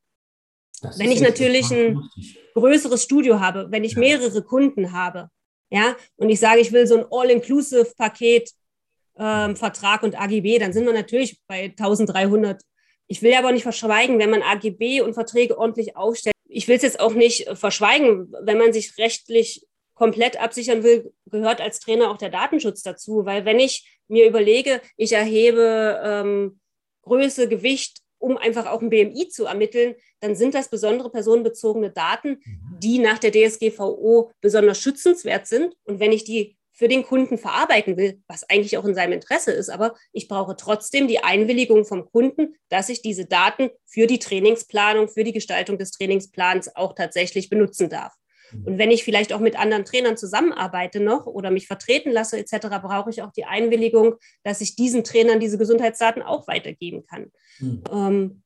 Das 0.82 0.98
wenn 0.98 1.11
ich 1.11 1.20
natürlich 1.20 1.70
ein 1.70 2.00
größeres 2.54 3.02
Studio 3.02 3.40
habe, 3.40 3.68
wenn 3.70 3.84
ich 3.84 3.92
ja. 3.92 4.00
mehrere 4.00 4.42
Kunden 4.42 4.92
habe, 4.92 5.28
ja, 5.70 5.96
und 6.16 6.30
ich 6.30 6.40
sage, 6.40 6.61
ich 6.61 6.72
will 6.72 6.87
so 6.87 6.98
ein 6.98 7.06
All-Inclusive-Paket, 7.11 8.50
ähm, 9.18 9.56
Vertrag 9.56 10.02
und 10.02 10.18
AGB, 10.18 10.58
dann 10.58 10.72
sind 10.72 10.87
wir 10.87 10.92
natürlich 10.92 11.40
bei 11.46 11.64
1300. 11.64 12.62
Ich 13.06 13.22
will 13.22 13.34
aber 13.34 13.52
nicht 13.52 13.64
verschweigen, 13.64 14.18
wenn 14.18 14.30
man 14.30 14.42
AGB 14.42 15.00
und 15.02 15.14
Verträge 15.14 15.58
ordentlich 15.58 15.96
aufstellt. 15.96 16.34
Ich 16.48 16.68
will 16.68 16.76
es 16.76 16.82
jetzt 16.82 17.00
auch 17.00 17.14
nicht 17.14 17.48
verschweigen, 17.54 18.32
wenn 18.42 18.58
man 18.58 18.72
sich 18.72 18.96
rechtlich 18.98 19.66
komplett 19.94 20.40
absichern 20.40 20.84
will, 20.84 21.12
gehört 21.26 21.61
als 21.61 21.80
Trainer 21.80 22.11
auch 22.11 22.18
der 22.18 22.30
Datenschutz 22.30 22.82
dazu, 22.82 23.24
weil 23.24 23.44
wenn 23.44 23.59
ich 23.59 23.97
mir 24.09 24.26
überlege, 24.26 24.80
ich 24.96 25.12
erhebe 25.12 26.00
ähm, 26.02 26.61
Größe, 27.02 27.48
Gewicht, 27.48 28.00
um 28.18 28.36
einfach 28.36 28.66
auch 28.66 28.82
ein 28.82 28.90
BMI 28.90 29.28
zu 29.28 29.46
ermitteln, 29.46 29.94
dann 30.20 30.34
sind 30.34 30.54
das 30.54 30.68
besondere 30.68 31.11
personenbezogene 31.11 31.90
Daten, 31.90 32.40
mhm. 32.44 32.80
die 32.80 32.98
nach 32.98 33.18
der 33.18 33.32
DSGVO 33.32 34.32
besonders 34.40 34.80
schützenswert 34.80 35.46
sind. 35.46 35.74
Und 35.84 36.00
wenn 36.00 36.12
ich 36.12 36.24
die 36.24 36.56
für 36.72 36.86
den 36.86 37.02
Kunden 37.02 37.38
verarbeiten 37.38 37.96
will, 37.96 38.22
was 38.28 38.48
eigentlich 38.48 38.78
auch 38.78 38.84
in 38.84 38.94
seinem 38.94 39.14
Interesse 39.14 39.50
ist, 39.50 39.68
aber 39.68 39.96
ich 40.12 40.28
brauche 40.28 40.54
trotzdem 40.54 41.09
die 41.09 41.18
Einwilligung 41.24 41.84
vom 41.84 42.09
Kunden, 42.09 42.54
dass 42.68 42.88
ich 42.88 43.02
diese 43.02 43.26
Daten 43.26 43.70
für 43.84 44.06
die 44.06 44.20
Trainingsplanung, 44.20 45.09
für 45.09 45.24
die 45.24 45.32
Gestaltung 45.32 45.76
des 45.76 45.90
Trainingsplans 45.90 46.76
auch 46.76 46.94
tatsächlich 46.94 47.48
benutzen 47.48 47.88
darf. 47.88 48.14
Und 48.53 48.78
wenn 48.78 48.90
ich 48.90 49.05
vielleicht 49.05 49.32
auch 49.32 49.40
mit 49.40 49.59
anderen 49.59 49.84
Trainern 49.84 50.16
zusammenarbeite 50.16 51.01
noch 51.01 51.26
oder 51.26 51.51
mich 51.51 51.66
vertreten 51.66 52.11
lasse 52.11 52.38
etc., 52.38 52.68
brauche 52.82 53.11
ich 53.11 53.22
auch 53.22 53.32
die 53.32 53.44
Einwilligung, 53.44 54.14
dass 54.42 54.61
ich 54.61 54.76
diesen 54.76 55.05
Trainern 55.05 55.40
diese 55.40 55.59
Gesundheitsdaten 55.59 56.22
auch 56.22 56.49
weitergeben 56.49 57.05
kann. 57.07 57.30
Mhm. 57.61 57.84
Ähm, 57.92 58.42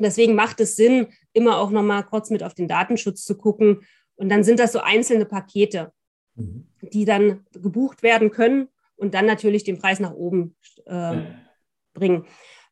Deswegen 0.00 0.34
macht 0.34 0.60
es 0.60 0.76
Sinn, 0.76 1.08
immer 1.32 1.58
auch 1.58 1.70
nochmal 1.70 2.04
kurz 2.04 2.30
mit 2.30 2.42
auf 2.42 2.54
den 2.54 2.68
Datenschutz 2.68 3.24
zu 3.24 3.36
gucken. 3.36 3.82
Und 4.16 4.28
dann 4.30 4.44
sind 4.44 4.58
das 4.58 4.72
so 4.72 4.80
einzelne 4.80 5.26
Pakete, 5.26 5.92
mhm. 6.34 6.66
die 6.80 7.04
dann 7.04 7.46
gebucht 7.52 8.02
werden 8.02 8.30
können 8.30 8.68
und 8.96 9.14
dann 9.14 9.26
natürlich 9.26 9.64
den 9.64 9.78
Preis 9.78 10.00
nach 10.00 10.12
oben 10.12 10.56
äh, 10.86 11.22
bringen. 11.92 12.26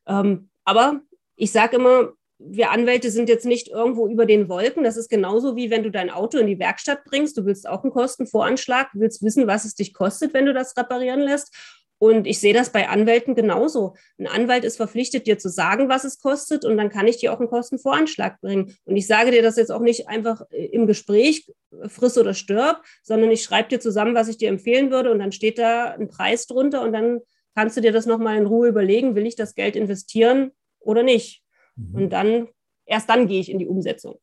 Ähm, 0.07 0.49
aber 0.65 1.01
ich 1.35 1.51
sage 1.51 1.77
immer, 1.77 2.13
wir 2.39 2.71
Anwälte 2.71 3.11
sind 3.11 3.27
jetzt 3.27 3.45
nicht 3.45 3.67
irgendwo 3.67 4.07
über 4.07 4.25
den 4.25 4.47
Wolken. 4.47 4.83
Das 4.83 4.97
ist 4.97 5.09
genauso 5.09 5.55
wie 5.55 5.69
wenn 5.69 5.83
du 5.83 5.91
dein 5.91 6.09
Auto 6.09 6.37
in 6.37 6.47
die 6.47 6.57
Werkstatt 6.57 7.03
bringst. 7.03 7.37
Du 7.37 7.45
willst 7.45 7.67
auch 7.67 7.83
einen 7.83 7.91
Kostenvoranschlag, 7.91 8.91
du 8.93 9.01
willst 9.01 9.21
wissen, 9.21 9.45
was 9.45 9.65
es 9.65 9.75
dich 9.75 9.93
kostet, 9.93 10.33
wenn 10.33 10.45
du 10.45 10.53
das 10.53 10.75
reparieren 10.77 11.19
lässt. 11.19 11.53
Und 12.01 12.27
ich 12.27 12.39
sehe 12.39 12.53
das 12.53 12.69
bei 12.69 12.87
Anwälten 12.87 13.35
genauso. 13.35 13.93
Ein 14.17 14.27
Anwalt 14.27 14.63
ist 14.63 14.77
verpflichtet, 14.77 15.27
dir 15.27 15.37
zu 15.37 15.49
sagen, 15.49 15.89
was 15.89 16.05
es 16.05 16.21
kostet, 16.21 16.63
und 16.63 16.77
dann 16.77 16.89
kann 16.89 17.07
ich 17.07 17.17
dir 17.17 17.33
auch 17.33 17.39
einen 17.39 17.49
Kostenvoranschlag 17.49 18.39
bringen. 18.39 18.73
Und 18.85 18.95
ich 18.95 19.05
sage 19.05 19.31
dir 19.31 19.41
das 19.41 19.57
jetzt 19.57 19.69
auch 19.69 19.81
nicht 19.81 20.07
einfach 20.07 20.43
äh, 20.49 20.67
im 20.67 20.87
Gespräch, 20.87 21.51
äh, 21.71 21.89
friss 21.89 22.17
oder 22.17 22.33
stirb, 22.33 22.83
sondern 23.03 23.29
ich 23.31 23.43
schreibe 23.43 23.67
dir 23.67 23.81
zusammen, 23.81 24.15
was 24.15 24.29
ich 24.29 24.37
dir 24.37 24.47
empfehlen 24.47 24.91
würde, 24.91 25.11
und 25.11 25.19
dann 25.19 25.33
steht 25.33 25.59
da 25.59 25.91
ein 25.91 26.07
Preis 26.07 26.47
drunter, 26.47 26.83
und 26.83 26.93
dann 26.93 27.19
kannst 27.53 27.75
du 27.75 27.81
dir 27.81 27.91
das 27.91 28.05
nochmal 28.05 28.37
in 28.37 28.45
Ruhe 28.45 28.69
überlegen, 28.69 29.15
will 29.15 29.27
ich 29.27 29.35
das 29.35 29.53
Geld 29.53 29.75
investieren 29.75 30.51
oder 30.79 31.03
nicht. 31.03 31.43
Mhm. 31.79 31.95
Und 31.95 32.09
dann, 32.09 32.47
erst 32.85 33.09
dann 33.09 33.27
gehe 33.27 33.39
ich 33.39 33.49
in 33.49 33.59
die 33.59 33.67
Umsetzung. 33.67 34.19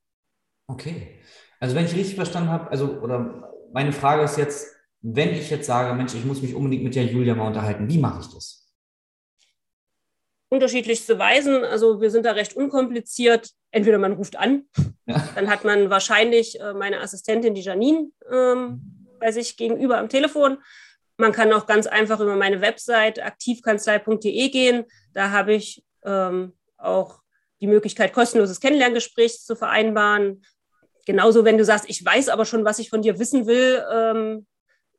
Okay. 0.68 1.20
Also 1.61 1.74
wenn 1.74 1.86
ich 1.86 1.94
richtig 1.94 2.16
verstanden 2.16 2.50
habe, 2.50 2.70
also, 2.70 3.00
oder 3.00 3.52
meine 3.72 3.92
Frage 3.92 4.22
ist 4.22 4.36
jetzt, 4.36 4.74
wenn 5.00 5.30
ich 5.30 5.50
jetzt 5.50 5.66
sage, 5.66 5.94
Mensch, 5.94 6.14
ich 6.14 6.24
muss 6.24 6.42
mich 6.42 6.54
unbedingt 6.54 6.84
mit 6.84 6.94
der 6.94 7.04
Julia 7.04 7.34
mal 7.34 7.46
unterhalten, 7.46 7.88
wie 7.88 7.98
mache 7.98 8.20
ich 8.20 8.34
das? 8.34 8.66
Unterschiedlichste 10.48 11.18
Weisen. 11.18 11.64
Also 11.64 12.00
wir 12.00 12.11
sind 12.11 12.24
da 12.24 12.32
recht 12.32 12.54
unkompliziert. 12.54 13.50
Entweder 13.70 13.98
man 13.98 14.12
ruft 14.12 14.36
an, 14.36 14.64
ja. 15.07 15.28
dann 15.34 15.50
hat 15.50 15.64
man 15.64 15.90
wahrscheinlich 15.90 16.61
äh, 16.61 16.72
meine 16.72 17.00
Assistentin, 17.00 17.54
die 17.54 17.62
Janine, 17.62 18.11
ähm, 18.30 19.09
bei 19.18 19.32
sich 19.32 19.57
gegenüber 19.57 19.98
am 19.98 20.09
Telefon. 20.09 20.59
Man 21.16 21.32
kann 21.32 21.52
auch 21.52 21.66
ganz 21.66 21.86
einfach 21.86 22.20
über 22.20 22.36
meine 22.36 22.61
Website 22.61 23.22
aktivkanzlei.de 23.22 24.48
gehen. 24.50 24.84
Da 25.14 25.30
habe 25.30 25.54
ich 25.54 25.84
ähm, 26.04 26.52
auch 26.76 27.20
die 27.61 27.66
Möglichkeit, 27.66 28.12
kostenloses 28.12 28.61
Kennenlerngespräch 28.61 29.40
zu 29.40 29.57
vereinbaren. 29.57 30.42
Genauso, 31.07 31.44
wenn 31.44 31.59
du 31.59 31.64
sagst, 31.64 31.88
ich 31.88 32.04
weiß 32.04 32.28
aber 32.28 32.44
schon, 32.44 32.64
was 32.64 32.78
ich 32.78 32.90
von 32.90 33.02
dir 33.02 33.18
wissen 33.18 33.46
will, 33.46 33.84
ähm, 33.92 34.46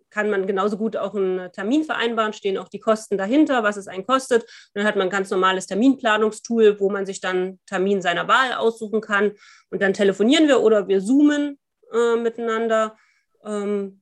kann 0.09 0.29
man 0.29 0.47
genauso 0.47 0.77
gut 0.77 0.95
auch 0.95 1.13
einen 1.15 1.51
Termin 1.51 1.83
vereinbaren, 1.83 2.33
stehen 2.33 2.57
auch 2.57 2.69
die 2.69 2.79
Kosten 2.79 3.17
dahinter, 3.17 3.63
was 3.63 3.77
es 3.77 3.87
einen 3.87 4.05
kostet. 4.05 4.43
Und 4.43 4.75
dann 4.75 4.85
hat 4.85 4.95
man 4.95 5.07
ein 5.07 5.11
ganz 5.11 5.29
normales 5.29 5.67
Terminplanungstool, 5.67 6.79
wo 6.79 6.89
man 6.89 7.05
sich 7.05 7.19
dann 7.19 7.59
Termin 7.65 8.01
seiner 8.01 8.27
Wahl 8.27 8.53
aussuchen 8.53 9.01
kann. 9.01 9.33
Und 9.69 9.81
dann 9.81 9.93
telefonieren 9.93 10.47
wir 10.47 10.61
oder 10.61 10.87
wir 10.87 11.01
zoomen 11.01 11.59
äh, 11.93 12.15
miteinander. 12.15 12.97
Ähm, 13.43 14.01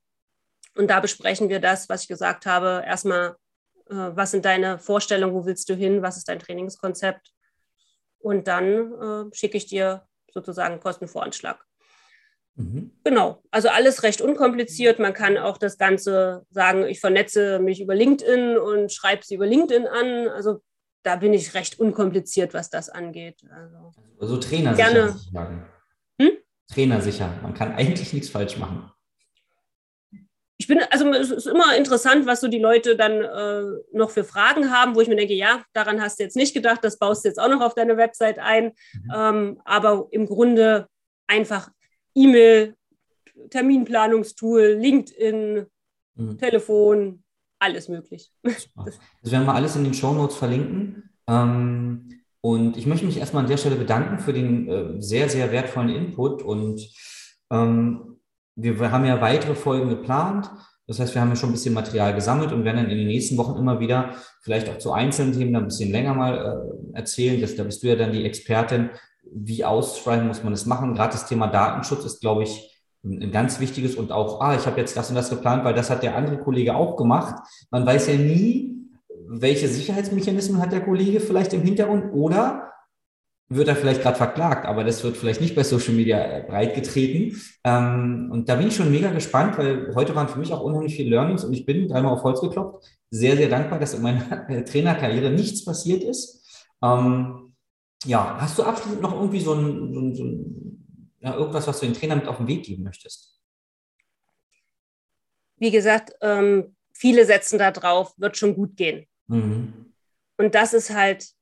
und 0.75 0.89
da 0.89 0.99
besprechen 0.99 1.49
wir 1.49 1.59
das, 1.59 1.89
was 1.89 2.03
ich 2.03 2.07
gesagt 2.07 2.45
habe. 2.45 2.83
Erstmal, 2.85 3.35
äh, 3.89 3.95
was 3.95 4.31
sind 4.31 4.45
deine 4.45 4.77
Vorstellungen, 4.77 5.33
wo 5.33 5.45
willst 5.45 5.67
du 5.69 5.73
hin, 5.73 6.01
was 6.01 6.17
ist 6.17 6.27
dein 6.27 6.39
Trainingskonzept? 6.39 7.31
Und 8.25 8.47
dann 8.47 8.91
äh, 8.93 9.35
schicke 9.35 9.55
ich 9.55 9.67
dir 9.67 10.01
sozusagen 10.33 10.79
Kostenvoranschlag. 10.79 11.63
Mhm. 12.55 12.89
Genau, 13.03 13.43
also 13.51 13.69
alles 13.69 14.01
recht 14.01 14.19
unkompliziert. 14.19 14.97
Man 14.97 15.13
kann 15.13 15.37
auch 15.37 15.59
das 15.59 15.77
Ganze 15.77 16.43
sagen, 16.49 16.87
ich 16.87 16.99
vernetze 16.99 17.59
mich 17.59 17.81
über 17.81 17.93
LinkedIn 17.93 18.57
und 18.57 18.91
schreibe 18.91 19.23
sie 19.23 19.35
über 19.35 19.45
LinkedIn 19.45 19.85
an. 19.85 20.27
Also 20.29 20.63
da 21.03 21.17
bin 21.17 21.33
ich 21.33 21.53
recht 21.53 21.79
unkompliziert, 21.79 22.55
was 22.55 22.71
das 22.71 22.89
angeht. 22.89 23.41
Also, 23.51 23.91
also 24.19 24.37
Trainer 24.37 24.75
sicher 24.75 25.09
sozusagen. 25.09 25.65
Hm? 26.19 26.31
Trainer 26.67 27.01
sicher. 27.01 27.31
Man 27.43 27.53
kann 27.53 27.73
eigentlich 27.73 28.11
nichts 28.11 28.29
falsch 28.29 28.57
machen. 28.57 28.89
Ich 30.57 30.67
bin, 30.67 30.79
also 30.89 31.09
es 31.11 31.31
ist 31.31 31.47
immer 31.47 31.75
interessant, 31.75 32.25
was 32.25 32.39
so 32.39 32.47
die 32.47 32.59
Leute 32.59 32.95
dann 32.95 33.21
äh, 33.21 33.81
noch 33.91 34.09
für 34.09 34.23
Fragen 34.23 34.71
haben, 34.71 34.95
wo 34.95 35.01
ich 35.01 35.09
mir 35.09 35.17
denke, 35.17 35.33
ja, 35.33 35.63
daran 35.73 36.01
hast 36.01 36.19
du 36.19 36.23
jetzt 36.23 36.37
nicht 36.37 36.53
gedacht, 36.53 36.79
das 36.83 36.97
baust 36.97 37.25
du 37.25 37.29
jetzt 37.29 37.39
auch 37.39 37.49
noch 37.49 37.61
auf 37.61 37.73
deine 37.73 37.97
Website 37.97 38.39
ein. 38.39 38.71
Mhm. 38.93 39.11
Ähm, 39.13 39.61
aber 39.65 40.07
im 40.11 40.25
Grunde 40.27 40.87
einfach 41.27 41.69
E-Mail, 42.15 42.75
Terminplanungstool, 43.49 44.77
LinkedIn, 44.79 45.65
mhm. 46.15 46.37
Telefon, 46.37 47.23
alles 47.59 47.89
möglich. 47.89 48.31
Das 48.43 49.31
werden 49.31 49.45
wir 49.45 49.55
alles 49.55 49.75
in 49.75 49.83
den 49.83 49.93
Show 49.93 50.13
Notes 50.13 50.37
verlinken. 50.37 51.09
Ähm, 51.27 52.21
und 52.41 52.77
ich 52.77 52.85
möchte 52.85 53.05
mich 53.05 53.17
erstmal 53.17 53.43
an 53.43 53.49
der 53.49 53.57
Stelle 53.57 53.75
bedanken 53.75 54.19
für 54.19 54.31
den 54.31 54.69
äh, 54.69 55.01
sehr, 55.01 55.29
sehr 55.29 55.51
wertvollen 55.51 55.89
Input. 55.89 56.43
Und 56.43 56.87
ähm, 57.51 58.14
wir, 58.55 58.91
haben 58.91 59.05
ja 59.05 59.21
weitere 59.21 59.55
Folgen 59.55 59.89
geplant. 59.89 60.49
Das 60.87 60.99
heißt, 60.99 61.15
wir 61.15 61.21
haben 61.21 61.29
ja 61.29 61.35
schon 61.35 61.49
ein 61.49 61.53
bisschen 61.53 61.73
Material 61.73 62.13
gesammelt 62.13 62.51
und 62.51 62.63
werden 62.63 62.77
dann 62.77 62.89
in 62.89 62.97
den 62.97 63.07
nächsten 63.07 63.37
Wochen 63.37 63.57
immer 63.57 63.79
wieder 63.79 64.11
vielleicht 64.41 64.69
auch 64.69 64.77
zu 64.77 64.93
einzelnen 64.93 65.33
Themen 65.33 65.55
ein 65.55 65.65
bisschen 65.65 65.91
länger 65.91 66.13
mal 66.13 66.37
äh, 66.93 66.97
erzählen. 66.97 67.41
Das, 67.41 67.55
da 67.55 67.63
bist 67.63 67.81
du 67.81 67.87
ja 67.87 67.95
dann 67.95 68.11
die 68.11 68.23
Expertin, 68.23 68.91
wie 69.23 69.65
ausschreiben 69.65 70.27
muss 70.27 70.43
man 70.43 70.53
es 70.53 70.65
machen. 70.65 70.93
Gerade 70.93 71.13
das 71.13 71.27
Thema 71.27 71.47
Datenschutz 71.47 72.05
ist, 72.05 72.21
glaube 72.21 72.43
ich, 72.43 72.71
ein 73.03 73.31
ganz 73.31 73.59
wichtiges 73.59 73.95
und 73.95 74.11
auch, 74.11 74.41
ah, 74.41 74.55
ich 74.55 74.65
habe 74.65 74.79
jetzt 74.79 74.97
das 74.97 75.09
und 75.09 75.15
das 75.15 75.29
geplant, 75.29 75.63
weil 75.63 75.73
das 75.73 75.89
hat 75.89 76.03
der 76.03 76.15
andere 76.15 76.39
Kollege 76.39 76.75
auch 76.75 76.95
gemacht. 76.95 77.35
Man 77.69 77.85
weiß 77.85 78.07
ja 78.07 78.15
nie, 78.15 78.75
welche 79.27 79.67
Sicherheitsmechanismen 79.67 80.61
hat 80.61 80.71
der 80.71 80.81
Kollege 80.81 81.19
vielleicht 81.19 81.53
im 81.53 81.61
Hintergrund 81.61 82.13
oder 82.13 82.71
wird 83.47 83.67
er 83.67 83.75
vielleicht 83.75 84.01
gerade 84.01 84.17
verklagt, 84.17 84.65
aber 84.65 84.83
das 84.83 85.03
wird 85.03 85.17
vielleicht 85.17 85.39
nicht 85.39 85.55
bei 85.55 85.63
Social 85.63 85.93
Media 85.93 86.19
äh, 86.19 86.43
breitgetreten. 86.47 87.39
Ähm, 87.63 88.29
und 88.31 88.49
da 88.49 88.55
bin 88.55 88.67
ich 88.67 88.75
schon 88.75 88.91
mega 88.91 89.11
gespannt, 89.11 89.57
weil 89.57 89.93
heute 89.95 90.15
waren 90.15 90.27
für 90.27 90.39
mich 90.39 90.51
auch 90.51 90.61
unheimlich 90.61 90.95
viele 90.95 91.11
Learnings 91.11 91.43
und 91.43 91.53
ich 91.53 91.65
bin, 91.65 91.87
dreimal 91.87 92.13
auf 92.13 92.23
Holz 92.23 92.41
geklopft, 92.41 92.85
sehr, 93.11 93.37
sehr 93.37 93.49
dankbar, 93.49 93.79
dass 93.79 93.93
in 93.93 94.01
meiner 94.01 94.47
Trainerkarriere 94.65 95.29
nichts 95.29 95.63
passiert 95.63 96.03
ist. 96.03 96.43
Ähm, 96.81 97.55
ja, 98.05 98.37
hast 98.39 98.57
du 98.57 98.63
abschließend 98.63 99.01
noch 99.01 99.13
irgendwie 99.13 99.39
so 99.39 99.53
ein, 99.53 99.93
so 99.93 99.99
ein, 99.99 100.15
so 100.15 100.23
ein 100.23 101.15
ja, 101.21 101.35
irgendwas, 101.35 101.67
was 101.67 101.79
du 101.79 101.85
den 101.85 101.95
Trainer 101.95 102.15
mit 102.15 102.27
auf 102.27 102.37
den 102.37 102.47
Weg 102.47 102.63
geben 102.63 102.83
möchtest? 102.83 103.39
Wie 105.57 105.71
gesagt, 105.71 106.13
ähm, 106.21 106.75
viele 106.93 107.25
setzen 107.25 107.59
da 107.59 107.71
drauf, 107.71 108.13
wird 108.17 108.37
schon 108.37 108.55
gut 108.55 108.75
gehen. 108.75 109.07
Mhm. 109.27 109.93
Und 110.37 110.55
das 110.55 110.73
ist 110.73 110.93
halt, 110.93 111.34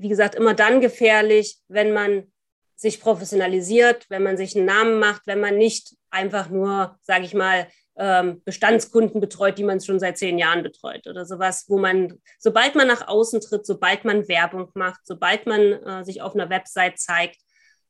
wie 0.00 0.08
gesagt, 0.08 0.34
immer 0.34 0.54
dann 0.54 0.80
gefährlich, 0.80 1.58
wenn 1.68 1.92
man 1.92 2.32
sich 2.74 3.00
professionalisiert, 3.00 4.06
wenn 4.08 4.22
man 4.22 4.38
sich 4.38 4.56
einen 4.56 4.64
Namen 4.64 4.98
macht, 4.98 5.26
wenn 5.26 5.40
man 5.40 5.58
nicht 5.58 5.94
einfach 6.10 6.48
nur, 6.48 6.96
sage 7.02 7.24
ich 7.24 7.34
mal, 7.34 7.68
ähm, 7.96 8.42
Bestandskunden 8.44 9.20
betreut, 9.20 9.58
die 9.58 9.64
man 9.64 9.80
schon 9.80 10.00
seit 10.00 10.16
zehn 10.16 10.38
Jahren 10.38 10.62
betreut 10.62 11.06
oder 11.06 11.26
sowas, 11.26 11.66
wo 11.68 11.78
man, 11.78 12.18
sobald 12.38 12.74
man 12.74 12.88
nach 12.88 13.06
außen 13.06 13.42
tritt, 13.42 13.66
sobald 13.66 14.06
man 14.06 14.26
Werbung 14.28 14.70
macht, 14.74 15.00
sobald 15.04 15.46
man 15.46 15.60
äh, 15.60 16.04
sich 16.04 16.22
auf 16.22 16.34
einer 16.34 16.48
Website 16.48 16.98
zeigt, 16.98 17.36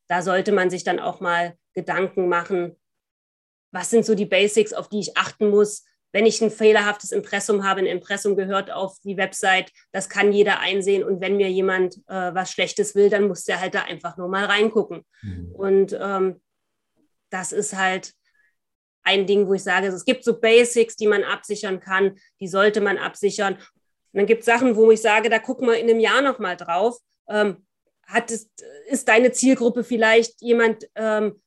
da 0.09 0.23
sollte 0.23 0.51
man 0.51 0.71
sich 0.71 0.83
dann 0.83 0.99
auch 0.99 1.21
mal 1.21 1.55
Gedanken 1.75 2.29
machen, 2.29 2.77
was 3.71 3.91
sind 3.91 4.05
so 4.05 4.17
die 4.17 4.27
Basics, 4.27 4.73
auf 4.73 4.89
die 4.89 4.99
ich 4.99 5.17
achten 5.17 5.51
muss, 5.51 5.85
wenn 6.13 6.27
ich 6.27 6.41
ein 6.41 6.51
fehlerhaftes 6.51 7.13
Impressum 7.13 7.65
habe, 7.65 7.81
ein 7.81 7.87
Impressum 7.87 8.37
gehört 8.37 8.71
auf 8.71 8.99
die 9.05 9.17
Website, 9.17 9.71
das 9.93 10.09
kann 10.09 10.33
jeder 10.33 10.61
einsehen. 10.61 11.05
Und 11.05 11.21
wenn 11.21 11.37
mir 11.37 11.51
jemand 11.51 11.97
äh, 12.09 12.35
was 12.35 12.51
Schlechtes 12.51 12.95
will, 12.95 13.11
dann 13.11 13.29
muss 13.29 13.45
der 13.45 13.61
halt 13.61 13.75
da 13.75 13.83
einfach 13.83 14.17
nur 14.17 14.29
mal 14.29 14.45
reingucken. 14.45 15.05
Mhm. 15.23 15.53
Und 15.53 15.99
ähm, 16.01 16.41
das 17.31 17.53
ist 17.53 17.77
halt 17.77 18.13
ein 19.03 19.27
Ding, 19.27 19.47
wo 19.47 19.55
ich 19.55 19.63
sage, 19.63 19.87
es 19.87 20.05
gibt 20.05 20.25
so 20.25 20.39
Basics, 20.39 20.97
die 20.97 21.07
man 21.07 21.25
absichern 21.25 21.81
kann, 21.81 22.17
die 22.41 22.49
sollte 22.49 22.81
man 22.81 22.99
absichern. 22.99 23.55
Und 23.55 23.61
dann 24.13 24.27
gibt 24.27 24.41
es 24.41 24.47
Sachen, 24.47 24.77
wo 24.77 24.91
ich 24.91 25.01
sage, 25.01 25.31
da 25.31 25.39
gucken 25.39 25.69
wir 25.69 25.79
in 25.79 25.89
einem 25.89 26.01
Jahr 26.01 26.23
nochmal 26.23 26.57
drauf. 26.57 26.99
Ähm, 27.29 27.65
hat 28.07 28.31
es, 28.31 28.51
ist 28.87 29.09
deine 29.09 29.31
Zielgruppe 29.31 29.85
vielleicht 29.85 30.43
jemand, 30.43 30.89
ähm, 30.97 31.41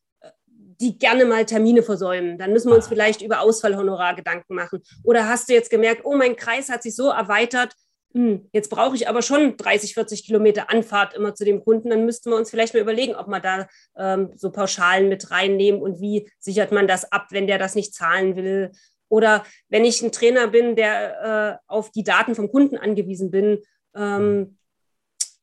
die 0.80 0.98
gerne 0.98 1.26
mal 1.26 1.46
Termine 1.46 1.84
versäumen? 1.84 2.38
Dann 2.38 2.54
müssen 2.54 2.70
wir 2.70 2.76
uns 2.76 2.88
vielleicht 2.88 3.22
über 3.22 3.42
Ausfallhonorar 3.42 4.16
Gedanken 4.16 4.56
machen. 4.56 4.82
Oder 5.04 5.28
hast 5.28 5.50
du 5.50 5.54
jetzt 5.54 5.70
gemerkt, 5.70 6.02
oh, 6.04 6.16
mein 6.16 6.36
Kreis 6.36 6.70
hat 6.70 6.84
sich 6.84 6.96
so 6.96 7.10
erweitert, 7.10 7.74
hm, 8.14 8.48
jetzt 8.54 8.70
brauche 8.70 8.96
ich 8.96 9.10
aber 9.10 9.24
schon 9.24 9.58
30, 9.58 9.96
40 9.96 10.26
Kilometer 10.26 10.70
Anfahrt 10.70 11.16
immer 11.16 11.34
zu 11.34 11.46
dem 11.46 11.64
Kunden, 11.64 11.90
dann 11.90 12.06
müssten 12.06 12.30
wir 12.30 12.38
uns 12.38 12.52
vielleicht 12.52 12.76
mal 12.76 12.80
überlegen, 12.82 13.16
ob 13.16 13.28
wir 13.28 13.40
da 13.40 13.68
ähm, 13.98 14.32
so 14.36 14.52
Pauschalen 14.52 15.10
mit 15.10 15.32
reinnehmen 15.32 15.82
und 15.82 16.00
wie 16.00 16.30
sichert 16.38 16.72
man 16.72 16.88
das 16.88 17.12
ab, 17.12 17.28
wenn 17.32 17.48
der 17.48 17.58
das 17.58 17.74
nicht 17.74 17.96
zahlen 17.96 18.36
will. 18.36 18.72
Oder 19.10 19.44
wenn 19.70 19.84
ich 19.84 20.02
ein 20.04 20.12
Trainer 20.12 20.48
bin, 20.48 20.76
der 20.76 21.60
äh, 21.68 21.72
auf 21.72 21.92
die 21.92 22.04
Daten 22.04 22.36
vom 22.36 22.52
Kunden 22.52 22.78
angewiesen 22.78 23.32
bin, 23.32 23.60
ähm, 23.96 24.58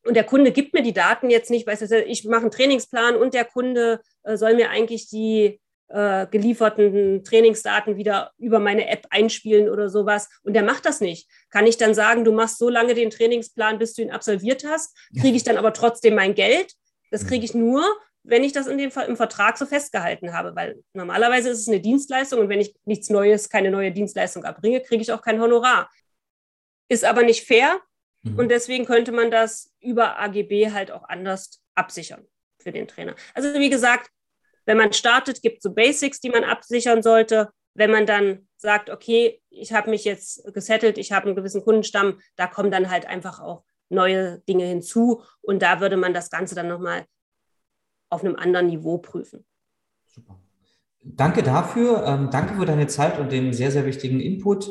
und 0.03 0.15
der 0.15 0.23
Kunde 0.23 0.51
gibt 0.51 0.73
mir 0.73 0.81
die 0.81 0.93
Daten 0.93 1.29
jetzt 1.29 1.49
nicht, 1.49 1.67
weil 1.67 1.77
ich 2.07 2.25
mache 2.25 2.41
einen 2.41 2.51
Trainingsplan 2.51 3.15
und 3.15 3.33
der 3.33 3.45
Kunde 3.45 4.01
äh, 4.23 4.35
soll 4.35 4.55
mir 4.55 4.69
eigentlich 4.69 5.09
die 5.09 5.59
äh, 5.89 6.25
gelieferten 6.27 7.23
Trainingsdaten 7.23 7.97
wieder 7.97 8.31
über 8.37 8.59
meine 8.59 8.87
App 8.87 9.05
einspielen 9.09 9.69
oder 9.69 9.89
sowas. 9.89 10.29
Und 10.43 10.53
der 10.53 10.63
macht 10.63 10.85
das 10.85 11.01
nicht. 11.01 11.29
Kann 11.49 11.67
ich 11.67 11.77
dann 11.77 11.93
sagen, 11.93 12.23
du 12.23 12.31
machst 12.31 12.57
so 12.57 12.69
lange 12.69 12.93
den 12.93 13.09
Trainingsplan, 13.09 13.77
bis 13.77 13.93
du 13.93 14.01
ihn 14.01 14.11
absolviert 14.11 14.65
hast, 14.65 14.97
kriege 15.19 15.35
ich 15.35 15.43
dann 15.43 15.57
aber 15.57 15.73
trotzdem 15.73 16.15
mein 16.15 16.33
Geld? 16.33 16.73
Das 17.11 17.27
kriege 17.27 17.45
ich 17.45 17.53
nur, 17.53 17.83
wenn 18.23 18.43
ich 18.43 18.53
das 18.53 18.67
in 18.67 18.77
dem, 18.77 18.91
im 19.07 19.17
Vertrag 19.17 19.57
so 19.57 19.65
festgehalten 19.65 20.33
habe, 20.33 20.55
weil 20.55 20.81
normalerweise 20.93 21.49
ist 21.49 21.59
es 21.59 21.67
eine 21.67 21.81
Dienstleistung 21.81 22.39
und 22.39 22.49
wenn 22.49 22.61
ich 22.61 22.73
nichts 22.85 23.09
Neues, 23.09 23.49
keine 23.49 23.69
neue 23.69 23.91
Dienstleistung 23.91 24.43
erbringe, 24.43 24.81
kriege 24.81 25.01
ich 25.01 25.11
auch 25.11 25.21
kein 25.21 25.41
Honorar. 25.41 25.89
Ist 26.87 27.03
aber 27.03 27.23
nicht 27.23 27.45
fair 27.45 27.81
mhm. 28.23 28.39
und 28.39 28.49
deswegen 28.49 28.85
könnte 28.85 29.11
man 29.11 29.31
das 29.31 29.73
über 29.79 30.19
AGB 30.19 30.71
halt 30.71 30.91
auch 30.91 31.07
anders 31.07 31.61
absichern 31.75 32.25
für 32.59 32.71
den 32.71 32.87
Trainer. 32.87 33.15
Also 33.33 33.53
wie 33.59 33.69
gesagt, 33.69 34.09
wenn 34.65 34.77
man 34.77 34.93
startet, 34.93 35.41
gibt 35.41 35.57
es 35.57 35.63
so 35.63 35.73
Basics, 35.73 36.19
die 36.19 36.29
man 36.29 36.43
absichern 36.43 37.01
sollte. 37.01 37.49
Wenn 37.73 37.91
man 37.91 38.05
dann 38.05 38.47
sagt, 38.57 38.89
okay, 38.89 39.41
ich 39.49 39.73
habe 39.73 39.89
mich 39.89 40.03
jetzt 40.03 40.53
gesettelt, 40.53 40.97
ich 40.97 41.11
habe 41.11 41.27
einen 41.27 41.35
gewissen 41.35 41.63
Kundenstamm, 41.63 42.19
da 42.35 42.47
kommen 42.47 42.69
dann 42.69 42.89
halt 42.89 43.05
einfach 43.05 43.39
auch 43.39 43.63
neue 43.89 44.39
Dinge 44.47 44.65
hinzu 44.65 45.23
und 45.41 45.61
da 45.61 45.79
würde 45.79 45.97
man 45.97 46.13
das 46.13 46.29
Ganze 46.29 46.55
dann 46.55 46.67
nochmal 46.67 47.05
auf 48.09 48.23
einem 48.23 48.35
anderen 48.35 48.67
Niveau 48.67 48.97
prüfen. 48.97 49.45
Super. 50.07 50.39
Danke 51.03 51.43
dafür. 51.43 52.05
Ähm, 52.05 52.29
danke 52.31 52.55
für 52.55 52.65
deine 52.65 52.87
Zeit 52.87 53.19
und 53.19 53.31
den 53.31 53.53
sehr, 53.53 53.71
sehr 53.71 53.85
wichtigen 53.85 54.19
Input. 54.19 54.69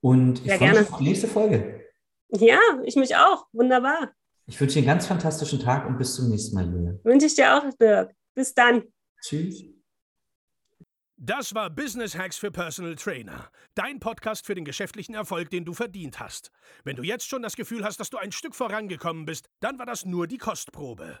Und 0.00 0.44
ich 0.44 0.52
freue 0.52 0.70
mich 0.70 0.90
auf 0.90 0.98
die 0.98 1.04
nächste 1.04 1.28
Folge. 1.28 1.85
Ja, 2.30 2.58
ich 2.84 2.96
mich 2.96 3.16
auch. 3.16 3.46
Wunderbar. 3.52 4.12
Ich 4.46 4.60
wünsche 4.60 4.74
dir 4.74 4.80
einen 4.80 4.98
ganz 4.98 5.06
fantastischen 5.06 5.58
Tag 5.58 5.86
und 5.86 5.98
bis 5.98 6.14
zum 6.14 6.28
nächsten 6.28 6.54
Mal, 6.54 6.66
Julia. 6.66 6.94
Wünsche 7.02 7.26
ich 7.26 7.34
dir 7.34 7.56
auch, 7.56 7.64
Dirk. 7.80 8.14
Bis 8.34 8.54
dann. 8.54 8.84
Tschüss. 9.20 9.64
Das 11.18 11.54
war 11.54 11.70
Business 11.70 12.16
Hacks 12.16 12.36
für 12.36 12.50
Personal 12.50 12.94
Trainer. 12.94 13.50
Dein 13.74 14.00
Podcast 14.00 14.44
für 14.44 14.54
den 14.54 14.66
geschäftlichen 14.66 15.14
Erfolg, 15.14 15.48
den 15.50 15.64
du 15.64 15.72
verdient 15.72 16.20
hast. 16.20 16.50
Wenn 16.84 16.96
du 16.96 17.02
jetzt 17.02 17.26
schon 17.26 17.42
das 17.42 17.56
Gefühl 17.56 17.84
hast, 17.84 17.98
dass 17.98 18.10
du 18.10 18.18
ein 18.18 18.32
Stück 18.32 18.54
vorangekommen 18.54 19.24
bist, 19.24 19.48
dann 19.60 19.78
war 19.78 19.86
das 19.86 20.04
nur 20.04 20.26
die 20.26 20.36
Kostprobe. 20.36 21.20